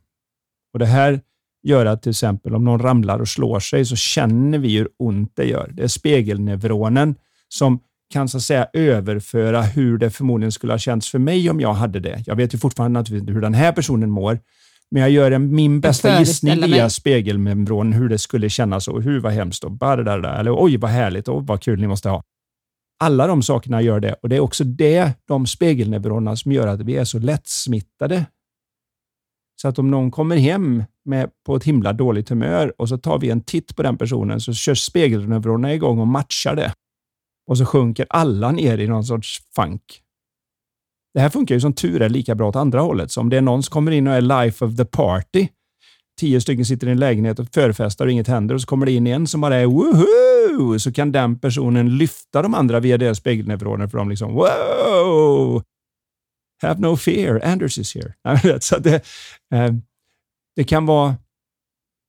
Och 0.73 0.79
Det 0.79 0.87
här 0.87 1.21
göra 1.69 1.97
till 1.97 2.11
exempel 2.11 2.55
om 2.55 2.65
någon 2.65 2.79
ramlar 2.79 3.19
och 3.19 3.29
slår 3.29 3.61
sig 3.61 3.85
så 3.85 3.97
känner 3.97 4.59
vi 4.59 4.77
hur 4.77 4.89
ont 4.99 5.33
det 5.37 5.45
gör. 5.45 5.71
Det 5.73 5.83
är 5.83 5.89
spegelneuronen 5.89 7.15
som 7.49 7.81
kan 8.13 8.29
så 8.29 8.41
säga 8.41 8.69
överföra 8.73 9.63
hur 9.63 9.99
det 9.99 10.11
förmodligen 10.11 10.53
skulle 10.53 10.73
ha 10.73 10.79
känts 10.79 11.11
för 11.11 11.19
mig 11.19 11.51
om 11.51 11.61
jag 11.61 11.75
hade 11.75 12.01
det. 12.01 12.23
Jag 12.27 12.37
vet 12.37 12.55
ju 12.55 12.59
fortfarande 12.59 13.01
inte 13.01 13.33
hur 13.33 13.41
den 13.41 13.55
här 13.55 13.73
personen 13.73 14.11
mår, 14.11 14.39
men 14.91 15.03
jag 15.03 15.11
gör 15.11 15.31
en, 15.31 15.55
min 15.55 15.81
bästa 15.81 16.19
gissning 16.19 16.61
via 16.61 16.91
spegelneuronen 16.91 17.93
hur 17.93 18.09
det 18.09 18.19
skulle 18.19 18.51
kännas 18.51 18.89
och 18.89 19.03
hur 19.03 19.21
vad 19.21 19.33
hemskt 19.33 19.65
och 19.65 19.73
bara 19.73 20.03
där, 20.03 20.19
där, 20.19 20.41
eller 20.41 20.65
oj 20.65 20.77
vad 20.77 20.91
härligt 20.91 21.29
och 21.29 21.47
vad 21.47 21.63
kul 21.63 21.81
ni 21.81 21.87
måste 21.87 22.09
ha. 22.09 22.23
Alla 23.01 23.27
de 23.27 23.43
sakerna 23.43 23.83
gör 23.83 24.01
det 24.01 24.13
och 24.23 24.29
det 24.29 24.37
är 24.37 24.41
också 24.41 24.65
det, 24.65 25.13
de 25.29 25.47
spegelneuronerna 25.47 26.37
som 26.37 26.53
gör 26.53 26.67
att 26.67 26.81
vi 26.81 26.97
är 26.97 27.05
så 27.05 27.19
lättsmittade 27.19 28.27
så 29.61 29.69
att 29.69 29.79
om 29.79 29.91
någon 29.91 30.11
kommer 30.11 30.37
hem 30.37 30.85
med, 31.09 31.31
på 31.47 31.57
ett 31.57 31.65
himla 31.65 31.93
dåligt 31.93 32.29
humör 32.29 32.73
och 32.79 32.89
så 32.89 32.99
tar 32.99 33.19
vi 33.19 33.31
en 33.31 33.41
titt 33.41 33.77
på 33.77 33.83
den 33.83 33.99
personen 33.99 34.41
så 34.41 34.53
kör 34.53 34.75
spegelneuronerna 34.75 35.75
igång 35.75 35.99
och 35.99 36.09
matchar 36.09 36.57
det. 36.57 36.73
Och 37.51 37.59
så 37.59 37.65
sjunker 37.65 38.07
alla 38.11 38.53
ner 38.53 38.79
i 38.79 38.87
någon 38.87 39.05
sorts 39.05 39.39
funk. 39.57 40.03
Det 41.15 41.21
här 41.21 41.29
funkar 41.29 41.55
ju 41.55 41.61
som 41.61 41.73
tur 41.73 42.03
är 42.03 42.09
lika 42.09 42.35
bra 42.35 42.49
åt 42.49 42.57
andra 42.57 42.81
hållet. 42.81 43.11
Så 43.11 43.21
om 43.21 43.29
det 43.29 43.37
är 43.37 43.43
någon 43.43 43.63
som 43.63 43.73
kommer 43.73 43.93
in 43.93 44.07
och 44.07 44.15
är 44.15 44.21
life 44.21 44.65
of 44.65 44.77
the 44.77 44.85
party, 44.85 45.49
tio 46.21 46.41
stycken 46.41 46.65
sitter 46.65 46.87
i 46.87 46.91
en 46.91 46.99
lägenhet 46.99 47.39
och 47.39 47.49
förfestar 47.55 48.07
och 48.07 48.13
inget 48.13 48.29
händer 48.29 48.55
och 48.55 48.61
så 48.61 48.67
kommer 48.67 48.87
det 48.87 48.93
in 48.93 49.07
en 49.07 49.27
som 49.27 49.41
bara 49.41 49.57
är 49.57 49.67
woho! 49.67 50.79
Så 50.79 50.93
kan 50.93 51.13
den 51.13 51.39
personen 51.39 51.97
lyfta 51.99 52.43
de 52.43 52.55
andra 52.55 52.81
via 52.81 52.99
deras 52.99 53.19
spegelneuroner 53.19 53.87
för 53.87 53.99
de 53.99 54.09
liksom 54.09 54.35
wow! 54.35 55.63
Have 56.63 56.81
no 56.81 56.97
fear, 56.97 57.41
Anders 57.45 57.79
is 57.79 57.95
here. 57.95 58.61
så 58.61 58.79
det, 58.79 58.95
eh, 59.55 59.73
det, 60.59 60.65
kan 60.65 60.87
vara, 60.87 61.17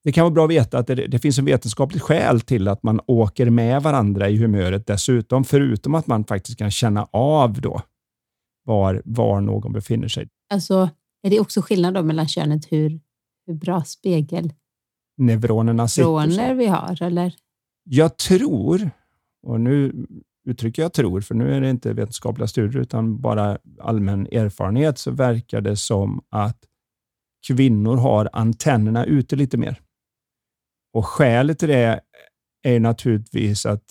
det 0.03 0.11
kan 0.11 0.23
vara 0.23 0.33
bra 0.33 0.43
att 0.43 0.51
veta 0.51 0.77
att 0.77 0.87
det, 0.87 0.95
det 0.95 1.19
finns 1.19 1.39
en 1.39 1.45
vetenskapligt 1.45 2.01
skäl 2.01 2.41
till 2.41 2.67
att 2.67 2.83
man 2.83 2.99
åker 3.07 3.49
med 3.49 3.83
varandra 3.83 4.29
i 4.29 4.37
humöret 4.37 4.87
dessutom, 4.87 5.43
förutom 5.43 5.95
att 5.95 6.07
man 6.07 6.25
faktiskt 6.25 6.57
kan 6.57 6.71
känna 6.71 7.07
av 7.11 7.61
då 7.61 7.81
var, 8.65 9.01
var 9.05 9.41
någon 9.41 9.73
befinner 9.73 10.07
sig. 10.07 10.29
Alltså, 10.53 10.89
är 11.23 11.29
det 11.29 11.39
också 11.39 11.61
skillnad 11.61 11.93
då 11.93 12.03
mellan 12.03 12.27
könet 12.27 12.71
hur, 12.71 12.99
hur 13.47 13.53
bra 13.53 13.83
spegel 13.83 14.53
neuronerna 15.17 15.87
sitter? 15.87 16.53
vi 16.53 16.65
har, 16.65 17.03
eller? 17.03 17.35
Jag 17.83 18.17
tror, 18.17 18.91
och 19.47 19.61
nu 19.61 20.05
uttrycker 20.45 20.81
jag 20.81 20.93
tror, 20.93 21.21
för 21.21 21.35
nu 21.35 21.53
är 21.53 21.61
det 21.61 21.69
inte 21.69 21.93
vetenskapliga 21.93 22.47
studier 22.47 22.81
utan 22.81 23.21
bara 23.21 23.57
allmän 23.79 24.27
erfarenhet, 24.27 24.97
så 24.97 25.11
verkar 25.11 25.61
det 25.61 25.75
som 25.75 26.21
att 26.29 26.68
kvinnor 27.47 27.97
har 27.97 28.29
antennerna 28.33 29.05
ute 29.05 29.35
lite 29.35 29.57
mer. 29.57 29.81
Och 30.93 31.05
Skälet 31.05 31.59
till 31.59 31.69
det 31.69 32.01
är 32.63 32.79
naturligtvis 32.79 33.65
att 33.65 33.83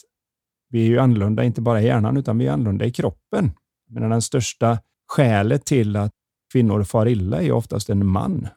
vi 0.71 0.83
är 0.83 0.87
ju 0.87 0.99
annorlunda, 0.99 1.45
inte 1.45 1.61
bara 1.61 1.83
i 1.83 1.87
hjärnan, 1.87 2.17
utan 2.17 2.39
vi 2.39 2.47
är 2.47 2.53
annorlunda 2.53 2.85
i 2.85 2.93
kroppen. 2.93 3.53
Men 3.91 4.11
den 4.11 4.23
största 4.23 4.79
skälet 5.09 5.65
till 5.65 5.97
att 5.97 6.13
kvinnor 6.53 6.85
far 6.85 7.09
illa 7.09 7.43
är 7.43 7.53
oftast 7.53 7.91
en 7.91 8.07
man 8.07 8.49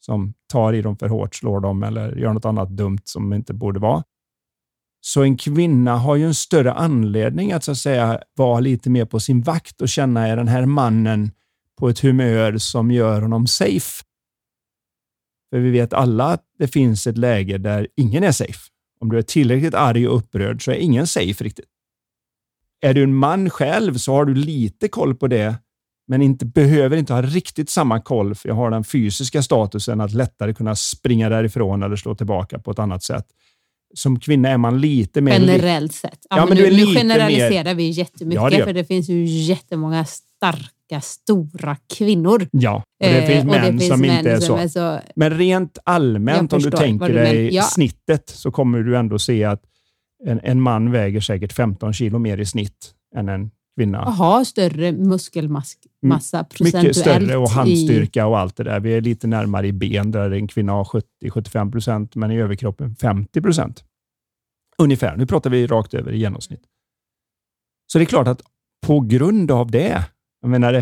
som 0.00 0.34
tar 0.48 0.72
i 0.72 0.82
dem 0.82 0.96
för 0.96 1.08
hårt, 1.08 1.34
slår 1.34 1.60
dem 1.60 1.82
eller 1.82 2.16
gör 2.16 2.32
något 2.32 2.44
annat 2.44 2.68
dumt 2.68 3.00
som 3.04 3.32
inte 3.32 3.54
borde 3.54 3.80
vara. 3.80 4.04
Så 5.00 5.22
en 5.22 5.36
kvinna 5.36 5.96
har 5.96 6.16
ju 6.16 6.26
en 6.26 6.34
större 6.34 6.72
anledning 6.72 7.52
att 7.52 7.64
så 7.64 7.70
att 7.70 7.78
säga 7.78 8.22
vara 8.34 8.60
lite 8.60 8.90
mer 8.90 9.04
på 9.04 9.20
sin 9.20 9.42
vakt 9.42 9.80
och 9.80 9.88
känna 9.88 10.28
är 10.28 10.36
den 10.36 10.48
här 10.48 10.66
mannen 10.66 11.30
på 11.82 11.88
ett 11.88 12.00
humör 12.00 12.58
som 12.58 12.90
gör 12.90 13.22
honom 13.22 13.46
safe. 13.46 14.02
För 15.50 15.58
vi 15.58 15.70
vet 15.70 15.92
alla 15.92 16.24
att 16.24 16.44
det 16.58 16.68
finns 16.68 17.06
ett 17.06 17.18
läge 17.18 17.58
där 17.58 17.88
ingen 17.96 18.24
är 18.24 18.32
safe. 18.32 18.58
Om 19.00 19.10
du 19.10 19.18
är 19.18 19.22
tillräckligt 19.22 19.74
arg 19.74 20.08
och 20.08 20.16
upprörd 20.16 20.64
så 20.64 20.70
är 20.70 20.74
ingen 20.74 21.06
safe 21.06 21.44
riktigt. 21.44 21.64
Är 22.80 22.94
du 22.94 23.02
en 23.02 23.14
man 23.14 23.50
själv 23.50 23.94
så 23.94 24.12
har 24.12 24.24
du 24.24 24.34
lite 24.34 24.88
koll 24.88 25.14
på 25.14 25.28
det, 25.28 25.54
men 26.08 26.22
inte, 26.22 26.46
behöver 26.46 26.96
inte 26.96 27.12
ha 27.12 27.22
riktigt 27.22 27.70
samma 27.70 28.00
koll, 28.00 28.34
för 28.34 28.48
jag 28.48 28.56
har 28.56 28.70
den 28.70 28.84
fysiska 28.84 29.42
statusen 29.42 30.00
att 30.00 30.12
lättare 30.12 30.54
kunna 30.54 30.76
springa 30.76 31.28
därifrån 31.28 31.82
eller 31.82 31.96
slå 31.96 32.14
tillbaka 32.14 32.58
på 32.58 32.70
ett 32.70 32.78
annat 32.78 33.02
sätt 33.02 33.26
som 33.94 34.20
kvinna 34.20 34.48
är 34.48 34.58
man 34.58 34.80
lite 34.80 35.20
mer... 35.20 35.32
Generellt 35.32 35.94
sett. 35.94 36.26
Ja, 36.30 36.36
ja 36.36 36.46
men, 36.46 36.58
men 36.58 36.72
nu, 36.72 36.84
nu 36.84 36.94
generaliserar 36.94 37.64
mer... 37.64 37.74
vi 37.74 37.90
jättemycket, 37.90 38.42
ja, 38.42 38.50
det 38.50 38.64
för 38.64 38.72
det 38.72 38.84
finns 38.84 39.08
ju 39.08 39.24
jättemånga 39.24 40.04
starka, 40.04 40.71
stora 41.00 41.76
kvinnor. 41.94 42.46
Ja, 42.50 42.74
och 42.76 42.82
det 42.98 43.18
eh, 43.18 43.26
finns 43.26 43.44
män 43.44 43.62
det 43.62 43.78
finns 43.78 43.88
som 43.88 44.00
män 44.00 44.18
inte 44.18 44.30
är 44.30 44.40
så. 44.40 44.56
är 44.56 44.68
så. 44.68 45.00
Men 45.16 45.30
rent 45.30 45.78
allmänt, 45.84 46.52
om 46.52 46.60
du 46.60 46.70
tänker 46.70 47.08
du 47.08 47.14
dig 47.14 47.54
ja. 47.54 47.62
snittet, 47.62 48.28
så 48.28 48.50
kommer 48.50 48.78
du 48.78 48.96
ändå 48.96 49.18
se 49.18 49.44
att 49.44 49.62
en, 50.24 50.40
en 50.42 50.60
man 50.60 50.92
väger 50.92 51.20
säkert 51.20 51.52
15 51.52 51.92
kilo 51.92 52.18
mer 52.18 52.38
i 52.38 52.46
snitt 52.46 52.94
än 53.16 53.28
en 53.28 53.50
kvinna. 53.76 54.04
Och 54.04 54.12
har 54.12 54.44
större 54.44 54.92
muskelmassa 54.92 56.44
procentuellt. 56.44 56.74
Mycket 56.74 56.96
större 56.96 57.36
och 57.36 57.50
handstyrka 57.50 58.26
och 58.26 58.38
allt 58.38 58.56
det 58.56 58.64
där. 58.64 58.80
Vi 58.80 58.94
är 58.94 59.00
lite 59.00 59.26
närmare 59.26 59.66
i 59.66 59.72
ben 59.72 60.10
där 60.10 60.30
en 60.30 60.48
kvinna 60.48 60.72
har 60.72 60.84
70-75 61.24 61.72
procent, 61.72 62.14
men 62.14 62.30
i 62.30 62.40
överkroppen 62.40 62.96
50 62.96 63.40
procent. 63.40 63.84
Ungefär. 64.78 65.16
Nu 65.16 65.26
pratar 65.26 65.50
vi 65.50 65.66
rakt 65.66 65.94
över 65.94 66.12
i 66.12 66.18
genomsnitt. 66.18 66.62
Så 67.92 67.98
det 67.98 68.04
är 68.04 68.06
klart 68.06 68.28
att 68.28 68.42
på 68.86 69.00
grund 69.00 69.50
av 69.50 69.70
det, 69.70 70.04
jag 70.42 70.50
menar, 70.50 70.72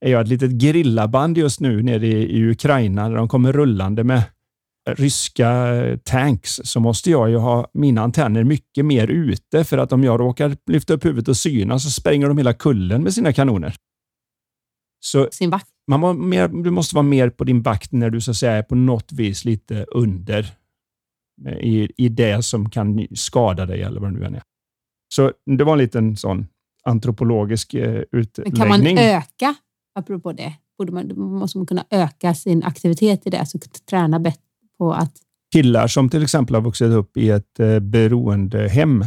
är 0.00 0.10
jag 0.10 0.20
ett 0.20 0.28
litet 0.28 0.50
grillaband 0.50 1.38
just 1.38 1.60
nu 1.60 1.82
nere 1.82 2.06
i, 2.06 2.38
i 2.38 2.50
Ukraina 2.50 3.08
där 3.08 3.16
de 3.16 3.28
kommer 3.28 3.52
rullande 3.52 4.04
med 4.04 4.22
ryska 4.88 5.76
tanks 6.04 6.60
så 6.64 6.80
måste 6.80 7.10
jag 7.10 7.30
ju 7.30 7.36
ha 7.36 7.70
mina 7.74 8.02
antenner 8.02 8.44
mycket 8.44 8.84
mer 8.84 9.08
ute 9.08 9.64
för 9.64 9.78
att 9.78 9.92
om 9.92 10.04
jag 10.04 10.20
råkar 10.20 10.56
lyfta 10.66 10.94
upp 10.94 11.04
huvudet 11.04 11.28
och 11.28 11.36
syna 11.36 11.78
så 11.78 11.90
spränger 11.90 12.28
de 12.28 12.38
hela 12.38 12.54
kullen 12.54 13.02
med 13.02 13.14
sina 13.14 13.32
kanoner. 13.32 13.74
Så 15.00 15.28
Sin 15.32 15.50
vakt. 15.50 15.66
Man 15.90 16.28
mer, 16.28 16.48
du 16.48 16.70
måste 16.70 16.94
vara 16.94 17.02
mer 17.02 17.30
på 17.30 17.44
din 17.44 17.62
vakt 17.62 17.92
när 17.92 18.10
du 18.10 18.20
så 18.20 18.30
att 18.30 18.36
säga 18.36 18.52
är 18.52 18.62
på 18.62 18.74
något 18.74 19.12
vis 19.12 19.44
lite 19.44 19.84
under 19.84 20.46
i, 21.60 21.88
i 21.96 22.08
det 22.08 22.42
som 22.42 22.70
kan 22.70 23.06
skada 23.14 23.66
dig 23.66 23.82
eller 23.82 24.00
vad 24.00 24.12
det 24.12 24.18
nu 24.18 24.26
än 24.26 24.34
är. 24.34 24.42
Så 25.14 25.32
det 25.46 25.64
var 25.64 25.72
en 25.72 25.78
liten 25.78 26.16
sån 26.16 26.46
antropologisk 26.82 27.74
eh, 27.74 28.02
utläggning. 28.12 28.56
kan 28.56 28.68
man 28.68 28.86
öka, 28.98 29.54
apropå 29.94 30.32
det, 30.32 30.54
borde 30.78 30.92
man, 30.92 31.18
måste 31.18 31.58
man 31.58 31.66
kunna 31.66 31.84
öka 31.90 32.34
sin 32.34 32.62
aktivitet 32.62 33.26
i 33.26 33.30
det, 33.30 33.38
alltså 33.38 33.58
träna 33.90 34.20
bättre 34.20 34.40
på 34.78 34.92
att... 34.92 35.12
Killar 35.52 35.86
som 35.86 36.08
till 36.08 36.22
exempel 36.22 36.54
har 36.54 36.62
vuxit 36.62 36.92
upp 36.92 37.16
i 37.16 37.30
ett 37.30 37.60
eh, 37.60 37.78
beroendehem, 37.78 39.04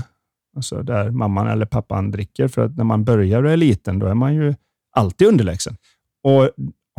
alltså 0.55 0.83
där 0.83 1.11
mamman 1.11 1.47
eller 1.47 1.65
pappan 1.65 2.11
dricker, 2.11 2.47
för 2.47 2.65
att 2.65 2.77
när 2.77 2.83
man 2.83 3.03
börjar 3.03 3.43
och 3.43 3.51
är 3.51 3.57
liten, 3.57 3.99
då 3.99 4.05
är 4.05 4.13
man 4.13 4.35
ju 4.35 4.55
alltid 4.95 5.27
underlägsen. 5.27 5.77
Och 6.23 6.49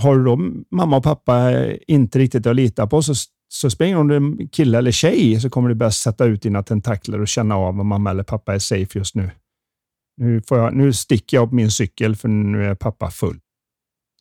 har 0.02 0.24
då 0.24 0.36
mamma 0.70 0.96
och 0.96 1.04
pappa 1.04 1.50
inte 1.88 2.18
riktigt 2.18 2.46
att 2.46 2.56
lita 2.56 2.86
på, 2.86 3.02
så, 3.02 3.14
så 3.48 3.70
springer 3.70 3.96
om 3.96 4.08
du 4.08 4.16
är 4.16 4.48
kille 4.48 4.78
eller 4.78 4.90
tjej, 4.90 5.40
så 5.40 5.50
kommer 5.50 5.68
du 5.68 5.74
börja 5.74 5.90
sätta 5.90 6.24
ut 6.24 6.42
dina 6.42 6.62
tentakler 6.62 7.20
och 7.20 7.28
känna 7.28 7.56
av 7.56 7.80
om 7.80 7.86
mamma 7.86 8.10
eller 8.10 8.22
pappa 8.22 8.54
är 8.54 8.58
safe 8.58 8.98
just 8.98 9.14
nu. 9.14 9.30
Nu, 10.16 10.42
får 10.42 10.58
jag, 10.58 10.74
nu 10.74 10.92
sticker 10.92 11.36
jag 11.36 11.48
på 11.48 11.54
min 11.54 11.70
cykel 11.70 12.16
för 12.16 12.28
nu 12.28 12.64
är 12.64 12.74
pappa 12.74 13.10
full. 13.10 13.40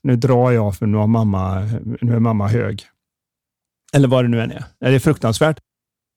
Nu 0.03 0.15
drar 0.15 0.51
jag 0.51 0.75
för 0.75 0.85
nu, 0.85 0.97
har 0.97 1.07
mamma, 1.07 1.59
nu 2.01 2.15
är 2.15 2.19
mamma 2.19 2.47
hög. 2.47 2.85
Eller 3.93 4.07
vad 4.07 4.23
det 4.23 4.27
nu 4.27 4.41
än 4.41 4.51
är. 4.51 4.63
Det 4.79 4.87
är 4.87 4.99
fruktansvärt. 4.99 5.59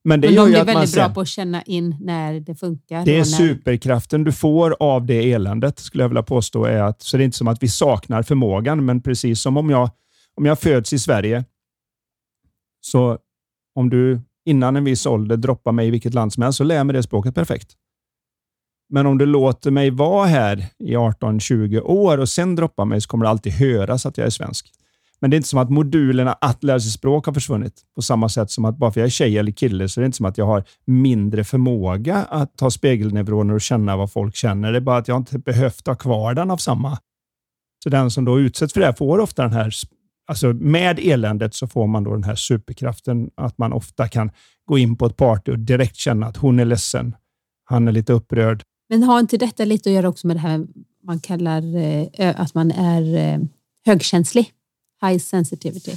Men, 0.05 0.20
det 0.20 0.27
Men 0.27 0.37
de 0.53 0.59
är 0.59 0.64
väldigt 0.64 0.95
bra 0.95 1.09
på 1.09 1.20
att 1.20 1.29
känna 1.29 1.62
in 1.62 1.97
när 2.01 2.41
det 2.41 2.55
funkar. 2.55 3.05
Det 3.05 3.12
är 3.12 3.18
när... 3.18 3.24
superkraften 3.24 4.24
du 4.24 4.33
får 4.33 4.77
av 4.81 5.07
det 5.07 5.33
eländet, 5.33 5.79
skulle 5.79 6.05
jag 6.05 6.09
vilja 6.09 6.22
påstå. 6.22 6.64
Är 6.64 6.83
att, 6.83 7.03
så 7.03 7.16
det 7.16 7.22
är 7.22 7.24
inte 7.24 7.37
som 7.37 7.49
att 7.49 7.62
vi 7.62 7.68
saknar 7.68 8.22
förmågan, 8.22 8.85
men 8.85 9.03
precis 9.03 9.41
som 9.41 9.57
om 9.57 9.70
jag, 9.70 9.91
om 10.35 10.47
jag 10.47 10.59
föds 10.59 10.93
i 10.93 10.99
Sverige, 10.99 11.45
så 12.81 13.18
om 13.74 13.91
du 13.91 14.20
innan 14.45 14.77
en 14.77 14.85
viss 14.85 15.07
ålder 15.07 15.37
droppar 15.37 15.72
mig 15.72 15.87
i 15.87 15.91
vilket 15.91 16.14
land 16.14 16.33
som 16.33 16.43
helst, 16.43 16.57
så 16.57 16.64
lär 16.64 16.77
jag 16.77 16.87
mig 16.87 16.95
det 16.95 17.03
språket 17.03 17.35
perfekt. 17.35 17.77
Men 18.89 19.07
om 19.07 19.18
du 19.18 19.26
låter 19.26 19.70
mig 19.70 19.91
vara 19.91 20.26
här 20.26 20.66
i 20.78 20.97
18-20 20.97 21.80
år 21.80 22.18
och 22.18 22.28
sen 22.28 22.55
droppar 22.55 22.84
mig, 22.84 23.01
så 23.01 23.09
kommer 23.09 23.24
det 23.24 23.30
alltid 23.30 23.53
höras 23.53 24.07
att 24.07 24.18
jag 24.18 24.26
är 24.26 24.30
svensk. 24.30 24.72
Men 25.20 25.30
det 25.30 25.34
är 25.34 25.39
inte 25.39 25.49
som 25.49 25.59
att 25.59 25.70
modulerna 25.70 26.32
att 26.32 26.64
lära 26.64 26.80
sig 26.80 26.91
språk 26.91 27.26
har 27.26 27.32
försvunnit 27.32 27.82
på 27.95 28.03
samma 28.03 28.28
sätt 28.28 28.51
som 28.51 28.64
att 28.64 28.76
bara 28.76 28.93
för 28.93 29.01
jag 29.01 29.07
är 29.07 29.11
tjej 29.11 29.39
eller 29.39 29.53
kille 29.53 29.89
så 29.89 30.01
är 30.01 30.03
det 30.03 30.07
inte 30.07 30.16
som 30.16 30.26
att 30.26 30.39
jag 30.39 30.47
har 30.47 30.64
mindre 30.84 31.45
förmåga 31.45 32.16
att 32.16 32.57
ta 32.57 32.70
spegelneuroner 32.70 33.55
och 33.55 33.61
känna 33.61 33.97
vad 33.97 34.12
folk 34.12 34.37
känner. 34.37 34.72
Det 34.72 34.78
är 34.78 34.80
bara 34.80 34.97
att 34.97 35.09
jag 35.09 35.16
inte 35.16 35.39
behövt 35.39 35.87
ha 35.87 35.95
kvar 35.95 36.34
den 36.34 36.51
av 36.51 36.57
samma. 36.57 36.99
Så 37.84 37.91
den 37.91 38.11
som 38.11 38.24
då 38.24 38.41
utsätts 38.41 38.72
för 38.72 38.80
det 38.80 38.87
här 38.87 38.93
får 38.93 39.18
ofta 39.18 39.43
den 39.43 39.53
här, 39.53 39.72
alltså 40.26 40.53
med 40.53 40.99
eländet 41.03 41.55
så 41.55 41.66
får 41.66 41.87
man 41.87 42.05
då 42.05 42.12
den 42.12 42.24
här 42.24 42.34
superkraften 42.34 43.30
att 43.34 43.59
man 43.59 43.72
ofta 43.72 44.09
kan 44.09 44.30
gå 44.64 44.78
in 44.78 44.97
på 44.97 45.07
ett 45.07 45.16
party 45.16 45.53
och 45.53 45.59
direkt 45.59 45.97
känna 45.97 46.26
att 46.26 46.37
hon 46.37 46.61
är 46.61 46.64
ledsen. 46.64 47.16
Han 47.64 47.89
är 47.89 47.93
lite 47.93 48.12
upprörd. 48.12 48.62
Men 48.89 49.03
har 49.03 49.20
inte 49.20 49.37
detta 49.37 49.64
lite 49.64 49.91
att 49.91 49.95
göra 49.95 50.09
också 50.09 50.26
med 50.26 50.37
det 50.37 50.41
här 50.41 50.66
man 51.05 51.20
kallar 51.20 51.76
eh, 51.76 52.41
att 52.41 52.55
man 52.55 52.70
är 52.70 53.16
eh, 53.16 53.41
högkänslig? 53.87 54.53
high 55.03 55.18
sensitivity. 55.18 55.97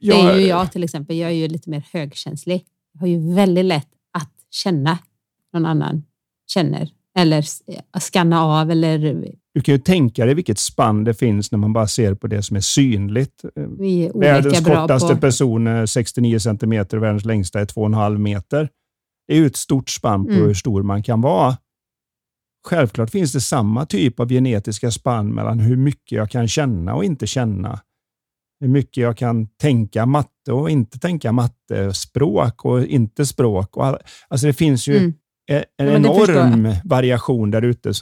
Det 0.00 0.12
är 0.12 0.38
ju 0.38 0.46
jag 0.46 0.72
till 0.72 0.84
exempel. 0.84 1.16
Jag 1.16 1.30
är 1.30 1.34
ju 1.34 1.48
lite 1.48 1.70
mer 1.70 1.84
högkänslig. 1.92 2.64
Jag 2.92 3.00
har 3.00 3.06
ju 3.06 3.34
väldigt 3.34 3.64
lätt 3.64 3.88
att 4.12 4.32
känna 4.50 4.98
någon 5.52 5.66
annan 5.66 6.02
känner 6.46 6.88
eller 7.18 7.44
skanna 8.00 8.42
av 8.42 8.70
eller 8.70 8.98
du 9.54 9.60
kan 9.60 9.74
ju 9.74 9.78
tänka 9.78 10.24
dig 10.26 10.34
vilket 10.34 10.58
spann 10.58 11.04
det 11.04 11.14
finns 11.14 11.52
när 11.52 11.58
man 11.58 11.72
bara 11.72 11.86
ser 11.86 12.14
på 12.14 12.26
det 12.26 12.42
som 12.42 12.56
är 12.56 12.60
synligt. 12.60 13.44
Vi 13.78 14.06
är 14.06 14.18
världens 14.18 14.60
kortaste 14.64 15.14
på... 15.14 15.20
person 15.20 15.66
är 15.66 15.86
69 15.86 16.38
centimeter 16.38 16.96
och 16.96 17.02
världens 17.02 17.24
längsta 17.24 17.60
är 17.60 17.64
2,5 17.64 18.18
meter. 18.18 18.68
Det 19.26 19.34
är 19.34 19.38
ju 19.38 19.46
ett 19.46 19.56
stort 19.56 19.90
spann 19.90 20.24
på 20.24 20.32
mm. 20.32 20.44
hur 20.44 20.54
stor 20.54 20.82
man 20.82 21.02
kan 21.02 21.20
vara. 21.20 21.56
Självklart 22.68 23.10
finns 23.10 23.32
det 23.32 23.40
samma 23.40 23.86
typ 23.86 24.20
av 24.20 24.28
genetiska 24.28 24.90
spann 24.90 25.34
mellan 25.34 25.60
hur 25.60 25.76
mycket 25.76 26.12
jag 26.12 26.30
kan 26.30 26.48
känna 26.48 26.94
och 26.94 27.04
inte 27.04 27.26
känna 27.26 27.80
hur 28.60 28.68
mycket 28.68 28.96
jag 28.96 29.16
kan 29.16 29.46
tänka 29.46 30.06
matte 30.06 30.52
och 30.52 30.70
inte 30.70 30.98
tänka 30.98 31.32
matte, 31.32 31.94
språk 31.94 32.64
och 32.64 32.84
inte 32.84 33.26
språk. 33.26 33.76
Och 33.76 33.86
all, 33.86 33.98
alltså 34.28 34.46
det 34.46 34.52
finns 34.52 34.88
ju 34.88 34.96
mm. 34.96 35.14
en, 35.46 35.62
en 35.76 35.88
enorm 35.88 36.74
variation 36.84 37.50
där 37.50 37.62
ute. 37.62 37.92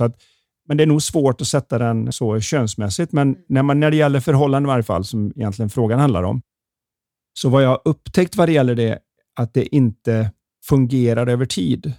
men 0.68 0.76
det 0.76 0.82
är 0.82 0.86
nog 0.86 1.02
svårt 1.02 1.40
att 1.40 1.46
sätta 1.46 1.78
den 1.78 2.12
så 2.12 2.40
könsmässigt. 2.40 3.12
Men 3.12 3.36
när, 3.48 3.62
man, 3.62 3.80
när 3.80 3.90
det 3.90 3.96
gäller 3.96 4.20
förhållanden 4.20 4.68
i 4.68 4.72
varje 4.72 4.82
fall, 4.82 5.04
som 5.04 5.32
egentligen 5.36 5.70
frågan 5.70 6.00
handlar 6.00 6.22
om, 6.22 6.42
Så 7.34 7.48
vad 7.48 7.62
jag 7.62 7.68
har 7.68 7.80
upptäckt 7.84 8.36
vad 8.36 8.48
det 8.48 8.52
gäller 8.52 8.74
det, 8.74 8.98
att 9.40 9.54
det 9.54 9.74
inte 9.74 10.30
fungerar 10.68 11.26
över 11.26 11.46
tid, 11.46 11.92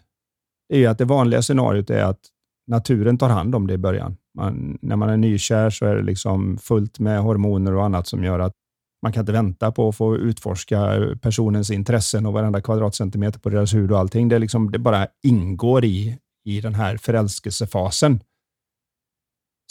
det 0.69 0.83
är 0.83 0.89
att 0.89 0.97
det 0.97 1.05
vanliga 1.05 1.41
scenariot 1.41 1.89
är 1.89 2.03
att 2.03 2.19
naturen 2.67 3.17
tar 3.17 3.29
hand 3.29 3.55
om 3.55 3.67
det 3.67 3.73
i 3.73 3.77
början. 3.77 4.17
Man, 4.37 4.77
när 4.81 4.95
man 4.95 5.09
är 5.09 5.17
nykär 5.17 5.69
så 5.69 5.85
är 5.85 5.95
det 5.95 6.03
liksom 6.03 6.57
fullt 6.57 6.99
med 6.99 7.21
hormoner 7.21 7.73
och 7.73 7.85
annat 7.85 8.07
som 8.07 8.23
gör 8.23 8.39
att 8.39 8.53
man 9.01 9.13
kan 9.13 9.21
inte 9.21 9.31
vänta 9.31 9.71
på 9.71 9.89
att 9.89 9.95
få 9.95 10.15
utforska 10.15 10.99
personens 11.21 11.71
intressen 11.71 12.25
och 12.25 12.33
varenda 12.33 12.61
kvadratcentimeter 12.61 13.39
på 13.39 13.49
deras 13.49 13.73
hud 13.73 13.91
och 13.91 13.99
allting. 13.99 14.29
Det, 14.29 14.39
liksom, 14.39 14.71
det 14.71 14.79
bara 14.79 15.07
ingår 15.23 15.85
i, 15.85 16.17
i 16.45 16.61
den 16.61 16.75
här 16.75 16.97
förälskelsefasen. 16.97 18.19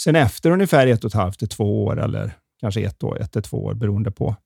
Sen 0.01 0.17
efter 0.17 0.51
ungefär 0.51 0.87
ett 0.87 1.05
och 1.05 1.09
ett 1.09 1.15
halvt 1.15 1.39
till 1.39 1.49
två 1.49 1.85
år, 1.85 2.01
eller 2.01 2.37
kanske 2.61 2.81
ett 2.81 3.03
år, 3.03 3.21
ett 3.21 3.33
till 3.33 3.43
två 3.43 3.65
år 3.65 3.75
beroende 3.75 4.11
på, 4.11 4.37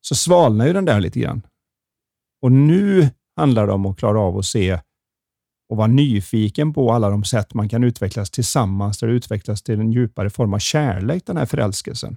så 0.00 0.14
svalnar 0.14 0.66
ju 0.66 0.72
den 0.72 0.84
där 0.84 1.00
lite 1.00 1.20
grann. 1.20 1.42
Och 2.42 2.52
nu 2.52 3.10
handlar 3.36 3.66
det 3.66 3.72
om 3.72 3.86
att 3.86 3.98
klara 3.98 4.20
av 4.20 4.38
att 4.38 4.44
se 4.44 4.80
och 5.68 5.76
vara 5.76 5.86
nyfiken 5.86 6.72
på 6.72 6.92
alla 6.92 7.10
de 7.10 7.24
sätt 7.24 7.54
man 7.54 7.68
kan 7.68 7.84
utvecklas 7.84 8.30
tillsammans, 8.30 8.98
där 8.98 9.06
det 9.06 9.14
utvecklas 9.14 9.62
till 9.62 9.80
en 9.80 9.92
djupare 9.92 10.30
form 10.30 10.54
av 10.54 10.58
kärlek, 10.58 11.26
den 11.26 11.36
här 11.36 11.46
förälskelsen. 11.46 12.16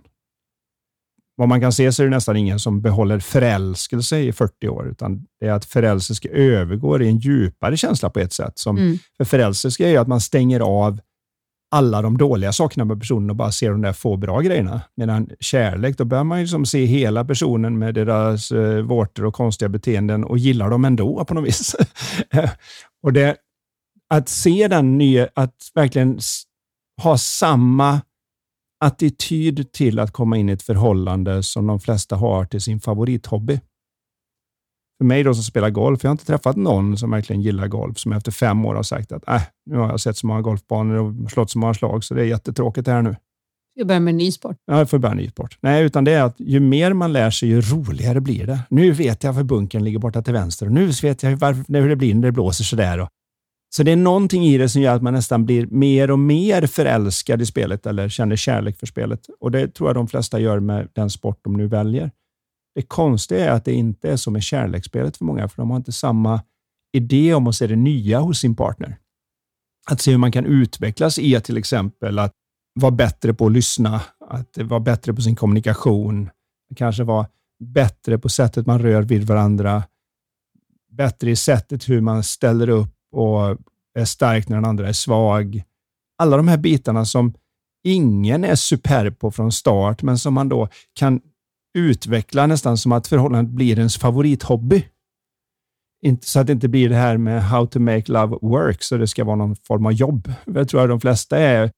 Vad 1.35 1.49
man 1.49 1.61
kan 1.61 1.73
se 1.73 1.91
så 1.91 2.03
är 2.03 2.07
det 2.07 2.15
nästan 2.15 2.37
ingen 2.37 2.59
som 2.59 2.81
behåller 2.81 3.19
förälskelse 3.19 4.19
i 4.19 4.33
40 4.33 4.67
år, 4.67 4.89
utan 4.89 5.25
det 5.39 5.47
är 5.47 5.51
att 5.51 5.65
förälskelse 5.65 6.29
övergår 6.29 7.03
i 7.03 7.07
en 7.07 7.17
djupare 7.17 7.77
känsla 7.77 8.09
på 8.09 8.19
ett 8.19 8.33
sätt. 8.33 8.59
Som, 8.59 8.77
mm. 8.77 8.97
För 9.17 9.25
förälskelse 9.25 9.83
är 9.83 9.89
ju 9.89 9.97
att 9.97 10.07
man 10.07 10.21
stänger 10.21 10.59
av 10.59 10.99
alla 11.71 12.01
de 12.01 12.17
dåliga 12.17 12.51
sakerna 12.51 12.85
med 12.85 12.99
personen 12.99 13.29
och 13.29 13.35
bara 13.35 13.51
ser 13.51 13.71
de 13.71 13.81
där 13.81 13.93
få 13.93 14.17
bra 14.17 14.39
grejerna. 14.39 14.81
Medan 14.95 15.29
kärlek, 15.39 15.97
då 15.97 16.05
börjar 16.05 16.23
man 16.23 16.37
ju 16.37 16.43
liksom 16.43 16.65
se 16.65 16.85
hela 16.85 17.25
personen 17.25 17.79
med 17.79 17.93
deras 17.93 18.51
eh, 18.51 18.81
vårtor 18.81 19.25
och 19.25 19.33
konstiga 19.33 19.69
beteenden 19.69 20.23
och 20.23 20.37
gillar 20.37 20.69
dem 20.69 20.85
ändå 20.85 21.25
på 21.25 21.33
något 21.33 21.47
vis. 21.47 21.75
och 23.03 23.13
det, 23.13 23.35
att 24.09 24.29
se 24.29 24.67
den 24.67 24.97
nya, 24.97 25.29
att 25.33 25.55
verkligen 25.73 26.19
ha 27.01 27.17
samma 27.17 28.01
attityd 28.83 29.71
till 29.71 29.99
att 29.99 30.11
komma 30.11 30.37
in 30.37 30.49
i 30.49 30.51
ett 30.51 30.63
förhållande 30.63 31.43
som 31.43 31.67
de 31.67 31.79
flesta 31.79 32.15
har 32.15 32.45
till 32.45 32.61
sin 32.61 32.79
favorithobby. 32.79 33.59
För 35.01 35.05
mig 35.05 35.23
då 35.23 35.33
som 35.33 35.43
spelar 35.43 35.69
golf, 35.69 36.03
jag 36.03 36.09
har 36.09 36.11
inte 36.11 36.25
träffat 36.25 36.55
någon 36.55 36.97
som 36.97 37.11
verkligen 37.11 37.41
gillar 37.41 37.67
golf, 37.67 37.97
som 37.97 38.11
efter 38.13 38.31
fem 38.31 38.65
år 38.65 38.75
har 38.75 38.83
sagt 38.83 39.11
att 39.11 39.27
äh, 39.27 39.41
nu 39.65 39.77
har 39.77 39.89
jag 39.89 39.99
sett 39.99 40.17
så 40.17 40.27
många 40.27 40.41
golfbanor 40.41 40.95
och 40.95 41.31
slått 41.31 41.51
så 41.51 41.59
många 41.59 41.73
slag, 41.73 42.03
så 42.03 42.13
det 42.13 42.21
är 42.21 42.25
jättetråkigt 42.25 42.85
det 42.85 42.91
här 42.91 43.01
nu. 43.01 43.15
Jag 43.73 43.87
börjar 43.87 43.99
med 43.99 44.11
en 44.11 44.17
ny 44.17 44.31
sport. 44.31 44.57
Ja, 44.65 44.77
jag 44.77 44.89
får 44.89 44.99
börja 44.99 45.11
en 45.11 45.17
ny 45.17 45.29
sport. 45.29 45.57
Nej, 45.61 45.83
utan 45.83 46.03
det 46.03 46.11
är 46.11 46.23
att 46.23 46.35
ju 46.39 46.59
mer 46.59 46.93
man 46.93 47.13
lär 47.13 47.31
sig, 47.31 47.49
ju 47.49 47.61
roligare 47.61 48.21
blir 48.21 48.47
det. 48.47 48.59
Nu 48.69 48.91
vet 48.91 49.23
jag 49.23 49.33
varför 49.33 49.43
bunkern 49.43 49.83
ligger 49.83 49.99
borta 49.99 50.21
till 50.21 50.33
vänster 50.33 50.65
och 50.65 50.71
nu 50.71 50.85
vet 50.85 51.23
jag 51.23 51.37
varför, 51.37 51.81
hur 51.81 51.89
det 51.89 51.95
blir 51.95 52.15
när 52.15 52.21
det 52.21 52.31
blåser 52.31 52.63
sådär. 52.63 53.07
Så 53.75 53.83
det 53.83 53.91
är 53.91 53.95
någonting 53.95 54.45
i 54.45 54.57
det 54.57 54.69
som 54.69 54.81
gör 54.81 54.95
att 54.95 55.01
man 55.01 55.13
nästan 55.13 55.45
blir 55.45 55.67
mer 55.67 56.11
och 56.11 56.19
mer 56.19 56.67
förälskad 56.67 57.41
i 57.41 57.45
spelet 57.45 57.85
eller 57.85 58.09
känner 58.09 58.35
kärlek 58.35 58.79
för 58.79 58.87
spelet. 58.87 59.19
Och 59.39 59.51
Det 59.51 59.67
tror 59.67 59.89
jag 59.89 59.95
de 59.95 60.07
flesta 60.07 60.39
gör 60.39 60.59
med 60.59 60.87
den 60.93 61.09
sport 61.09 61.39
de 61.43 61.53
nu 61.53 61.67
väljer. 61.67 62.11
Det 62.75 62.81
konstiga 62.81 63.45
är 63.45 63.49
att 63.51 63.65
det 63.65 63.73
inte 63.73 64.11
är 64.11 64.17
så 64.17 64.31
med 64.31 64.43
kärleksspelet 64.43 65.17
för 65.17 65.25
många, 65.25 65.47
för 65.47 65.57
de 65.57 65.69
har 65.69 65.77
inte 65.77 65.91
samma 65.91 66.41
idé 66.93 67.33
om 67.33 67.47
att 67.47 67.55
se 67.55 67.67
det 67.67 67.75
nya 67.75 68.19
hos 68.19 68.39
sin 68.39 68.55
partner. 68.55 68.97
Att 69.87 70.01
se 70.01 70.11
hur 70.11 70.17
man 70.17 70.31
kan 70.31 70.45
utvecklas 70.45 71.19
i 71.19 71.35
att 71.35 71.43
till 71.43 71.57
exempel 71.57 72.19
att 72.19 72.33
vara 72.73 72.91
bättre 72.91 73.33
på 73.33 73.45
att 73.45 73.51
lyssna, 73.51 74.01
att 74.29 74.57
vara 74.57 74.79
bättre 74.79 75.13
på 75.13 75.21
sin 75.21 75.35
kommunikation, 75.35 76.29
kanske 76.75 77.03
vara 77.03 77.27
bättre 77.63 78.17
på 78.17 78.29
sättet 78.29 78.67
man 78.67 78.81
rör 78.81 79.01
vid 79.01 79.23
varandra, 79.23 79.83
bättre 80.91 81.31
i 81.31 81.35
sättet 81.35 81.89
hur 81.89 82.01
man 82.01 82.23
ställer 82.23 82.69
upp 82.69 82.95
och 83.11 83.57
är 83.93 84.05
stark 84.05 84.49
när 84.49 84.55
den 84.57 84.65
andra 84.65 84.89
är 84.89 84.93
svag. 84.93 85.63
Alla 86.17 86.37
de 86.37 86.47
här 86.47 86.57
bitarna 86.57 87.05
som 87.05 87.33
ingen 87.83 88.43
är 88.43 88.55
superb 88.55 89.19
på 89.19 89.31
från 89.31 89.51
start, 89.51 90.01
men 90.01 90.17
som 90.17 90.33
man 90.33 90.49
då 90.49 90.67
kan 90.93 91.21
utveckla 91.73 92.47
nästan 92.47 92.77
som 92.77 92.91
att 92.91 93.07
förhållandet 93.07 93.53
blir 93.53 93.77
ens 93.77 93.97
favorithobby. 93.97 94.85
Inte, 96.05 96.27
så 96.27 96.39
att 96.39 96.47
det 96.47 96.53
inte 96.53 96.67
blir 96.67 96.89
det 96.89 96.95
här 96.95 97.17
med 97.17 97.43
how 97.43 97.67
to 97.67 97.79
make 97.79 98.11
love 98.11 98.37
work, 98.41 98.83
så 98.83 98.97
det 98.97 99.07
ska 99.07 99.23
vara 99.23 99.35
någon 99.35 99.55
form 99.55 99.85
av 99.85 99.93
jobb. 99.93 100.33
Jag 100.45 100.69
tror 100.69 100.81
att 100.81 100.89
de 100.89 101.01
flesta 101.01 101.37
är 101.37 101.71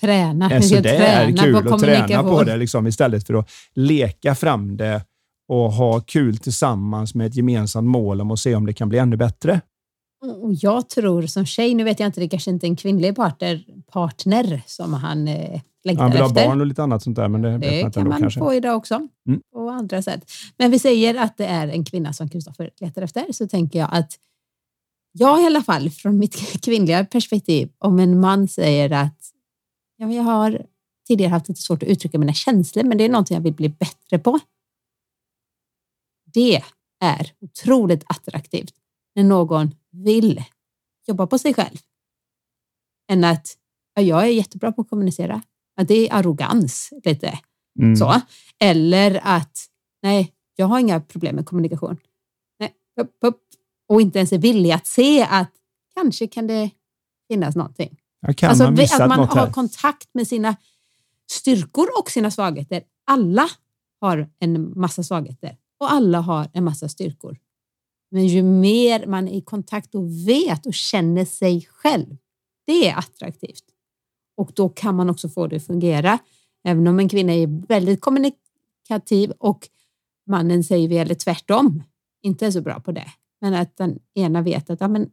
Träna. 0.00 0.50
Är 0.50 0.60
sådär 0.60 1.36
kul 1.36 1.62
på 1.62 1.74
att 1.74 1.80
träna 1.80 2.22
på 2.22 2.42
det 2.42 2.56
liksom, 2.56 2.86
istället 2.86 3.26
för 3.26 3.34
att 3.34 3.50
leka 3.74 4.34
fram 4.34 4.76
det 4.76 5.04
och 5.48 5.72
ha 5.72 6.00
kul 6.00 6.38
tillsammans 6.38 7.14
med 7.14 7.26
ett 7.26 7.34
gemensamt 7.34 7.88
mål 7.88 8.20
om 8.20 8.30
att 8.30 8.38
se 8.38 8.54
om 8.54 8.66
det 8.66 8.72
kan 8.72 8.88
bli 8.88 8.98
ännu 8.98 9.16
bättre. 9.16 9.60
Och 10.42 10.52
jag 10.54 10.88
tror 10.88 11.22
som 11.22 11.46
tjej, 11.46 11.74
nu 11.74 11.84
vet 11.84 12.00
jag 12.00 12.06
inte, 12.06 12.20
det 12.20 12.28
kanske 12.28 12.50
inte 12.50 12.66
är 12.66 12.68
en 12.68 12.76
kvinnlig 12.76 13.16
partner, 13.16 13.64
partner 13.92 14.62
som 14.66 14.94
han 14.94 15.28
eh, 15.28 15.60
längtar 15.86 16.02
han 16.02 16.12
vill 16.12 16.22
efter. 16.22 16.40
ha 16.40 16.48
barn 16.48 16.60
och 16.60 16.66
lite 16.66 16.82
annat 16.82 17.02
sånt 17.02 17.16
där. 17.16 17.28
Men 17.28 17.42
det, 17.42 17.58
det 17.58 17.94
kan 17.94 18.08
man 18.08 18.20
kanske. 18.20 18.40
få 18.40 18.54
idag 18.54 18.76
också, 18.76 19.08
mm. 19.28 19.40
på 19.52 19.70
andra 19.70 20.02
sätt. 20.02 20.30
Men 20.56 20.70
vi 20.70 20.78
säger 20.78 21.14
att 21.14 21.36
det 21.36 21.46
är 21.46 21.68
en 21.68 21.84
kvinna 21.84 22.12
som 22.12 22.28
Kristoffer 22.28 22.70
letar 22.80 23.02
efter, 23.02 23.32
så 23.32 23.48
tänker 23.48 23.78
jag 23.78 23.88
att 23.92 24.18
jag 25.12 25.42
i 25.42 25.46
alla 25.46 25.62
fall, 25.62 25.90
från 25.90 26.18
mitt 26.18 26.36
kvinnliga 26.64 27.04
perspektiv, 27.04 27.72
om 27.78 27.98
en 27.98 28.20
man 28.20 28.48
säger 28.48 28.90
att 28.90 29.30
ja, 29.96 30.12
jag 30.12 30.22
har 30.22 30.66
tidigare 31.06 31.30
haft 31.30 31.48
lite 31.48 31.60
svårt 31.60 31.82
att 31.82 31.88
uttrycka 31.88 32.18
mina 32.18 32.32
känslor, 32.32 32.84
men 32.84 32.98
det 32.98 33.04
är 33.04 33.08
någonting 33.08 33.34
jag 33.34 33.42
vill 33.42 33.54
bli 33.54 33.68
bättre 33.68 34.18
på. 34.18 34.38
Det 36.24 36.62
är 37.00 37.32
otroligt 37.40 38.04
attraktivt 38.06 38.74
när 39.14 39.24
någon 39.24 39.74
vill 39.90 40.44
jobba 41.06 41.26
på 41.26 41.38
sig 41.38 41.54
själv. 41.54 41.76
Än 43.10 43.24
att 43.24 43.56
ja, 43.94 44.02
jag 44.02 44.22
är 44.22 44.26
jättebra 44.26 44.72
på 44.72 44.80
att 44.80 44.90
kommunicera. 44.90 45.42
Att 45.76 45.88
det 45.88 46.08
är 46.08 46.14
arrogans 46.14 46.92
lite. 47.04 47.38
Mm. 47.78 47.96
Så. 47.96 48.20
Eller 48.58 49.20
att 49.22 49.66
nej, 50.02 50.32
jag 50.56 50.66
har 50.66 50.78
inga 50.78 51.00
problem 51.00 51.36
med 51.36 51.46
kommunikation. 51.46 51.96
Nej, 52.60 52.74
upp, 53.00 53.16
upp. 53.20 53.42
Och 53.88 54.00
inte 54.00 54.18
ens 54.18 54.32
är 54.32 54.38
villig 54.38 54.72
att 54.72 54.86
se 54.86 55.22
att 55.22 55.50
kanske 55.94 56.26
kan 56.26 56.46
det 56.46 56.70
finnas 57.28 57.56
någonting. 57.56 57.96
kan 58.36 58.50
alltså, 58.50 58.64
man 58.64 58.74
att 59.02 59.08
man 59.08 59.28
har 59.28 59.52
kontakt 59.52 60.08
med 60.14 60.28
sina 60.28 60.56
styrkor 61.30 61.86
och 61.98 62.10
sina 62.10 62.30
svagheter. 62.30 62.82
Alla 63.04 63.48
har 64.00 64.28
en 64.38 64.80
massa 64.80 65.02
svagheter 65.02 65.56
och 65.78 65.92
alla 65.92 66.20
har 66.20 66.50
en 66.52 66.64
massa 66.64 66.88
styrkor. 66.88 67.38
Men 68.10 68.26
ju 68.26 68.42
mer 68.42 69.06
man 69.06 69.28
är 69.28 69.32
i 69.32 69.40
kontakt 69.40 69.94
och 69.94 70.28
vet 70.28 70.66
och 70.66 70.74
känner 70.74 71.24
sig 71.24 71.68
själv, 71.70 72.16
det 72.66 72.88
är 72.88 72.98
attraktivt. 72.98 73.64
Och 74.36 74.50
då 74.54 74.68
kan 74.68 74.94
man 74.94 75.10
också 75.10 75.28
få 75.28 75.46
det 75.46 75.56
att 75.56 75.66
fungera. 75.66 76.18
Även 76.64 76.86
om 76.86 76.98
en 76.98 77.08
kvinna 77.08 77.32
är 77.32 77.66
väldigt 77.66 78.00
kommunikativ 78.00 79.32
och 79.38 79.68
mannen 80.26 80.64
säger 80.64 80.88
vi 80.88 80.98
eller 80.98 81.14
tvärtom, 81.14 81.82
inte 82.22 82.46
är 82.46 82.50
så 82.50 82.60
bra 82.60 82.80
på 82.80 82.92
det. 82.92 83.06
Men 83.40 83.54
att 83.54 83.76
den 83.76 83.98
ena 84.14 84.42
vet 84.42 84.70
att 84.70 84.80
ja, 84.80 84.88
men, 84.88 85.10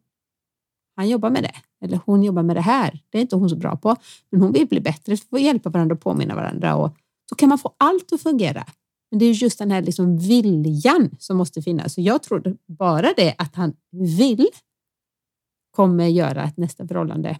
han 0.95 1.09
jobbar 1.09 1.29
med 1.29 1.43
det 1.43 1.85
eller 1.85 1.99
hon 2.05 2.23
jobbar 2.23 2.43
med 2.43 2.55
det 2.55 2.61
här. 2.61 2.99
Det 3.09 3.17
är 3.17 3.21
inte 3.21 3.35
hon 3.35 3.49
så 3.49 3.55
bra 3.55 3.77
på, 3.77 3.95
men 4.29 4.41
hon 4.41 4.51
vill 4.51 4.67
bli 4.67 4.81
bättre, 4.81 5.17
få 5.17 5.39
hjälpa 5.39 5.69
varandra 5.69 5.95
och 5.95 6.01
påminna 6.01 6.35
varandra 6.35 6.75
och 6.75 6.95
så 7.29 7.35
kan 7.35 7.49
man 7.49 7.57
få 7.57 7.73
allt 7.77 8.13
att 8.13 8.21
fungera. 8.21 8.65
Men 9.11 9.19
det 9.19 9.25
är 9.25 9.33
just 9.33 9.59
den 9.59 9.71
här 9.71 9.81
liksom 9.81 10.17
viljan 10.17 11.15
som 11.19 11.37
måste 11.37 11.61
finnas. 11.61 11.93
Så 11.93 12.01
jag 12.01 12.23
tror 12.23 12.57
bara 12.67 13.13
det 13.17 13.35
att 13.37 13.55
han 13.55 13.73
vill 13.91 14.47
kommer 15.71 16.07
göra 16.07 16.41
att 16.41 16.57
nästa 16.57 16.87
förhållande, 16.87 17.39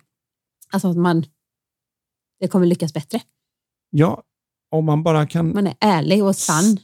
alltså 0.72 0.88
att 0.88 0.98
man, 0.98 1.26
det 2.40 2.48
kommer 2.48 2.66
lyckas 2.66 2.94
bättre. 2.94 3.22
Ja, 3.90 4.24
om 4.72 4.86
man 4.86 5.04
bara 5.04 5.28
kan... 5.28 5.54
Man 5.54 5.68
är 5.68 5.76
ärlig 5.80 6.24
och 6.24 6.36
sann. 6.36 6.78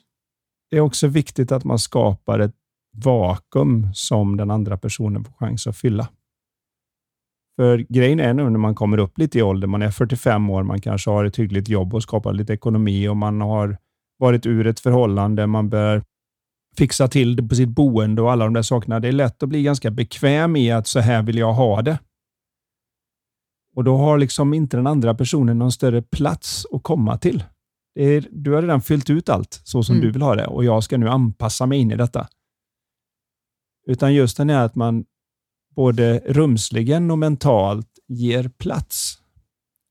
Det 0.70 0.78
är 0.78 0.82
också 0.82 1.08
viktigt 1.08 1.52
att 1.52 1.64
man 1.64 1.80
skapar 1.80 2.39
ett 2.39 2.56
vakuum 2.95 3.88
som 3.93 4.38
den 4.38 4.52
andra 4.52 4.78
personen 4.78 5.26
får 5.26 5.34
chans 5.34 5.68
att 5.68 5.78
fylla. 5.78 6.10
För 7.56 7.78
grejen 7.89 8.20
är 8.20 8.34
nu 8.34 8.50
när 8.50 8.60
man 8.60 8.76
kommer 8.76 8.97
upp 8.97 9.18
lite 9.18 9.39
i 9.39 9.41
ålder, 9.41 9.68
man 9.68 9.82
är 9.82 9.91
45 9.91 10.50
år, 10.50 10.64
man 10.64 10.82
kanske 10.82 11.10
har 11.10 11.26
ett 11.26 11.39
hyggligt 11.39 11.70
jobb 11.70 11.93
och 11.93 12.04
skapar 12.04 12.34
lite 12.34 12.54
ekonomi 12.54 13.08
och 13.08 13.18
man 13.18 13.41
har 13.41 13.78
varit 14.18 14.45
ur 14.45 14.68
ett 14.68 14.80
förhållande, 14.80 15.47
man 15.47 15.70
bör 15.70 16.04
fixa 16.78 17.08
till 17.08 17.36
det 17.36 17.43
på 17.43 17.56
sitt 17.56 17.70
boende 17.70 18.22
och 18.22 18.32
alla 18.32 18.45
de 18.45 18.54
där 18.54 18.62
sakerna. 18.62 19.00
Det 19.00 19.08
är 19.08 19.12
lätt 19.12 19.43
att 19.43 19.50
bli 19.50 19.64
ganska 19.64 19.91
bekväm 19.91 20.56
i 20.56 20.72
att 20.72 20.88
så 20.88 21.00
här 21.00 21.24
vill 21.24 21.38
jag 21.38 21.54
ha 21.54 21.82
det. 21.82 22.00
Och 23.76 23.84
då 23.84 23.97
har 23.97 24.17
liksom 24.17 24.53
inte 24.53 24.78
den 24.78 24.88
andra 24.88 25.15
personen 25.15 25.59
någon 25.59 25.72
större 25.72 26.01
plats 26.01 26.65
att 26.72 26.84
komma 26.84 27.17
till. 27.17 27.43
Är, 27.95 28.28
du 28.32 28.51
har 28.51 28.61
redan 28.61 28.82
fyllt 28.82 29.09
ut 29.09 29.30
allt 29.30 29.61
så 29.63 29.84
som 29.84 29.95
mm. 29.95 30.05
du 30.05 30.11
vill 30.11 30.22
ha 30.22 30.36
det 30.36 30.47
och 30.47 30.65
jag 30.65 30.84
ska 30.84 30.97
nu 30.97 31.09
anpassa 31.09 31.65
mig 31.65 31.80
in 31.80 31.91
i 31.91 31.95
detta. 31.95 32.28
Utan 33.88 34.13
just 34.13 34.38
den 34.38 34.49
är 34.49 34.65
att 34.65 34.76
man 34.76 35.05
både 35.76 36.20
rumsligen 36.26 37.11
och 37.11 37.17
mentalt 37.17 37.89
ger 38.07 38.49
plats. 38.49 39.17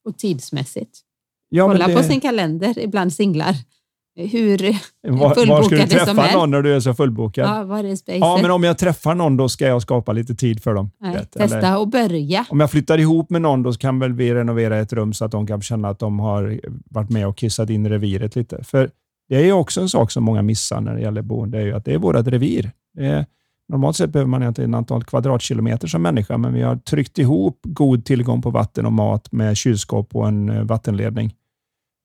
Och 0.05 0.19
tidsmässigt. 0.19 1.01
Ja, 1.49 1.67
Kolla 1.67 1.87
det... 1.87 1.97
på 1.97 2.03
sin 2.03 2.21
kalender, 2.21 2.79
ibland 2.79 3.13
singlar. 3.13 3.55
Hur 4.27 4.77
Var, 5.09 5.47
var 5.47 5.63
ska 5.63 5.77
du 5.77 5.87
träffa 5.87 6.33
någon 6.33 6.51
när 6.51 6.63
du 6.63 6.75
är 6.75 6.81
så 6.81 6.95
fullbokad? 6.95 7.49
Ja, 7.49 7.65
var 7.65 7.85
är 7.85 7.97
spacet? 7.97 8.21
Ja, 8.21 8.39
men 8.43 8.51
om 8.51 8.65
jag 8.65 8.79
träffar 8.79 9.15
någon 9.15 9.37
då 9.37 9.49
ska 9.49 9.67
jag 9.67 9.83
skapa 9.83 10.13
lite 10.13 10.35
tid 10.35 10.63
för 10.63 10.75
dem. 10.75 10.91
Nej, 11.01 11.15
vet, 11.15 11.31
testa 11.31 11.59
eller- 11.59 11.79
och 11.79 11.89
börja. 11.89 12.45
Om 12.51 12.61
jag 12.61 12.71
flyttar 12.71 12.99
ihop 12.99 13.31
med 13.31 13.43
någon 13.43 13.63
då 13.63 13.73
kan 13.73 13.99
väl 13.99 14.13
vi 14.13 14.35
renovera 14.35 14.79
ett 14.79 14.93
rum 14.93 15.13
så 15.13 15.25
att 15.25 15.31
de 15.31 15.47
kan 15.47 15.61
känna 15.63 15.89
att 15.89 15.99
de 15.99 16.19
har 16.19 16.61
varit 16.91 17.11
med 17.11 17.29
och 17.29 17.37
kissat 17.37 17.71
in 17.71 17.89
reviret 17.89 18.37
lite. 18.37 18.65
För 18.65 18.91
det 19.29 19.37
är 19.37 19.45
ju 19.45 19.53
också 19.53 19.81
en 19.81 19.89
sak 19.89 20.11
som 20.11 20.25
många 20.25 20.43
missar 20.43 20.81
när 20.81 20.95
det 20.95 21.01
gäller 21.01 21.23
boende, 21.23 21.59
det 21.59 21.63
är 21.63 21.67
ju 21.67 21.75
att 21.75 21.85
det 21.85 21.95
är 21.95 21.99
vårt 21.99 22.27
revir. 22.27 22.71
Är, 22.99 23.27
normalt 23.69 23.97
sett 23.97 24.11
behöver 24.11 24.29
man 24.29 24.43
inte 24.43 24.65
ett 24.65 24.75
antal 24.75 25.05
kvadratkilometer 25.05 25.89
som 25.89 26.03
människa, 26.03 26.39
men 26.39 26.55
vi 26.55 26.63
har 26.63 26.77
tryckt 26.77 27.19
ihop 27.19 27.61
god 27.63 28.05
tillgång 28.05 28.43
på 28.43 28.51
vatten 28.51 28.87
och 28.87 28.93
mat 28.93 29.33
med 29.33 29.57
kylskåp 29.57 30.15
och 30.17 30.29
en 30.29 30.49
eh, 30.49 30.63
vattenledning. 30.63 31.35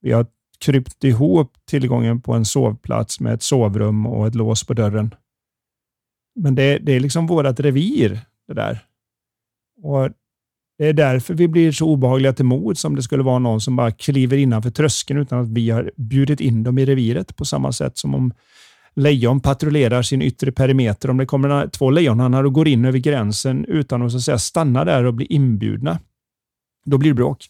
Vi 0.01 0.11
har 0.11 0.25
krypt 0.63 1.03
ihop 1.03 1.53
tillgången 1.65 2.21
på 2.21 2.33
en 2.33 2.45
sovplats 2.45 3.19
med 3.19 3.33
ett 3.33 3.43
sovrum 3.43 4.05
och 4.05 4.27
ett 4.27 4.35
lås 4.35 4.63
på 4.63 4.73
dörren. 4.73 5.15
Men 6.35 6.55
det, 6.55 6.77
det 6.77 6.91
är 6.91 6.99
liksom 6.99 7.27
vårt 7.27 7.59
revir, 7.59 8.19
det 8.47 8.53
där. 8.53 8.79
Och 9.81 10.09
det 10.77 10.87
är 10.87 10.93
därför 10.93 11.33
vi 11.33 11.47
blir 11.47 11.71
så 11.71 11.85
obehagliga 11.85 12.33
till 12.33 12.45
mod 12.45 12.77
som 12.77 12.95
det 12.95 13.03
skulle 13.03 13.23
vara 13.23 13.39
någon 13.39 13.61
som 13.61 13.75
bara 13.75 13.91
kliver 13.91 14.37
innanför 14.37 14.69
tröskeln 14.69 15.19
utan 15.19 15.39
att 15.39 15.49
vi 15.49 15.69
har 15.69 15.91
bjudit 15.95 16.39
in 16.39 16.63
dem 16.63 16.77
i 16.77 16.85
reviret 16.85 17.35
på 17.35 17.45
samma 17.45 17.71
sätt 17.71 17.97
som 17.97 18.15
om 18.15 18.33
lejon 18.95 19.39
patrullerar 19.39 20.01
sin 20.01 20.21
yttre 20.21 20.51
perimeter. 20.51 21.09
Om 21.09 21.17
det 21.17 21.25
kommer 21.25 21.67
två 21.67 21.89
lejonhannar 21.89 22.43
och 22.43 22.53
går 22.53 22.67
in 22.67 22.85
över 22.85 22.99
gränsen 22.99 23.65
utan 23.65 24.01
att, 24.01 24.11
så 24.11 24.17
att 24.17 24.23
säga, 24.23 24.37
stanna 24.37 24.85
där 24.85 25.03
och 25.03 25.13
bli 25.13 25.25
inbjudna, 25.25 25.99
då 26.85 26.97
blir 26.97 27.09
det 27.09 27.15
bråk. 27.15 27.45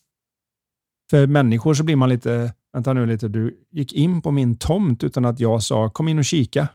För 1.10 1.28
människor 1.28 1.74
så 1.74 1.84
blir 1.84 1.96
man 1.96 2.10
lite, 2.10 2.54
vänta 2.74 2.94
nu 2.94 3.06
lite, 3.06 3.28
du 3.28 3.58
gick 3.72 3.94
in 3.94 4.22
på 4.22 4.32
min 4.32 4.56
tomt 4.56 5.04
utan 5.04 5.26
att 5.26 5.40
jag 5.40 5.64
sa 5.64 5.90
kom 5.90 6.08
in 6.08 6.20
och 6.20 6.26
kika. 6.26 6.68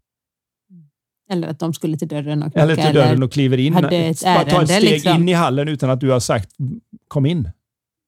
Eller 1.31 1.49
att 1.49 1.59
de 1.59 1.75
skulle 1.75 1.97
till 1.97 2.09
dörren 2.09 2.43
och 2.43 2.53
knacka. 2.53 2.63
Eller 2.63 2.77
till 2.77 2.95
dörren 2.95 3.23
och 3.23 3.33
kliver 3.33 3.59
in. 3.59 3.75
hade 3.75 3.97
ett 3.97 4.21
ta 4.21 4.63
ett 4.63 4.69
steg 4.69 4.83
liksom. 4.83 5.17
in 5.17 5.29
i 5.29 5.33
hallen 5.33 5.69
utan 5.69 5.91
att 5.91 6.01
du 6.01 6.11
har 6.11 6.21
sagt 6.21 6.51
kom 7.09 7.27
in. 7.27 7.51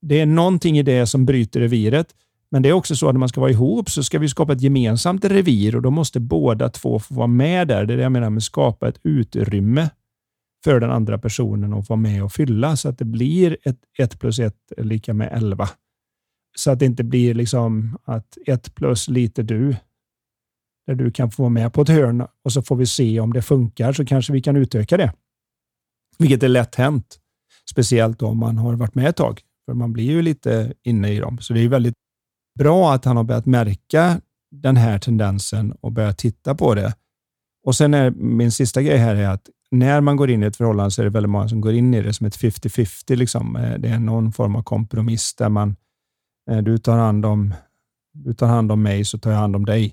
Det 0.03 0.21
är 0.21 0.27
någonting 0.27 0.79
i 0.79 0.83
det 0.83 1.07
som 1.07 1.27
bryter 1.27 1.61
reviret. 1.61 2.15
Men 2.51 2.63
det 2.63 2.69
är 2.69 2.73
också 2.73 2.97
så 2.97 3.09
att 3.09 3.15
när 3.15 3.19
man 3.19 3.29
ska 3.29 3.41
vara 3.41 3.51
ihop 3.51 3.91
så 3.91 4.03
ska 4.03 4.19
vi 4.19 4.29
skapa 4.29 4.53
ett 4.53 4.61
gemensamt 4.61 5.25
revir 5.25 5.77
och 5.77 5.83
då 5.83 5.91
måste 5.91 6.21
båda 6.21 6.69
två 6.69 6.99
få 6.99 7.15
vara 7.15 7.27
med 7.27 7.69
där. 7.69 7.87
Det 7.87 7.93
är 7.93 7.97
det 7.97 8.03
jag 8.03 8.13
menar 8.13 8.31
med 8.31 8.43
skapa 8.43 8.89
ett 8.89 9.01
utrymme 9.03 9.91
för 10.65 10.81
den 10.81 10.91
andra 10.91 11.19
personen 11.19 11.75
att 11.75 11.89
vara 11.89 12.01
med 12.01 12.25
och 12.25 12.33
fylla 12.33 12.77
så 12.77 12.89
att 12.89 12.99
det 12.99 13.05
blir 13.05 13.57
ett 13.63 13.79
1 13.99 14.21
plus 14.21 14.39
1 14.39 14.55
är 14.77 14.85
lika 14.85 15.15
med 15.15 15.29
11. 15.33 15.69
Så 16.57 16.71
att 16.71 16.79
det 16.79 16.87
inte 16.87 17.05
blir 17.05 17.35
liksom 17.35 17.99
att 18.05 18.39
ett 18.47 18.75
plus 18.75 19.09
lite 19.09 19.43
du 19.43 19.77
där 20.87 20.95
du 20.95 21.11
kan 21.11 21.31
få 21.31 21.43
vara 21.43 21.51
med 21.51 21.73
på 21.73 21.83
ett 21.83 21.89
hörn 21.89 22.27
och 22.45 22.53
så 22.53 22.63
får 22.63 22.77
vi 22.77 22.87
se 22.87 23.21
om 23.21 23.33
det 23.33 23.43
funkar 23.43 23.93
så 23.93 24.05
kanske 24.05 24.33
vi 24.33 24.41
kan 24.41 24.57
utöka 24.57 24.97
det. 24.97 25.13
Vilket 26.19 26.43
är 26.43 26.49
lätt 26.49 26.75
hänt. 26.75 27.19
Speciellt 27.71 28.23
om 28.23 28.39
man 28.39 28.59
har 28.59 28.75
varit 28.75 28.95
med 28.95 29.09
ett 29.09 29.17
tag. 29.17 29.41
För 29.67 29.75
man 29.75 29.93
blir 29.93 30.05
ju 30.05 30.23
lite 30.23 30.75
inne 30.83 31.13
i 31.13 31.19
dem. 31.19 31.39
Så 31.39 31.53
det 31.53 31.61
är 31.61 31.69
väldigt 31.69 31.95
bra 32.59 32.93
att 32.93 33.05
han 33.05 33.17
har 33.17 33.25
börjat 33.25 33.47
märka 33.47 34.21
den 34.51 34.77
här 34.77 34.99
tendensen 34.99 35.73
och 35.73 35.93
börjat 35.93 36.19
titta 36.19 36.55
på 36.55 36.75
det. 36.75 36.95
Och 37.67 37.77
sen 37.77 37.95
är 37.95 38.11
min 38.11 38.53
sista 38.53 38.83
grej 38.83 38.97
här 38.97 39.17
är 39.17 39.29
att 39.29 39.49
när 39.71 40.01
man 40.01 40.17
går 40.17 40.31
in 40.31 40.43
i 40.43 40.47
ett 40.47 40.57
förhållande 40.57 40.91
så 40.91 41.03
är 41.03 41.05
det 41.05 41.11
väldigt 41.11 41.31
många 41.31 41.49
som 41.49 41.61
går 41.61 41.73
in 41.73 41.95
i 41.95 42.03
det 42.03 42.13
som 42.13 42.27
ett 42.27 42.37
50-50. 42.37 43.17
Liksom. 43.17 43.57
Eh, 43.57 43.79
det 43.79 43.89
är 43.89 43.99
någon 43.99 44.33
form 44.33 44.57
av 44.57 44.63
kompromiss 44.63 45.35
där 45.35 45.49
man, 45.49 45.77
du 46.59 46.79
tar 46.79 46.97
hand 46.97 47.27
om, 47.27 47.55
du 48.13 48.35
tar 48.35 48.47
hand 48.47 48.73
om 48.73 48.83
mig 48.83 49.05
så 49.05 49.19
tar 49.19 49.31
jag 49.31 49.39
hand 49.39 49.57
om 49.57 49.65
dig. 49.65 49.93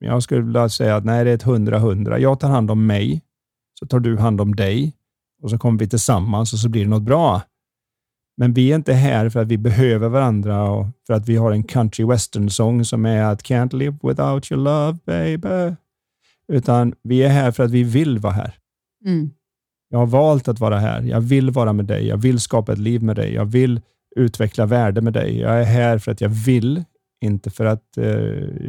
Jag 0.00 0.22
skulle 0.22 0.40
vilja 0.40 0.68
säga 0.68 0.96
att 0.96 1.04
nej, 1.04 1.24
det 1.24 1.30
är 1.30 1.34
ett 1.34 1.44
100-100. 1.44 2.18
Jag 2.18 2.40
tar 2.40 2.48
hand 2.48 2.70
om 2.70 2.86
mig, 2.86 3.22
så 3.80 3.86
tar 3.86 4.00
du 4.00 4.16
hand 4.18 4.40
om 4.40 4.56
dig 4.56 4.92
och 5.42 5.50
så 5.50 5.58
kommer 5.58 5.78
vi 5.78 5.88
tillsammans 5.88 6.52
och 6.52 6.58
så 6.58 6.68
blir 6.68 6.84
det 6.84 6.90
något 6.90 7.02
bra. 7.02 7.42
Men 8.36 8.52
vi 8.52 8.70
är 8.72 8.74
inte 8.74 8.92
här 8.92 9.28
för 9.28 9.40
att 9.40 9.48
vi 9.48 9.58
behöver 9.58 10.08
varandra 10.08 10.70
och 10.70 10.86
för 11.06 11.14
att 11.14 11.28
vi 11.28 11.36
har 11.36 11.52
en 11.52 11.62
country 11.62 12.04
western 12.04 12.50
sång 12.50 12.84
som 12.84 13.06
är 13.06 13.22
att 13.22 13.42
Can't 13.42 13.74
live 13.74 13.98
without 14.02 14.52
your 14.52 14.62
love 14.62 14.98
baby. 15.04 15.76
Utan 16.52 16.94
vi 17.02 17.22
är 17.22 17.28
här 17.28 17.50
för 17.50 17.64
att 17.64 17.70
vi 17.70 17.82
vill 17.82 18.18
vara 18.18 18.32
här. 18.32 18.54
Mm. 19.04 19.30
Jag 19.88 19.98
har 19.98 20.06
valt 20.06 20.48
att 20.48 20.60
vara 20.60 20.78
här. 20.78 21.02
Jag 21.02 21.20
vill 21.20 21.50
vara 21.50 21.72
med 21.72 21.84
dig. 21.84 22.06
Jag 22.06 22.16
vill 22.16 22.40
skapa 22.40 22.72
ett 22.72 22.78
liv 22.78 23.02
med 23.02 23.16
dig. 23.16 23.34
Jag 23.34 23.44
vill 23.44 23.80
utveckla 24.18 24.66
värde 24.66 25.00
med 25.00 25.12
dig. 25.12 25.38
Jag 25.38 25.60
är 25.60 25.64
här 25.64 25.98
för 25.98 26.12
att 26.12 26.20
jag 26.20 26.28
vill, 26.28 26.84
inte 27.24 27.50
för 27.50 27.64
att 27.64 27.96
eh, 27.98 28.04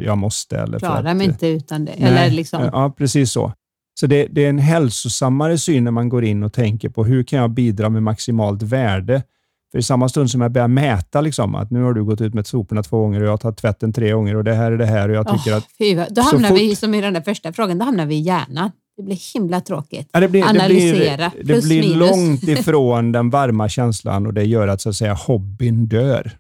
jag 0.03 0.17
måste. 0.17 0.57
Eller 0.59 0.79
för 0.79 0.87
Klarar 0.87 1.05
att, 1.05 1.17
mig 1.17 1.27
eh, 1.27 1.33
inte 1.33 1.47
utan 1.47 1.85
det. 1.85 1.93
Nej, 1.97 2.09
Eller 2.09 2.29
liksom, 2.35 2.69
Ja, 2.73 2.93
precis 2.97 3.31
så. 3.31 3.53
Så 3.99 4.07
det, 4.07 4.27
det 4.31 4.45
är 4.45 4.49
en 4.49 4.59
hälsosammare 4.59 5.57
syn 5.57 5.83
när 5.83 5.91
man 5.91 6.09
går 6.09 6.23
in 6.23 6.43
och 6.43 6.53
tänker 6.53 6.89
på 6.89 7.03
hur 7.05 7.23
kan 7.23 7.39
jag 7.39 7.49
bidra 7.51 7.89
med 7.89 8.03
maximalt 8.03 8.61
värde? 8.63 9.23
För 9.71 9.79
i 9.79 9.83
samma 9.83 10.09
stund 10.09 10.31
som 10.31 10.41
jag 10.41 10.51
börjar 10.51 10.67
mäta, 10.67 11.21
liksom, 11.21 11.55
att 11.55 11.71
nu 11.71 11.81
har 11.83 11.93
du 11.93 12.03
gått 12.03 12.21
ut 12.21 12.33
med 12.33 12.47
soporna 12.47 12.83
två 12.83 12.99
gånger 13.01 13.19
och 13.21 13.25
jag 13.25 13.31
har 13.31 13.37
tagit 13.37 13.57
tvätten 13.57 13.93
tre 13.93 14.11
gånger 14.11 14.35
och 14.35 14.43
det 14.43 14.53
här 14.53 14.71
är 14.71 14.77
det 14.77 14.85
här 14.85 15.09
och 15.09 15.15
jag 15.15 15.27
tycker 15.27 15.51
Åh, 15.51 15.57
att... 15.57 15.67
fy, 15.77 15.95
vad- 15.95 16.13
då 16.13 16.21
hamnar 16.21 16.49
fort- 16.49 16.59
vi, 16.59 16.75
som 16.75 16.93
i 16.93 17.01
den 17.01 17.13
där 17.13 17.21
första 17.21 17.53
frågan, 17.53 17.77
då 17.77 17.85
hamnar 17.85 18.05
vi 18.05 18.15
i 18.15 18.19
hjärnan. 18.19 18.71
Det 18.99 19.03
blir 19.03 19.33
himla 19.33 19.61
tråkigt. 19.61 20.09
Ja, 20.11 20.19
det 20.19 20.27
blir, 20.27 20.43
Analysera, 20.43 21.31
det 21.37 21.43
blir, 21.43 21.55
det 21.55 21.61
blir 21.61 21.95
långt 21.95 22.43
ifrån 22.59 23.11
den 23.11 23.29
varma 23.29 23.69
känslan 23.69 24.25
och 24.25 24.33
det 24.33 24.43
gör 24.43 24.67
att, 24.67 24.81
så 24.81 24.89
att 24.89 24.95
säga, 24.95 25.13
hobbyn 25.13 25.87
dör. 25.87 26.31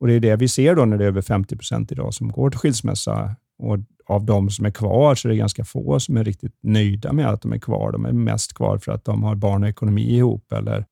Och 0.00 0.06
Det 0.06 0.14
är 0.14 0.20
det 0.20 0.36
vi 0.36 0.48
ser 0.48 0.74
då 0.74 0.84
när 0.84 0.98
det 0.98 1.04
är 1.04 1.08
över 1.08 1.22
50 1.22 1.56
procent 1.56 1.92
idag 1.92 2.14
som 2.14 2.32
går 2.32 2.50
till 2.50 2.58
skilsmässa. 2.58 3.36
Och 3.58 3.78
av 4.06 4.24
de 4.24 4.50
som 4.50 4.66
är 4.66 4.70
kvar 4.70 5.14
så 5.14 5.28
är 5.28 5.30
det 5.30 5.36
ganska 5.36 5.64
få 5.64 6.00
som 6.00 6.16
är 6.16 6.24
riktigt 6.24 6.58
nöjda 6.62 7.12
med 7.12 7.26
att 7.26 7.42
de 7.42 7.52
är 7.52 7.58
kvar. 7.58 7.92
De 7.92 8.04
är 8.04 8.12
mest 8.12 8.54
kvar 8.54 8.78
för 8.78 8.92
att 8.92 9.04
de 9.04 9.22
har 9.22 9.34
barn 9.34 9.62
och 9.62 9.68
ekonomi 9.68 10.16
ihop 10.16 10.52
eller 10.52 10.84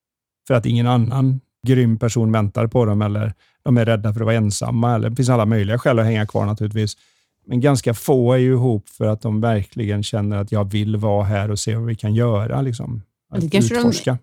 för 0.46 0.54
att 0.54 0.66
ingen 0.66 0.86
annan 0.86 1.40
grym 1.66 1.98
person 1.98 2.32
väntar 2.32 2.66
på 2.66 2.84
dem 2.84 3.02
eller 3.02 3.34
de 3.62 3.78
är 3.78 3.84
rädda 3.84 4.12
för 4.12 4.20
att 4.20 4.26
vara 4.26 4.36
ensamma. 4.36 4.94
Eller 4.94 5.10
det 5.10 5.16
finns 5.16 5.28
alla 5.28 5.46
möjliga 5.46 5.78
skäl 5.78 5.98
att 5.98 6.04
hänga 6.04 6.26
kvar 6.26 6.46
naturligtvis. 6.46 6.96
Men 7.44 7.60
ganska 7.60 7.94
få 7.94 8.32
är 8.32 8.38
ju 8.38 8.52
ihop 8.52 8.88
för 8.88 9.06
att 9.06 9.20
de 9.20 9.40
verkligen 9.40 10.02
känner 10.02 10.36
att 10.36 10.52
jag 10.52 10.70
vill 10.72 10.96
vara 10.96 11.24
här 11.24 11.50
och 11.50 11.58
se 11.58 11.76
vad 11.76 11.86
vi 11.86 11.94
kan 11.94 12.14
göra. 12.14 12.62
Liksom. 12.62 13.02
Det 13.30 13.36
Att 13.36 13.50
kanske 13.52 13.74
de- 13.74 13.78
utforska. 13.78 14.18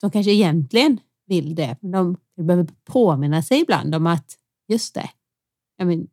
De 0.00 0.10
kanske 0.10 0.32
egentligen 0.32 0.98
vill 1.26 1.54
det, 1.54 1.76
men 1.80 1.90
de 1.90 2.16
behöver 2.36 2.66
påminna 2.84 3.42
sig 3.42 3.60
ibland 3.60 3.94
om 3.94 4.06
att 4.06 4.36
just 4.68 4.94
det, 4.94 5.10
ja, 5.76 5.84
men, 5.84 6.06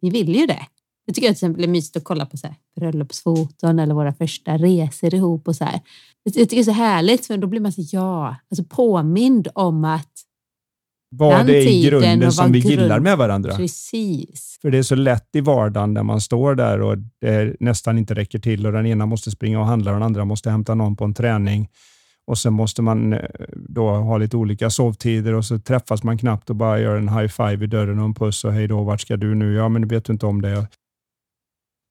vi 0.00 0.10
vill 0.10 0.36
ju 0.36 0.46
det. 0.46 0.66
Jag 1.04 1.14
tycker 1.14 1.28
till 1.28 1.32
exempel 1.32 1.62
det 1.62 1.66
är 1.66 1.70
mysigt 1.70 1.96
att 1.96 2.04
kolla 2.04 2.26
på 2.26 2.36
så 2.36 2.46
här, 2.46 2.56
bröllopsfoton 2.76 3.78
eller 3.78 3.94
våra 3.94 4.12
första 4.14 4.56
resor 4.58 5.14
ihop 5.14 5.48
och 5.48 5.56
så 5.56 5.64
här. 5.64 5.80
Jag 6.22 6.36
jag 6.36 6.48
tycker 6.48 6.56
det 6.56 6.60
är 6.62 6.64
så 6.64 6.70
härligt, 6.72 7.26
för 7.26 7.36
då 7.36 7.46
blir 7.46 7.60
man 7.60 7.72
så 7.72 7.82
ja, 7.92 8.36
alltså 8.50 8.64
påmind 8.64 9.48
om 9.54 9.84
att 9.84 10.12
Vad 11.14 11.46
det 11.46 11.56
är 11.56 11.66
i 11.68 11.82
grunden 11.86 12.32
som 12.32 12.52
vi 12.52 12.60
grund- 12.60 12.70
gillar 12.70 13.00
med 13.00 13.18
varandra. 13.18 13.56
precis, 13.56 14.58
För 14.62 14.70
det 14.70 14.78
är 14.78 14.82
så 14.82 14.94
lätt 14.94 15.28
i 15.36 15.40
vardagen 15.40 15.94
där 15.94 16.02
man 16.02 16.20
står 16.20 16.54
där 16.54 16.80
och 16.80 16.98
det 17.20 17.56
nästan 17.60 17.98
inte 17.98 18.14
räcker 18.14 18.38
till 18.38 18.66
och 18.66 18.72
den 18.72 18.86
ena 18.86 19.06
måste 19.06 19.30
springa 19.30 19.60
och 19.60 19.66
handla 19.66 19.90
och 19.90 19.96
den 19.96 20.02
andra 20.02 20.24
måste 20.24 20.50
hämta 20.50 20.74
någon 20.74 20.96
på 20.96 21.04
en 21.04 21.14
träning. 21.14 21.68
Och 22.26 22.38
sen 22.38 22.52
måste 22.52 22.82
man 22.82 23.12
eh, 23.12 23.18
då 23.54 23.90
ha 23.90 24.18
lite 24.18 24.36
olika 24.36 24.70
sovtider 24.70 25.34
och 25.34 25.44
så 25.44 25.58
träffas 25.58 26.02
man 26.02 26.18
knappt 26.18 26.50
och 26.50 26.56
bara 26.56 26.80
gör 26.80 26.96
en 26.96 27.08
high 27.08 27.28
five 27.28 27.64
i 27.64 27.66
dörren 27.66 27.98
och 27.98 28.04
en 28.04 28.14
puss 28.14 28.44
och 28.44 28.52
hej 28.52 28.68
då, 28.68 28.82
vart 28.82 29.00
ska 29.00 29.16
du 29.16 29.34
nu? 29.34 29.54
Ja, 29.54 29.68
men 29.68 29.88
vet 29.88 30.04
du 30.04 30.12
inte 30.12 30.26
om 30.26 30.42
det. 30.42 30.66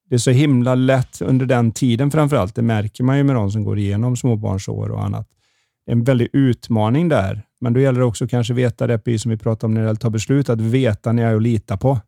Det 0.09 0.15
är 0.15 0.19
så 0.19 0.31
himla 0.31 0.75
lätt 0.75 1.21
under 1.21 1.45
den 1.45 1.71
tiden 1.71 2.11
framför 2.11 2.35
allt. 2.37 2.55
Det 2.55 2.61
märker 2.61 3.03
man 3.03 3.17
ju 3.17 3.23
med 3.23 3.35
de 3.35 3.51
som 3.51 3.63
går 3.63 3.77
igenom 3.79 4.17
småbarnsår 4.17 4.91
och 4.91 5.03
annat. 5.03 5.27
En 5.85 6.03
väldig 6.03 6.27
utmaning 6.33 7.09
där, 7.09 7.41
men 7.61 7.73
då 7.73 7.79
gäller 7.79 7.99
det 7.99 8.05
också 8.05 8.27
kanske 8.27 8.53
veta 8.53 8.87
det, 8.87 8.99
precis 8.99 9.21
som 9.21 9.31
vi 9.31 9.37
pratade 9.37 9.65
om 9.65 9.73
när 9.73 9.81
det 9.81 9.87
tar 9.87 9.93
att 9.93 9.99
ta 9.99 10.09
beslut, 10.09 10.49
att 10.49 10.61
veta 10.61 11.11
när 11.11 11.23
jag 11.23 11.31
är 11.31 11.35
att 11.35 11.41
lita 11.41 11.77
på. 11.77 11.99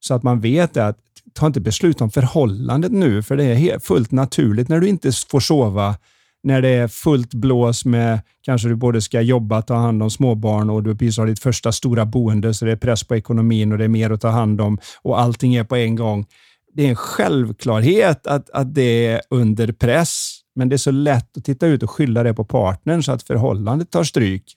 Så 0.00 0.14
att 0.14 0.22
man 0.22 0.40
vet 0.40 0.74
det 0.74 0.86
att 0.86 0.98
ta 1.32 1.46
inte 1.46 1.60
beslut 1.60 2.00
om 2.00 2.10
förhållandet 2.10 2.92
nu, 2.92 3.22
för 3.22 3.36
det 3.36 3.44
är 3.44 3.54
helt 3.54 3.84
fullt 3.84 4.10
naturligt 4.10 4.68
när 4.68 4.80
du 4.80 4.88
inte 4.88 5.12
får 5.30 5.40
sova, 5.40 5.96
när 6.42 6.62
det 6.62 6.68
är 6.68 6.88
fullt 6.88 7.34
blås 7.34 7.84
med 7.84 8.20
kanske 8.42 8.68
du 8.68 8.74
både 8.74 9.02
ska 9.02 9.20
jobba, 9.20 9.62
ta 9.62 9.74
hand 9.74 10.02
om 10.02 10.10
småbarn 10.10 10.70
och 10.70 10.82
du 10.82 10.96
precis 10.96 11.18
har 11.18 11.26
ditt 11.26 11.40
första 11.40 11.72
stora 11.72 12.06
boende, 12.06 12.54
så 12.54 12.64
det 12.64 12.72
är 12.72 12.76
press 12.76 13.04
på 13.04 13.16
ekonomin 13.16 13.72
och 13.72 13.78
det 13.78 13.84
är 13.84 13.88
mer 13.88 14.10
att 14.10 14.20
ta 14.20 14.28
hand 14.28 14.60
om 14.60 14.78
och 15.02 15.20
allting 15.20 15.54
är 15.54 15.64
på 15.64 15.76
en 15.76 15.96
gång. 15.96 16.26
Det 16.74 16.84
är 16.84 16.88
en 16.88 16.96
självklarhet 16.96 18.26
att, 18.26 18.50
att 18.50 18.74
det 18.74 19.06
är 19.06 19.20
under 19.30 19.72
press, 19.72 20.33
men 20.54 20.68
det 20.68 20.76
är 20.76 20.78
så 20.78 20.90
lätt 20.90 21.36
att 21.36 21.44
titta 21.44 21.66
ut 21.66 21.82
och 21.82 21.90
skylla 21.90 22.22
det 22.22 22.34
på 22.34 22.44
partnern 22.44 23.02
så 23.02 23.12
att 23.12 23.22
förhållandet 23.22 23.90
tar 23.90 24.04
stryk 24.04 24.56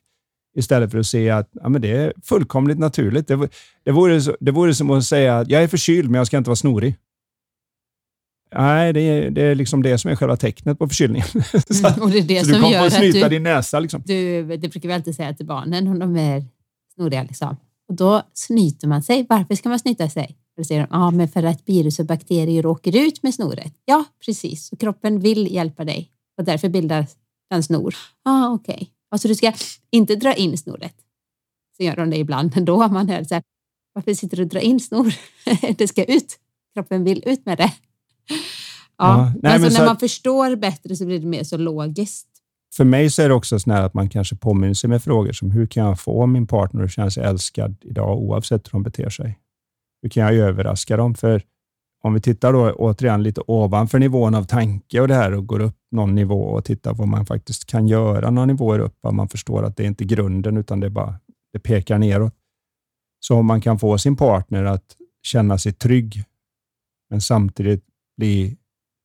istället 0.57 0.91
för 0.91 0.97
att 0.97 1.05
se 1.05 1.29
att 1.29 1.49
ja, 1.51 1.69
men 1.69 1.81
det 1.81 1.91
är 1.91 2.13
fullkomligt 2.23 2.79
naturligt. 2.79 3.27
Det, 3.27 3.49
det, 3.83 3.91
vore, 3.91 4.35
det 4.39 4.51
vore 4.51 4.73
som 4.73 4.91
att 4.91 5.05
säga 5.05 5.37
att 5.37 5.49
jag 5.49 5.63
är 5.63 5.67
förkyld, 5.67 6.09
men 6.09 6.17
jag 6.17 6.27
ska 6.27 6.37
inte 6.37 6.49
vara 6.49 6.55
snorig. 6.55 6.95
Nej, 8.55 8.93
det 8.93 9.01
är, 9.01 9.31
det 9.31 9.41
är 9.41 9.55
liksom 9.55 9.83
det 9.83 9.97
som 9.97 10.11
är 10.11 10.15
själva 10.15 10.37
tecknet 10.37 10.79
på 10.79 10.87
förkylningen. 10.87 11.27
så 11.69 11.87
Mm, 11.87 12.01
och 12.01 12.11
det 12.11 12.17
är 12.17 12.23
det 12.23 12.39
så 12.39 12.45
du 12.45 12.53
som 12.53 12.61
kommer 12.61 12.75
gör 12.75 12.87
att 12.87 12.93
snyta 12.93 13.29
du, 13.29 13.35
din 13.35 13.43
näsa. 13.43 13.79
Liksom. 13.79 14.03
du, 14.05 14.43
det 14.43 14.69
brukar 14.69 14.87
vi 14.89 14.93
alltid 14.93 15.15
säga 15.15 15.33
till 15.33 15.45
barnen 15.45 15.87
om 15.87 15.99
de 15.99 16.17
är 16.17 16.45
snoriga. 16.95 17.23
Liksom. 17.23 17.57
Och 17.87 17.95
då 17.95 18.21
snyter 18.33 18.87
man 18.87 19.03
sig. 19.03 19.25
Varför 19.29 19.55
ska 19.55 19.69
man 19.69 19.79
snyta 19.79 20.09
sig? 20.09 20.37
Då 20.57 20.63
säger 20.63 20.81
de, 20.81 20.87
ja, 20.91 21.11
men 21.11 21.27
för 21.27 21.43
att 21.43 21.69
virus 21.69 21.99
och 21.99 22.05
bakterier 22.05 22.65
åker 22.65 22.95
ut 22.95 23.23
med 23.23 23.33
snoret. 23.33 23.73
Ja, 23.85 24.05
precis. 24.25 24.71
Och 24.71 24.79
kroppen 24.79 25.19
vill 25.19 25.53
hjälpa 25.53 25.85
dig 25.85 26.11
och 26.37 26.43
därför 26.43 26.69
bildar 26.69 27.07
den 27.49 27.63
snor. 27.63 27.95
Ja, 28.23 28.31
ah, 28.31 28.53
okej. 28.53 28.75
Okay. 28.75 28.87
Alltså 29.11 29.27
du 29.27 29.35
ska 29.35 29.53
inte 29.91 30.15
dra 30.15 30.33
in 30.33 30.57
snoret. 30.57 30.95
Så 31.77 31.83
gör 31.83 31.95
de 31.95 32.09
det 32.09 32.17
ibland, 32.17 32.51
men 32.55 32.65
då 32.65 32.81
har 32.81 32.89
man 32.89 33.09
hört 33.09 33.27
så 33.27 33.33
här, 33.33 33.43
varför 33.93 34.13
sitter 34.13 34.37
du 34.37 34.43
och 34.43 34.49
drar 34.49 34.61
in 34.61 34.79
snor? 34.79 35.13
det 35.77 35.87
ska 35.87 36.03
ut. 36.03 36.39
Kroppen 36.73 37.03
vill 37.03 37.23
ut 37.25 37.45
med 37.45 37.57
det. 37.57 37.73
Ja, 38.29 38.37
ja 38.97 39.33
nej, 39.41 39.53
alltså 39.53 39.69
när 39.69 39.75
så... 39.75 39.85
man 39.85 39.97
förstår 39.97 40.55
bättre 40.55 40.95
så 40.95 41.05
blir 41.05 41.19
det 41.19 41.27
mer 41.27 41.43
så 41.43 41.57
logiskt. 41.57 42.27
För 42.75 42.83
mig 42.83 43.09
så 43.09 43.21
är 43.21 43.29
det 43.29 43.35
också 43.35 43.59
så 43.59 43.71
att 43.71 43.93
man 43.93 44.09
kanske 44.09 44.35
påminner 44.35 44.73
sig 44.73 44.89
med 44.89 45.03
frågor 45.03 45.31
som 45.31 45.51
hur 45.51 45.67
kan 45.67 45.85
jag 45.85 45.99
få 45.99 46.25
min 46.25 46.47
partner 46.47 46.83
att 46.83 46.91
känna 46.91 47.11
sig 47.11 47.23
älskad 47.23 47.75
idag 47.81 48.17
oavsett 48.17 48.67
hur 48.67 48.71
de 48.71 48.83
beter 48.83 49.09
sig? 49.09 49.39
Hur 50.01 50.09
kan 50.09 50.23
jag 50.23 50.35
överraska 50.35 50.97
dem? 50.97 51.15
För 51.15 51.43
om 52.03 52.13
vi 52.13 52.21
tittar 52.21 52.53
då 52.53 52.71
återigen 52.71 53.23
lite 53.23 53.41
ovanför 53.47 53.99
nivån 53.99 54.35
av 54.35 54.43
tanke 54.43 55.01
och 55.01 55.07
det 55.07 55.15
här 55.15 55.33
och 55.33 55.47
går 55.47 55.59
upp 55.59 55.77
någon 55.91 56.15
nivå 56.15 56.41
och 56.41 56.65
tittar 56.65 56.91
på 56.91 56.97
vad 56.97 57.07
man 57.07 57.25
faktiskt 57.25 57.65
kan 57.65 57.87
göra 57.87 58.29
några 58.29 58.45
nivåer 58.45 58.79
upp, 58.79 59.05
att 59.05 59.13
man 59.13 59.29
förstår 59.29 59.63
att 59.63 59.77
det 59.77 59.83
är 59.83 59.87
inte 59.87 60.05
grunden 60.05 60.57
utan 60.57 60.79
det, 60.79 60.89
bara, 60.89 61.19
det 61.53 61.59
pekar 61.59 61.97
neråt. 61.97 62.33
Så 63.19 63.35
om 63.35 63.45
man 63.45 63.61
kan 63.61 63.79
få 63.79 63.97
sin 63.97 64.15
partner 64.15 64.63
att 64.63 64.95
känna 65.23 65.57
sig 65.57 65.73
trygg, 65.73 66.23
men 67.09 67.21
samtidigt 67.21 67.83
bli 68.17 68.57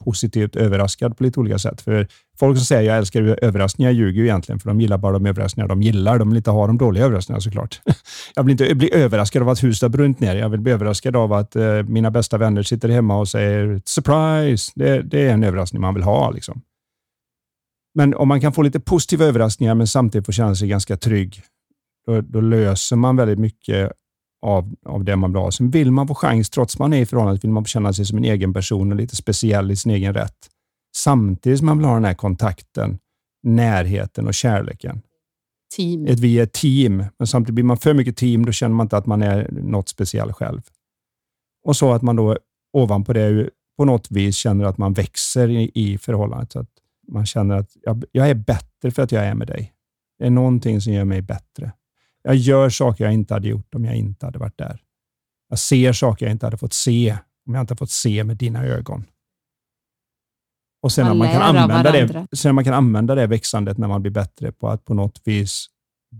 positivt 0.05 0.57
överraskad 0.57 1.16
på 1.16 1.24
lite 1.24 1.40
olika 1.40 1.59
sätt. 1.59 1.80
För 1.80 2.09
folk 2.43 2.59
som 2.59 2.64
säger 2.64 2.90
jag 2.90 2.99
älskar 2.99 3.22
överraskningar 3.43 3.90
ljuger 3.90 4.20
ju 4.20 4.26
egentligen, 4.26 4.59
för 4.59 4.68
de 4.68 4.80
gillar 4.80 4.99
bara 4.99 5.12
de 5.12 5.26
överraskningar 5.26 5.68
de 5.68 5.82
gillar. 5.82 6.18
De 6.18 6.28
vill 6.28 6.36
inte 6.36 6.51
ha 6.51 6.66
de 6.66 6.78
dåliga 6.78 7.05
överraskningarna 7.05 7.40
såklart. 7.40 7.80
Jag 8.34 8.43
vill 8.43 8.51
inte 8.53 8.74
bli 8.74 8.95
överraskad 8.95 9.43
av 9.43 9.49
att 9.49 9.64
huset 9.64 9.82
har 9.82 9.88
brunnit 9.88 10.20
ner. 10.20 10.36
Jag 10.36 10.49
vill 10.49 10.61
bli 10.61 10.72
överraskad 10.72 11.16
av 11.16 11.32
att 11.32 11.57
eh, 11.57 11.82
mina 11.82 12.11
bästa 12.11 12.38
vänner 12.38 12.62
sitter 12.62 12.88
hemma 12.88 13.18
och 13.18 13.28
säger 13.28 13.82
surprise. 13.84 14.72
Det, 14.74 15.03
det 15.03 15.28
är 15.28 15.32
en 15.32 15.45
överraskning 15.45 15.82
man 15.82 15.95
vill 15.95 16.03
ha. 16.03 16.30
Liksom. 16.30 16.62
Men 17.95 18.14
om 18.14 18.28
man 18.28 18.40
kan 18.40 18.53
få 18.53 18.62
lite 18.62 18.80
positiva 18.80 19.24
överraskningar, 19.24 19.74
men 19.74 19.86
samtidigt 19.86 20.26
få 20.26 20.32
känna 20.32 20.55
sig 20.55 20.68
ganska 20.68 20.97
trygg, 20.97 21.43
då, 22.07 22.20
då 22.20 22.40
löser 22.40 22.97
man 22.97 23.16
väldigt 23.16 23.38
mycket 23.38 23.93
av, 24.47 24.74
av 24.86 25.05
det 25.05 25.16
man 25.16 25.32
vill 25.32 25.43
ha. 25.43 25.51
Sen 25.51 25.70
vill 25.70 25.90
man 25.90 26.09
få 26.09 26.14
chans, 26.14 26.51
trots 26.51 26.78
man 26.78 26.93
är 26.93 27.01
i 27.01 27.07
förhållandet, 27.07 27.45
vill 27.45 27.51
man 27.51 27.64
få 27.64 27.68
känna 27.68 27.93
sig 27.93 28.05
som 28.05 28.18
en 28.18 28.24
egen 28.24 28.53
person 28.53 28.93
och 28.93 28.97
lite 28.97 29.16
speciell 29.16 29.70
i 29.70 29.76
sin 29.76 29.93
egen 29.93 30.14
rätt. 30.14 30.51
Samtidigt 30.97 31.59
som 31.59 31.66
man 31.66 31.78
vill 31.78 31.86
ha 31.86 31.95
den 31.95 32.05
här 32.05 32.14
kontakten, 32.14 32.99
närheten 33.43 34.26
och 34.26 34.34
kärleken. 34.34 35.03
Team. 35.76 36.07
Ett, 36.07 36.20
vi 36.20 36.38
är 36.38 36.47
team, 36.47 37.05
men 37.18 37.26
samtidigt 37.26 37.55
blir 37.55 37.64
man 37.64 37.76
för 37.76 37.95
mycket 37.95 38.16
team, 38.16 38.47
då 38.47 38.53
känner 38.53 38.74
man 38.74 38.84
inte 38.84 38.97
att 38.97 39.07
man 39.07 39.22
är 39.22 39.51
något 39.51 39.88
speciellt 39.88 40.36
själv. 40.36 40.62
Och 41.64 41.76
så 41.76 41.93
att 41.93 42.03
man 42.03 42.16
då 42.16 42.38
ovanpå 42.72 43.12
det 43.12 43.51
på 43.76 43.84
något 43.84 44.11
vis 44.11 44.36
känner 44.36 44.64
att 44.64 44.78
man 44.78 44.93
växer 44.93 45.49
i, 45.49 45.70
i 45.74 45.99
förhållandet. 45.99 46.53
Så 46.53 46.59
att 46.59 46.70
man 47.09 47.26
känner 47.26 47.57
att 47.57 47.70
jag, 47.82 48.05
jag 48.12 48.30
är 48.30 48.34
bättre 48.34 48.90
för 48.90 49.03
att 49.03 49.12
jag 49.12 49.24
är 49.24 49.34
med 49.34 49.47
dig. 49.47 49.72
Det 50.18 50.26
är 50.26 50.30
någonting 50.30 50.80
som 50.80 50.93
gör 50.93 51.05
mig 51.05 51.22
bättre. 51.22 51.72
Jag 52.22 52.36
gör 52.36 52.70
saker 52.70 53.05
jag 53.05 53.14
inte 53.14 53.34
hade 53.34 53.49
gjort 53.49 53.74
om 53.74 53.84
jag 53.84 53.97
inte 53.97 54.26
hade 54.26 54.38
varit 54.38 54.59
där. 54.59 54.80
Jag 55.49 55.59
ser 55.59 55.93
saker 55.93 56.26
jag 56.26 56.32
inte 56.32 56.47
hade 56.47 56.57
fått 56.57 56.72
se 56.72 57.16
om 57.47 57.55
jag 57.55 57.62
inte 57.62 57.76
fått 57.76 57.90
se 57.90 58.24
med 58.24 58.36
dina 58.36 58.64
ögon. 58.64 59.05
Och 60.82 60.92
sen 60.92 61.06
man, 61.06 61.18
man 61.18 61.28
kan 61.28 61.42
använda 61.42 61.92
det, 61.92 62.26
sen 62.32 62.54
man 62.54 62.64
kan 62.64 62.74
använda 62.74 63.14
det 63.14 63.26
växandet 63.26 63.78
när 63.78 63.88
man 63.88 64.02
blir 64.02 64.12
bättre 64.12 64.52
på 64.52 64.68
att 64.68 64.84
på 64.84 64.94
något 64.94 65.20
vis 65.24 65.66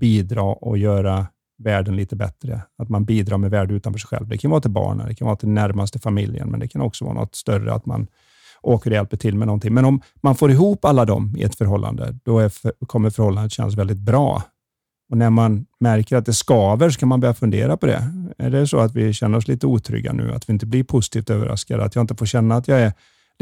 bidra 0.01 0.43
och 0.43 0.79
göra 0.79 1.27
världen 1.63 1.97
lite 1.97 2.17
bättre. 2.17 2.63
Att 2.79 2.89
man 2.89 3.05
bidrar 3.05 3.39
med 3.39 3.51
värde 3.51 3.75
utanför 3.75 4.01
sig 4.01 4.09
själv. 4.09 4.29
Det 4.29 4.39
kan 4.39 4.51
vara 4.51 4.61
till 4.61 4.71
barnen, 4.71 5.09
det 5.09 5.15
kan 5.15 5.27
vara 5.27 5.37
till 5.37 5.49
närmaste 5.49 5.99
familjen, 5.99 6.49
men 6.49 6.61
det 6.61 6.69
kan 6.69 6.83
också 6.83 7.05
vara 7.05 7.15
något 7.15 7.35
större, 7.35 7.75
att 7.75 7.87
man 7.87 8.07
åker 8.63 8.91
och 8.91 8.95
hjälper 8.95 9.17
till 9.17 9.37
med 9.37 9.47
någonting. 9.47 9.75
Men 9.75 9.85
om 9.85 10.01
man 10.21 10.35
får 10.35 10.51
ihop 10.51 10.85
alla 10.85 11.05
dem 11.05 11.35
i 11.37 11.43
ett 11.43 11.55
förhållande, 11.55 12.19
då 12.25 12.39
är, 12.39 12.53
kommer 12.87 13.11
förhållandet 13.11 13.53
kännas 13.53 13.75
väldigt 13.75 13.99
bra. 13.99 14.43
Och 15.11 15.19
när 15.19 15.31
man 15.31 15.67
märker 15.81 16.17
att 16.17 16.27
det 16.27 16.35
skaver 16.35 16.91
så 16.91 17.01
kan 17.01 17.09
man 17.09 17.21
börja 17.21 17.35
fundera 17.35 17.77
på 17.77 17.87
det. 17.87 18.03
Är 18.39 18.51
det 18.51 18.67
så 18.67 18.79
att 18.79 18.95
vi 18.95 19.13
känner 19.13 19.39
oss 19.39 19.49
lite 19.49 19.67
otrygga 19.67 20.13
nu? 20.13 20.35
Att 20.35 20.49
vi 20.49 20.53
inte 20.53 20.67
blir 20.67 20.85
positivt 20.85 21.31
överraskade? 21.31 21.85
Att 21.85 21.95
jag 21.95 22.03
inte 22.03 22.15
får 22.15 22.27
känna 22.27 22.57
att 22.57 22.69
jag 22.69 22.81
är 22.81 22.93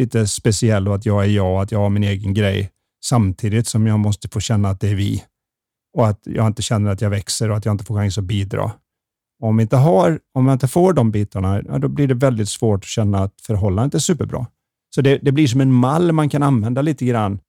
lite 0.01 0.27
speciell 0.27 0.89
och 0.89 0.95
att 0.95 1.07
jag 1.07 1.25
är 1.25 1.29
jag, 1.29 1.63
att 1.63 1.73
jag 1.73 1.79
har 1.79 1.91
min 1.91 2.05
egen 2.05 2.35
grej 2.35 2.71
samtidigt 3.05 3.67
som 3.67 3.87
jag 3.87 3.99
måste 3.99 4.29
få 4.29 4.41
känna 4.41 4.69
att 4.69 4.81
det 4.81 4.89
är 4.89 4.95
vi 4.95 5.25
och 5.97 6.09
att 6.09 6.21
jag 6.25 6.47
inte 6.47 6.63
känner 6.63 6.91
att 6.91 7.01
jag 7.01 7.11
växer 7.11 7.51
och 7.51 7.57
att 7.57 7.65
jag 7.65 7.73
inte 7.75 7.85
får 7.85 7.95
chans 7.95 8.19
att 8.19 8.25
bidra. 8.25 8.73
Om, 9.43 9.57
vi 9.57 9.63
inte 9.63 9.77
har, 9.77 10.21
om 10.35 10.47
jag 10.47 10.55
inte 10.55 10.69
får 10.69 10.93
de 10.93 11.11
bitarna, 11.11 11.63
då 11.79 11.89
blir 11.89 12.09
det 12.09 12.15
väldigt 12.15 12.49
svårt 12.49 12.79
att 12.79 12.85
känna 12.85 13.19
att 13.19 13.41
förhållandet 13.41 13.95
är 13.95 13.99
superbra. 13.99 14.47
Så 14.95 15.01
det, 15.01 15.19
det 15.23 15.33
blir 15.33 15.47
som 15.47 15.61
en 15.61 15.73
mall 15.73 16.13
man 16.13 16.29
kan 16.29 16.43
använda 16.43 16.83
lite 16.83 17.05
grann 17.05 17.41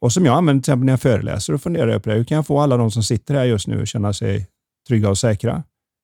och 0.00 0.12
som 0.12 0.24
jag 0.24 0.36
använder 0.36 0.62
till 0.62 0.70
exempel 0.70 0.86
när 0.86 0.92
jag 0.92 1.00
föreläser 1.00 1.52
och 1.52 1.62
funderar 1.62 1.98
på 1.98 2.08
det. 2.08 2.16
Hur 2.16 2.24
kan 2.24 2.36
jag 2.36 2.46
få 2.46 2.60
alla 2.60 2.76
de 2.76 2.90
som 2.90 3.02
sitter 3.02 3.34
här 3.34 3.44
just 3.44 3.66
nu 3.66 3.82
att 3.82 3.88
känna 3.88 4.12
sig 4.12 4.46
trygga 4.88 5.10
och 5.10 5.18
säkra? 5.18 5.62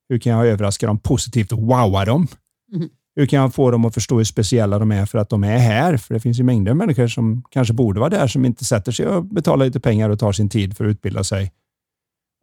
Hur 0.09 0.19
kan 0.19 0.33
jag 0.33 0.47
överraska 0.47 0.87
dem 0.87 0.99
positivt 0.99 1.53
och 1.53 1.63
wowa 1.63 2.05
dem? 2.05 2.29
Mm. 2.75 2.89
Hur 3.17 3.27
kan 3.27 3.41
jag 3.41 3.55
få 3.55 3.71
dem 3.71 3.85
att 3.85 3.95
förstå 3.95 4.17
hur 4.17 4.25
speciella 4.25 4.79
de 4.79 4.93
är 4.93 5.07
för 5.07 5.19
att 5.19 5.29
de 5.29 5.45
är 5.45 5.59
här? 5.59 5.97
För 5.97 6.15
det 6.15 6.21
finns 6.21 6.39
ju 6.39 6.45
mängder 6.45 6.71
av 6.71 6.77
människor 6.77 7.09
som 7.09 7.43
kanske 7.51 7.75
borde 7.75 8.01
vara 8.01 8.11
där 8.11 8.27
som 8.27 8.45
inte 8.45 8.65
sätter 8.65 8.93
sig 8.93 9.07
och 9.07 9.25
betalar 9.25 9.67
lite 9.67 9.81
pengar 9.81 10.11
och 10.11 10.19
tar 10.19 10.33
sin 10.33 10.49
tid 10.49 10.77
för 10.77 10.85
att 10.85 10.91
utbilda 10.91 11.25
sig. 11.25 11.53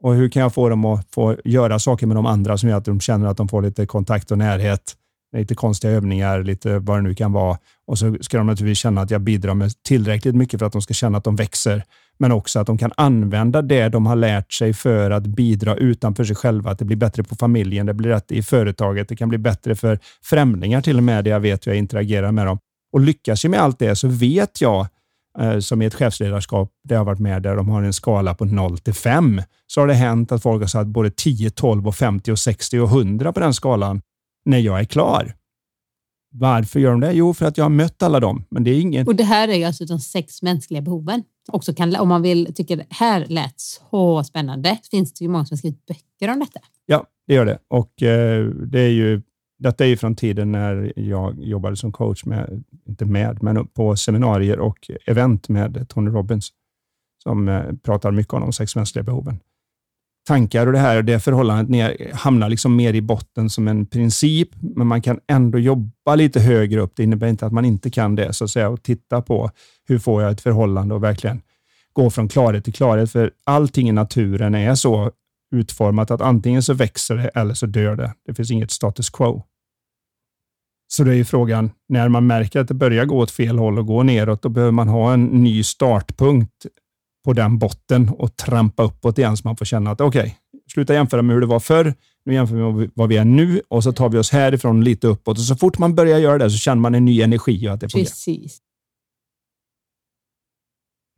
Och 0.04 0.16
hur 0.16 0.30
kan 0.30 0.42
jag 0.42 0.54
få 0.54 0.70
dem 0.70 0.86
att 0.86 1.08
få 1.12 1.38
göra 1.46 1.80
saker 1.80 2.08
med 2.08 2.18
de 2.18 2.26
andra 2.26 2.58
som 2.58 2.70
gör 2.70 2.78
att 2.78 2.86
de 2.86 3.00
känner 3.00 3.28
att 3.28 3.38
de 3.38 3.48
får 3.48 3.62
lite 3.62 3.86
kontakt 3.86 4.32
och 4.32 4.38
närhet? 4.38 4.96
lite 5.38 5.56
konstiga 5.56 5.94
övningar, 5.94 6.44
lite 6.44 6.80
vad 6.80 6.98
det 6.98 7.02
nu 7.02 7.16
kan 7.16 7.32
vara. 7.32 7.58
Och 7.88 8.00
så 8.00 8.18
ska 8.22 8.38
de 8.38 8.48
naturligtvis 8.48 8.78
känna 8.78 9.02
att 9.02 9.12
jag 9.12 9.22
bidrar 9.22 9.54
med 9.54 9.84
tillräckligt 9.84 10.36
mycket 10.36 10.60
för 10.60 10.66
att 10.66 10.74
de 10.74 10.82
ska 10.82 10.94
känna 10.94 11.18
att 11.18 11.24
de 11.24 11.36
växer, 11.36 11.84
men 12.20 12.32
också 12.32 12.60
att 12.60 12.68
de 12.68 12.78
kan 12.78 12.92
använda 12.98 13.62
det 13.62 13.90
de 13.90 14.06
har 14.06 14.16
lärt 14.16 14.54
sig 14.54 14.74
för 14.74 15.12
att 15.12 15.28
bidra 15.28 15.76
utanför 15.76 16.24
sig 16.24 16.36
själva. 16.36 16.72
Att 16.72 16.80
det 16.80 16.86
blir 16.86 16.98
bättre 16.98 17.24
på 17.24 17.36
familjen, 17.36 17.86
det 17.86 17.94
blir 17.94 18.10
rätt 18.10 18.32
i 18.32 18.44
företaget, 18.44 19.10
det 19.10 19.16
kan 19.16 19.30
bli 19.30 19.38
bättre 19.38 19.76
för 19.76 20.00
främlingar 20.24 20.82
till 20.82 20.98
och 20.98 21.04
med, 21.04 21.24
det 21.24 21.30
jag 21.30 21.40
vet 21.40 21.68
hur 21.68 21.72
jag 21.72 21.80
interagerar 21.80 22.32
med 22.32 22.46
dem. 22.46 22.60
Och 22.94 23.00
lyckas 23.00 23.44
jag 23.44 23.52
med 23.52 23.60
allt 23.60 23.80
det 23.80 23.96
så 23.96 24.08
vet 24.08 24.62
jag, 24.62 24.88
eh, 25.40 25.60
som 25.60 25.82
i 25.82 25.86
ett 25.86 25.94
chefsledarskap 25.94 26.72
där 26.84 26.96
jag 26.96 27.00
har 27.00 27.06
varit 27.06 27.20
med, 27.20 27.42
där 27.42 27.56
de 27.56 27.70
har 27.70 27.84
en 27.84 27.94
skala 27.94 28.34
på 28.34 28.46
0 28.46 28.78
till 28.78 28.94
5, 28.94 29.42
så 29.68 29.82
har 29.82 29.88
det 29.88 29.94
hänt 29.94 30.32
att 30.32 30.44
folk 30.44 30.62
har 30.62 30.68
satt 30.68 30.88
både 30.88 31.12
10, 31.12 31.50
12, 31.50 31.88
och 31.88 31.96
50, 31.96 32.32
och 32.32 32.40
60 32.40 32.80
och 32.80 32.90
100 32.90 33.34
på 33.34 33.40
den 33.40 33.54
skalan 33.54 34.02
när 34.46 34.60
jag 34.60 34.80
är 34.80 34.86
klar. 34.86 35.34
Varför 36.36 36.80
gör 36.80 36.92
de 36.92 37.00
det? 37.00 37.14
Jo, 37.14 37.34
för 37.34 37.46
att 37.46 37.58
jag 37.58 37.66
har 37.66 37.70
mött 37.70 38.04
alla 38.04 38.20
dem. 38.20 38.46
Men 38.50 38.64
det 38.64 38.72
är 38.72 38.82
ingen... 38.82 39.08
Och 39.08 39.16
det 39.16 39.24
här 39.24 39.48
är 39.48 39.68
alltså 39.68 39.86
de 39.86 40.00
sex 40.00 40.42
mänskliga 40.42 40.82
behoven. 40.82 41.24
Också 41.48 41.74
kan, 41.74 41.96
om 41.96 42.10
man 42.10 42.22
vill 42.22 42.54
tycker 42.54 42.78
det 42.78 42.86
här 42.90 43.26
lät 43.30 43.60
så 43.60 44.24
spännande, 44.24 44.80
finns 44.92 45.14
det 45.14 45.24
ju 45.24 45.30
många 45.30 45.46
som 45.46 45.56
har 45.56 45.58
skrivit 45.58 45.86
böcker 45.86 46.34
om 46.34 46.40
detta. 46.40 46.60
Ja, 46.86 47.06
det 47.28 47.34
gör 47.34 47.46
det. 47.46 47.60
Och 47.68 48.04
eh, 48.04 48.46
det 48.46 48.80
är 48.80 48.90
ju, 48.90 49.22
detta 49.60 49.86
är 49.86 49.88
ju 49.88 49.98
från 49.98 50.16
tiden 50.16 50.52
när 50.52 50.94
jag 50.96 51.44
jobbade 51.44 51.76
som 51.76 51.92
coach, 51.92 52.26
med, 52.26 52.64
inte 52.88 53.06
med, 53.06 53.44
men 53.44 53.68
på 53.68 53.96
seminarier 53.96 54.60
och 54.60 54.90
event 55.06 55.50
med 55.50 55.90
Tony 55.90 56.12
Robbins, 56.12 56.50
som 57.24 57.50
eh, 57.50 57.64
pratar 57.84 58.12
mycket 58.12 58.34
om 58.34 58.42
de 58.42 58.54
sex 58.54 58.76
mänskliga 58.76 59.04
behoven 59.04 59.40
tankar 60.28 60.68
och 60.68 60.74
det 60.74 60.80
här 60.80 61.02
det 61.02 61.20
förhållandet 61.20 61.70
ner, 61.70 62.12
hamnar 62.14 62.50
liksom 62.50 62.76
mer 62.76 62.94
i 62.94 63.02
botten 63.02 63.50
som 63.50 63.68
en 63.68 63.86
princip, 63.86 64.50
men 64.76 64.88
man 64.88 65.02
kan 65.02 65.20
ändå 65.28 65.60
jobba 65.60 66.16
lite 66.16 66.40
högre 66.40 66.82
upp. 66.82 66.94
Det 66.96 67.04
innebär 67.04 67.28
inte 67.28 67.46
att 67.46 67.54
man 67.54 67.66
inte 67.66 67.90
kan 67.90 68.16
det, 68.16 68.34
så 68.34 68.44
att 68.44 68.50
säga, 68.50 68.70
och 68.70 68.84
titta 68.84 69.22
på 69.22 69.50
hur 69.88 70.00
får 70.00 70.22
jag 70.22 70.32
ett 70.32 70.42
förhållande 70.42 70.96
och 70.96 71.04
verkligen 71.04 71.42
gå 71.94 72.10
från 72.10 72.28
klarhet 72.28 72.64
till 72.64 72.74
klarhet. 72.74 73.12
För 73.12 73.32
allting 73.44 73.90
i 73.90 73.92
naturen 73.92 74.56
är 74.56 74.76
så 74.76 75.12
utformat 75.56 76.12
att 76.12 76.22
antingen 76.22 76.64
så 76.64 76.74
växer 76.74 77.16
det 77.16 77.28
eller 77.28 77.54
så 77.54 77.66
dör 77.66 77.96
det. 77.96 78.14
Det 78.26 78.34
finns 78.34 78.52
inget 78.52 78.72
status 78.72 79.10
quo. 79.10 79.44
Så 80.88 81.04
det 81.04 81.12
är 81.12 81.16
ju 81.16 81.26
frågan, 81.26 81.72
när 81.90 82.10
man 82.10 82.28
märker 82.28 82.60
att 82.60 82.68
det 82.68 82.74
börjar 82.74 83.06
gå 83.06 83.18
åt 83.18 83.32
fel 83.32 83.60
håll 83.60 83.80
och 83.80 83.88
gå 83.88 84.04
neråt, 84.04 84.42
då 84.42 84.50
behöver 84.50 84.72
man 84.72 84.88
ha 84.88 85.14
en 85.14 85.26
ny 85.26 85.64
startpunkt 85.64 86.66
på 87.24 87.34
den 87.34 87.60
botten 87.60 88.10
och 88.10 88.36
trampa 88.36 88.84
uppåt 88.84 89.18
igen 89.18 89.38
så 89.38 89.48
man 89.48 89.58
får 89.58 89.66
känna 89.66 89.92
att 89.92 90.02
okej, 90.02 90.22
okay, 90.22 90.32
sluta 90.74 90.94
jämföra 90.94 91.22
med 91.22 91.34
hur 91.34 91.42
det 91.42 91.48
var 91.48 91.60
förr. 91.60 91.94
Nu 92.26 92.34
jämför 92.34 92.56
vi 92.56 92.62
med 92.62 92.92
vad 92.96 93.10
vi 93.10 93.18
är 93.18 93.26
nu 93.26 93.62
och 93.68 93.84
så 93.84 93.92
tar 93.92 94.10
vi 94.10 94.18
oss 94.18 94.32
härifrån 94.32 94.84
lite 94.84 95.08
uppåt 95.08 95.38
och 95.38 95.44
så 95.44 95.56
fort 95.56 95.78
man 95.78 95.96
börjar 95.96 96.20
göra 96.20 96.38
det 96.38 96.50
så 96.50 96.58
känner 96.58 96.82
man 96.82 96.96
en 96.96 97.06
ny 97.06 97.22
energi 97.22 97.68
och 97.68 97.74
att 97.74 97.80
det 97.80 97.90
fungerar. 97.90 98.10
Precis. 98.10 98.60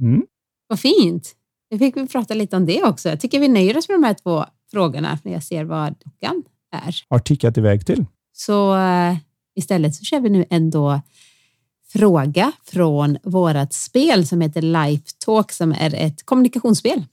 Mm. 0.02 0.24
Vad 0.68 0.80
fint. 0.80 1.36
Nu 1.72 1.80
fick 1.80 1.98
vi 1.98 2.08
prata 2.08 2.34
lite 2.34 2.58
om 2.58 2.66
det 2.66 2.84
också. 2.84 3.10
Jag 3.10 3.20
tycker 3.20 3.40
vi 3.40 3.48
nöjer 3.48 3.78
oss 3.78 3.90
med 3.90 3.96
de 3.96 4.04
här 4.04 4.14
två 4.14 4.46
frågorna 4.72 5.20
när 5.24 5.34
jag 5.34 5.44
ser 5.44 5.64
vad 5.64 5.96
klockan 6.02 6.44
är. 6.72 6.96
Har 7.10 7.20
tickat 7.20 7.58
iväg 7.58 7.86
till. 7.86 8.06
Så 8.34 8.76
uh, 8.76 9.18
istället 9.56 9.96
så 9.96 10.04
kör 10.04 10.20
vi 10.20 10.30
nu 10.30 10.46
ändå 10.50 11.02
fråga 11.94 12.52
från 12.64 13.18
vårt 13.24 13.74
spel 13.74 14.28
som 14.28 14.42
heter 14.42 14.62
Life 14.62 15.04
Talk 15.26 15.52
som 15.52 15.72
är 15.72 15.96
ett 15.96 16.26
kommunikationsspel. 16.26 17.04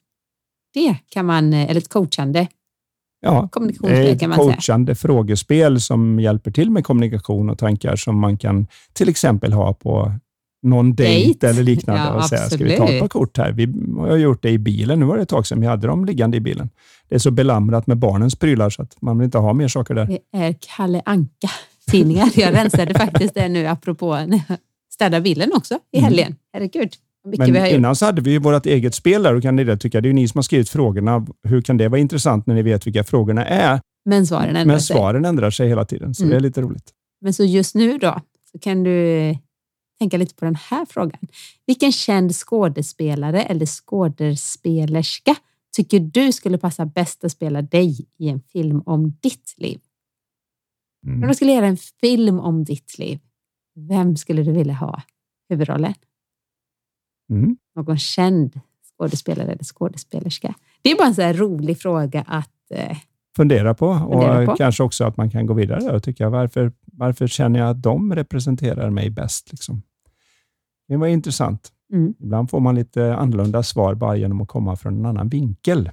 Det 0.74 0.96
kan 1.08 1.26
man, 1.26 1.52
eller 1.52 1.80
ett 1.80 1.88
coachande 1.88 2.46
Ja, 3.24 3.48
kommunikationsspel 3.52 4.18
kan 4.18 4.30
man 4.30 4.38
säga. 4.38 4.52
coachande 4.52 4.94
frågespel 4.94 5.80
som 5.80 6.20
hjälper 6.20 6.50
till 6.50 6.70
med 6.70 6.84
kommunikation 6.84 7.50
och 7.50 7.58
tankar 7.58 7.96
som 7.96 8.18
man 8.20 8.38
kan 8.38 8.66
till 8.92 9.08
exempel 9.08 9.52
ha 9.52 9.74
på 9.74 10.12
någon 10.62 10.94
dejt, 10.94 11.46
eller 11.46 11.62
liknande 11.62 12.02
Ja, 12.02 12.14
och 12.14 12.24
säga, 12.24 12.40
ska 12.50 12.64
vi 12.64 12.70
ta 12.70 12.74
ett 12.74 12.80
absolut. 12.80 13.00
par 13.00 13.08
kort 13.08 13.38
här? 13.38 13.52
Vi 13.52 13.74
har 13.98 14.16
gjort 14.16 14.42
det 14.42 14.50
i 14.50 14.58
bilen. 14.58 15.00
Nu 15.00 15.06
var 15.06 15.16
det 15.16 15.22
ett 15.22 15.28
tag 15.28 15.46
sedan 15.46 15.60
vi 15.60 15.66
hade 15.66 15.86
dem 15.86 16.04
liggande 16.04 16.36
i 16.36 16.40
bilen. 16.40 16.70
Det 17.08 17.14
är 17.14 17.18
så 17.18 17.30
belamrat 17.30 17.86
med 17.86 17.98
barnens 17.98 18.36
prylar 18.36 18.70
så 18.70 18.82
att 18.82 19.02
man 19.02 19.18
vill 19.18 19.24
inte 19.24 19.38
ha 19.38 19.52
mer 19.52 19.68
saker 19.68 19.94
där. 19.94 20.06
Det 20.06 20.38
är 20.38 20.54
Kalle 20.76 21.02
Anka 21.04 21.50
tidningar. 21.90 22.30
Jag 22.34 22.54
rensade 22.54 22.94
faktiskt 22.94 23.34
det 23.34 23.48
nu 23.48 23.66
apropå 23.66 24.14
när 24.26 24.40
jag 24.48 24.58
städade 24.92 25.20
bilen 25.22 25.50
också 25.54 25.78
i 25.92 26.00
helgen. 26.00 26.36
Herregud, 26.52 26.90
vad 27.22 27.30
mycket 27.30 27.48
Men 27.48 27.56
har 27.60 27.68
gjort. 27.68 27.76
innan 27.78 27.96
så 27.96 28.04
hade 28.06 28.22
vi 28.22 28.30
ju 28.30 28.38
vårt 28.38 28.66
eget 28.66 28.94
spel 28.94 29.22
där 29.22 29.34
och 29.34 29.42
kan 29.42 29.56
ni 29.56 29.64
det 29.64 29.76
tycka. 29.76 30.00
Det 30.00 30.06
är 30.06 30.10
ju 30.10 30.14
ni 30.14 30.28
som 30.28 30.38
har 30.38 30.42
skrivit 30.42 30.68
frågorna. 30.68 31.26
Hur 31.48 31.60
kan 31.62 31.76
det 31.76 31.88
vara 31.88 32.00
intressant 32.00 32.46
när 32.46 32.54
ni 32.54 32.62
vet 32.62 32.86
vilka 32.86 33.04
frågorna 33.04 33.46
är? 33.46 33.80
Men 34.04 34.26
svaren 34.26 34.48
ändrar 34.48 34.64
Men 34.64 34.80
sig. 34.80 34.96
svaren 34.96 35.24
ändrar 35.24 35.50
sig 35.50 35.68
hela 35.68 35.84
tiden, 35.84 36.14
så 36.14 36.22
Mm. 36.22 36.30
det 36.30 36.36
är 36.36 36.40
lite 36.40 36.62
roligt. 36.62 36.90
Men 37.20 37.34
så 37.34 37.44
just 37.44 37.74
nu 37.74 37.98
då, 37.98 38.20
så 38.52 38.58
kan 38.58 38.82
du 38.82 39.36
tänka 39.98 40.16
lite 40.16 40.34
på 40.34 40.44
den 40.44 40.54
här 40.70 40.86
frågan. 40.90 41.18
Vilken 41.66 41.92
känd 41.92 42.34
skådespelare 42.34 43.42
eller 43.42 43.66
skådespelerska 43.66 45.34
tycker 45.76 46.00
du 46.00 46.32
skulle 46.32 46.58
passa 46.58 46.86
bäst 46.86 47.24
att 47.24 47.32
spela 47.32 47.62
dig 47.62 48.06
i 48.18 48.28
en 48.28 48.40
film 48.52 48.82
om 48.86 49.16
ditt 49.22 49.54
liv? 49.56 49.78
Om 51.06 51.12
Mm. 51.12 51.28
du 51.28 51.34
skulle 51.34 51.52
göra 51.52 51.66
en 51.66 51.76
film 51.76 52.38
om 52.40 52.64
ditt 52.64 52.98
liv, 52.98 53.20
vem 53.88 54.16
skulle 54.16 54.42
du 54.42 54.52
vilja 54.52 54.74
ha 54.74 55.02
huvudrollen? 55.48 55.94
Mm. 57.30 57.56
Någon 57.76 57.98
känd 57.98 58.60
skådespelare 58.96 59.52
eller 59.52 59.64
skådespelerska? 59.64 60.54
Det 60.82 60.90
är 60.90 60.96
bara 60.96 61.06
en 61.08 61.14
så 61.14 61.32
rolig 61.32 61.78
fråga 61.78 62.22
att 62.26 62.70
eh, 62.70 62.96
Fundera 63.36 63.74
på 63.74 63.86
och 63.88 64.22
Fundera 64.22 64.46
på. 64.46 64.56
kanske 64.56 64.82
också 64.82 65.04
att 65.04 65.16
man 65.16 65.30
kan 65.30 65.46
gå 65.46 65.54
vidare 65.54 65.96
och 65.96 66.02
tycka 66.02 66.28
varför, 66.30 66.72
varför 66.84 67.26
känner 67.26 67.58
jag 67.60 67.68
att 67.70 67.82
de 67.82 68.14
representerar 68.14 68.90
mig 68.90 69.10
bäst? 69.10 69.52
Liksom? 69.52 69.82
Det 70.88 70.96
var 70.96 71.06
intressant. 71.06 71.72
Mm. 71.92 72.14
Ibland 72.18 72.50
får 72.50 72.60
man 72.60 72.74
lite 72.74 73.14
annorlunda 73.16 73.62
svar 73.62 73.94
bara 73.94 74.16
genom 74.16 74.40
att 74.40 74.48
komma 74.48 74.76
från 74.76 74.98
en 74.98 75.06
annan 75.06 75.28
vinkel. 75.28 75.90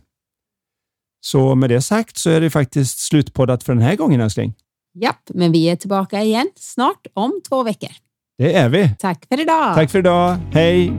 Så 1.22 1.56
med 1.56 1.70
det 1.70 1.82
sagt 1.82 2.18
så 2.18 2.30
är 2.30 2.42
det 2.42 2.50
faktiskt 2.50 3.00
slutpoddat 3.00 3.64
för 3.64 3.74
den 3.74 3.84
här 3.84 3.96
gången 3.96 4.22
älskling. 4.22 4.54
Japp, 5.02 5.30
men 5.34 5.52
vi 5.52 5.70
är 5.70 5.76
tillbaka 5.76 6.22
igen 6.22 6.50
snart 6.56 7.08
om 7.14 7.42
två 7.50 7.64
veckor. 7.64 7.90
Det 8.38 8.54
är 8.54 8.70
vi. 8.70 8.90
Tack 9.00 9.26
för 9.30 9.42
idag! 9.42 9.76
Tack 9.76 9.92
för 9.92 10.00
idag. 10.00 10.38
Hej! 10.54 10.92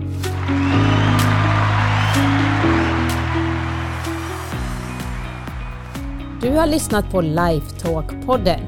Du 6.42 6.50
har 6.50 6.66
lyssnat 6.66 7.10
på 7.10 7.22
Lifetalk-podden. 7.22 8.60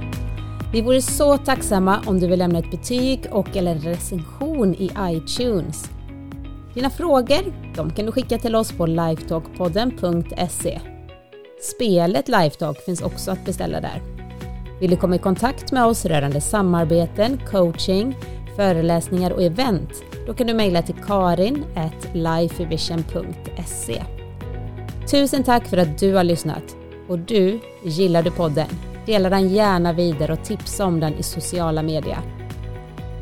Vi 0.73 0.81
vore 0.81 1.03
så 1.03 1.39
tacksamma 1.39 2.01
om 2.07 2.21
du 2.21 2.27
vill 2.27 2.39
lämna 2.39 2.59
ett 2.59 2.71
betyg 2.71 3.27
och 3.31 3.57
eller 3.57 3.75
recension 3.75 4.75
i 4.75 4.91
iTunes. 5.01 5.91
Dina 6.75 6.91
frågor 6.91 7.73
de 7.77 7.91
kan 7.91 8.07
du 8.07 8.13
skicka 8.13 8.39
till 8.39 8.55
oss 8.55 8.73
på 8.73 8.87
lifetalkpodden.se. 8.87 10.81
Spelet 11.63 12.29
Lifetalk 12.29 12.79
finns 12.85 13.03
också 13.03 13.31
att 13.31 13.45
beställa 13.45 13.81
där. 13.81 14.12
Vill 14.83 14.91
du 14.91 14.97
komma 14.97 15.15
i 15.15 15.19
kontakt 15.19 15.73
med 15.73 15.85
oss 15.85 16.05
rörande 16.05 16.41
samarbeten, 16.41 17.41
coaching, 17.51 18.17
föreläsningar 18.57 19.31
och 19.31 19.43
event? 19.43 20.03
Då 20.27 20.35
kan 20.35 20.47
du 20.47 20.55
mejla 20.55 20.83
till 20.83 20.95
karin 21.07 21.65
lifevision.se. 22.13 24.03
Tusen 25.11 25.43
tack 25.43 25.67
för 25.67 25.77
att 25.77 25.99
du 25.99 26.15
har 26.15 26.25
lyssnat. 26.25 26.77
Och 27.09 27.19
du, 27.19 27.61
gillar 27.85 28.23
du 28.23 28.31
podden? 28.31 28.67
Dela 29.07 29.31
den 29.31 29.49
gärna 29.49 29.93
vidare 29.93 30.33
och 30.33 30.45
tipsa 30.45 30.85
om 30.85 31.01
den 31.01 31.15
i 31.15 31.23
sociala 31.23 31.83
medier. 31.83 32.21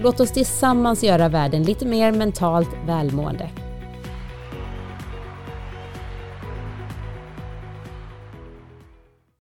Låt 0.03 0.21
oss 0.21 0.31
tillsammans 0.33 1.05
göra 1.05 1.29
världen 1.29 1.63
lite 1.63 1.87
mer 1.87 2.13
mentalt 2.13 2.71
välmående. 2.87 3.51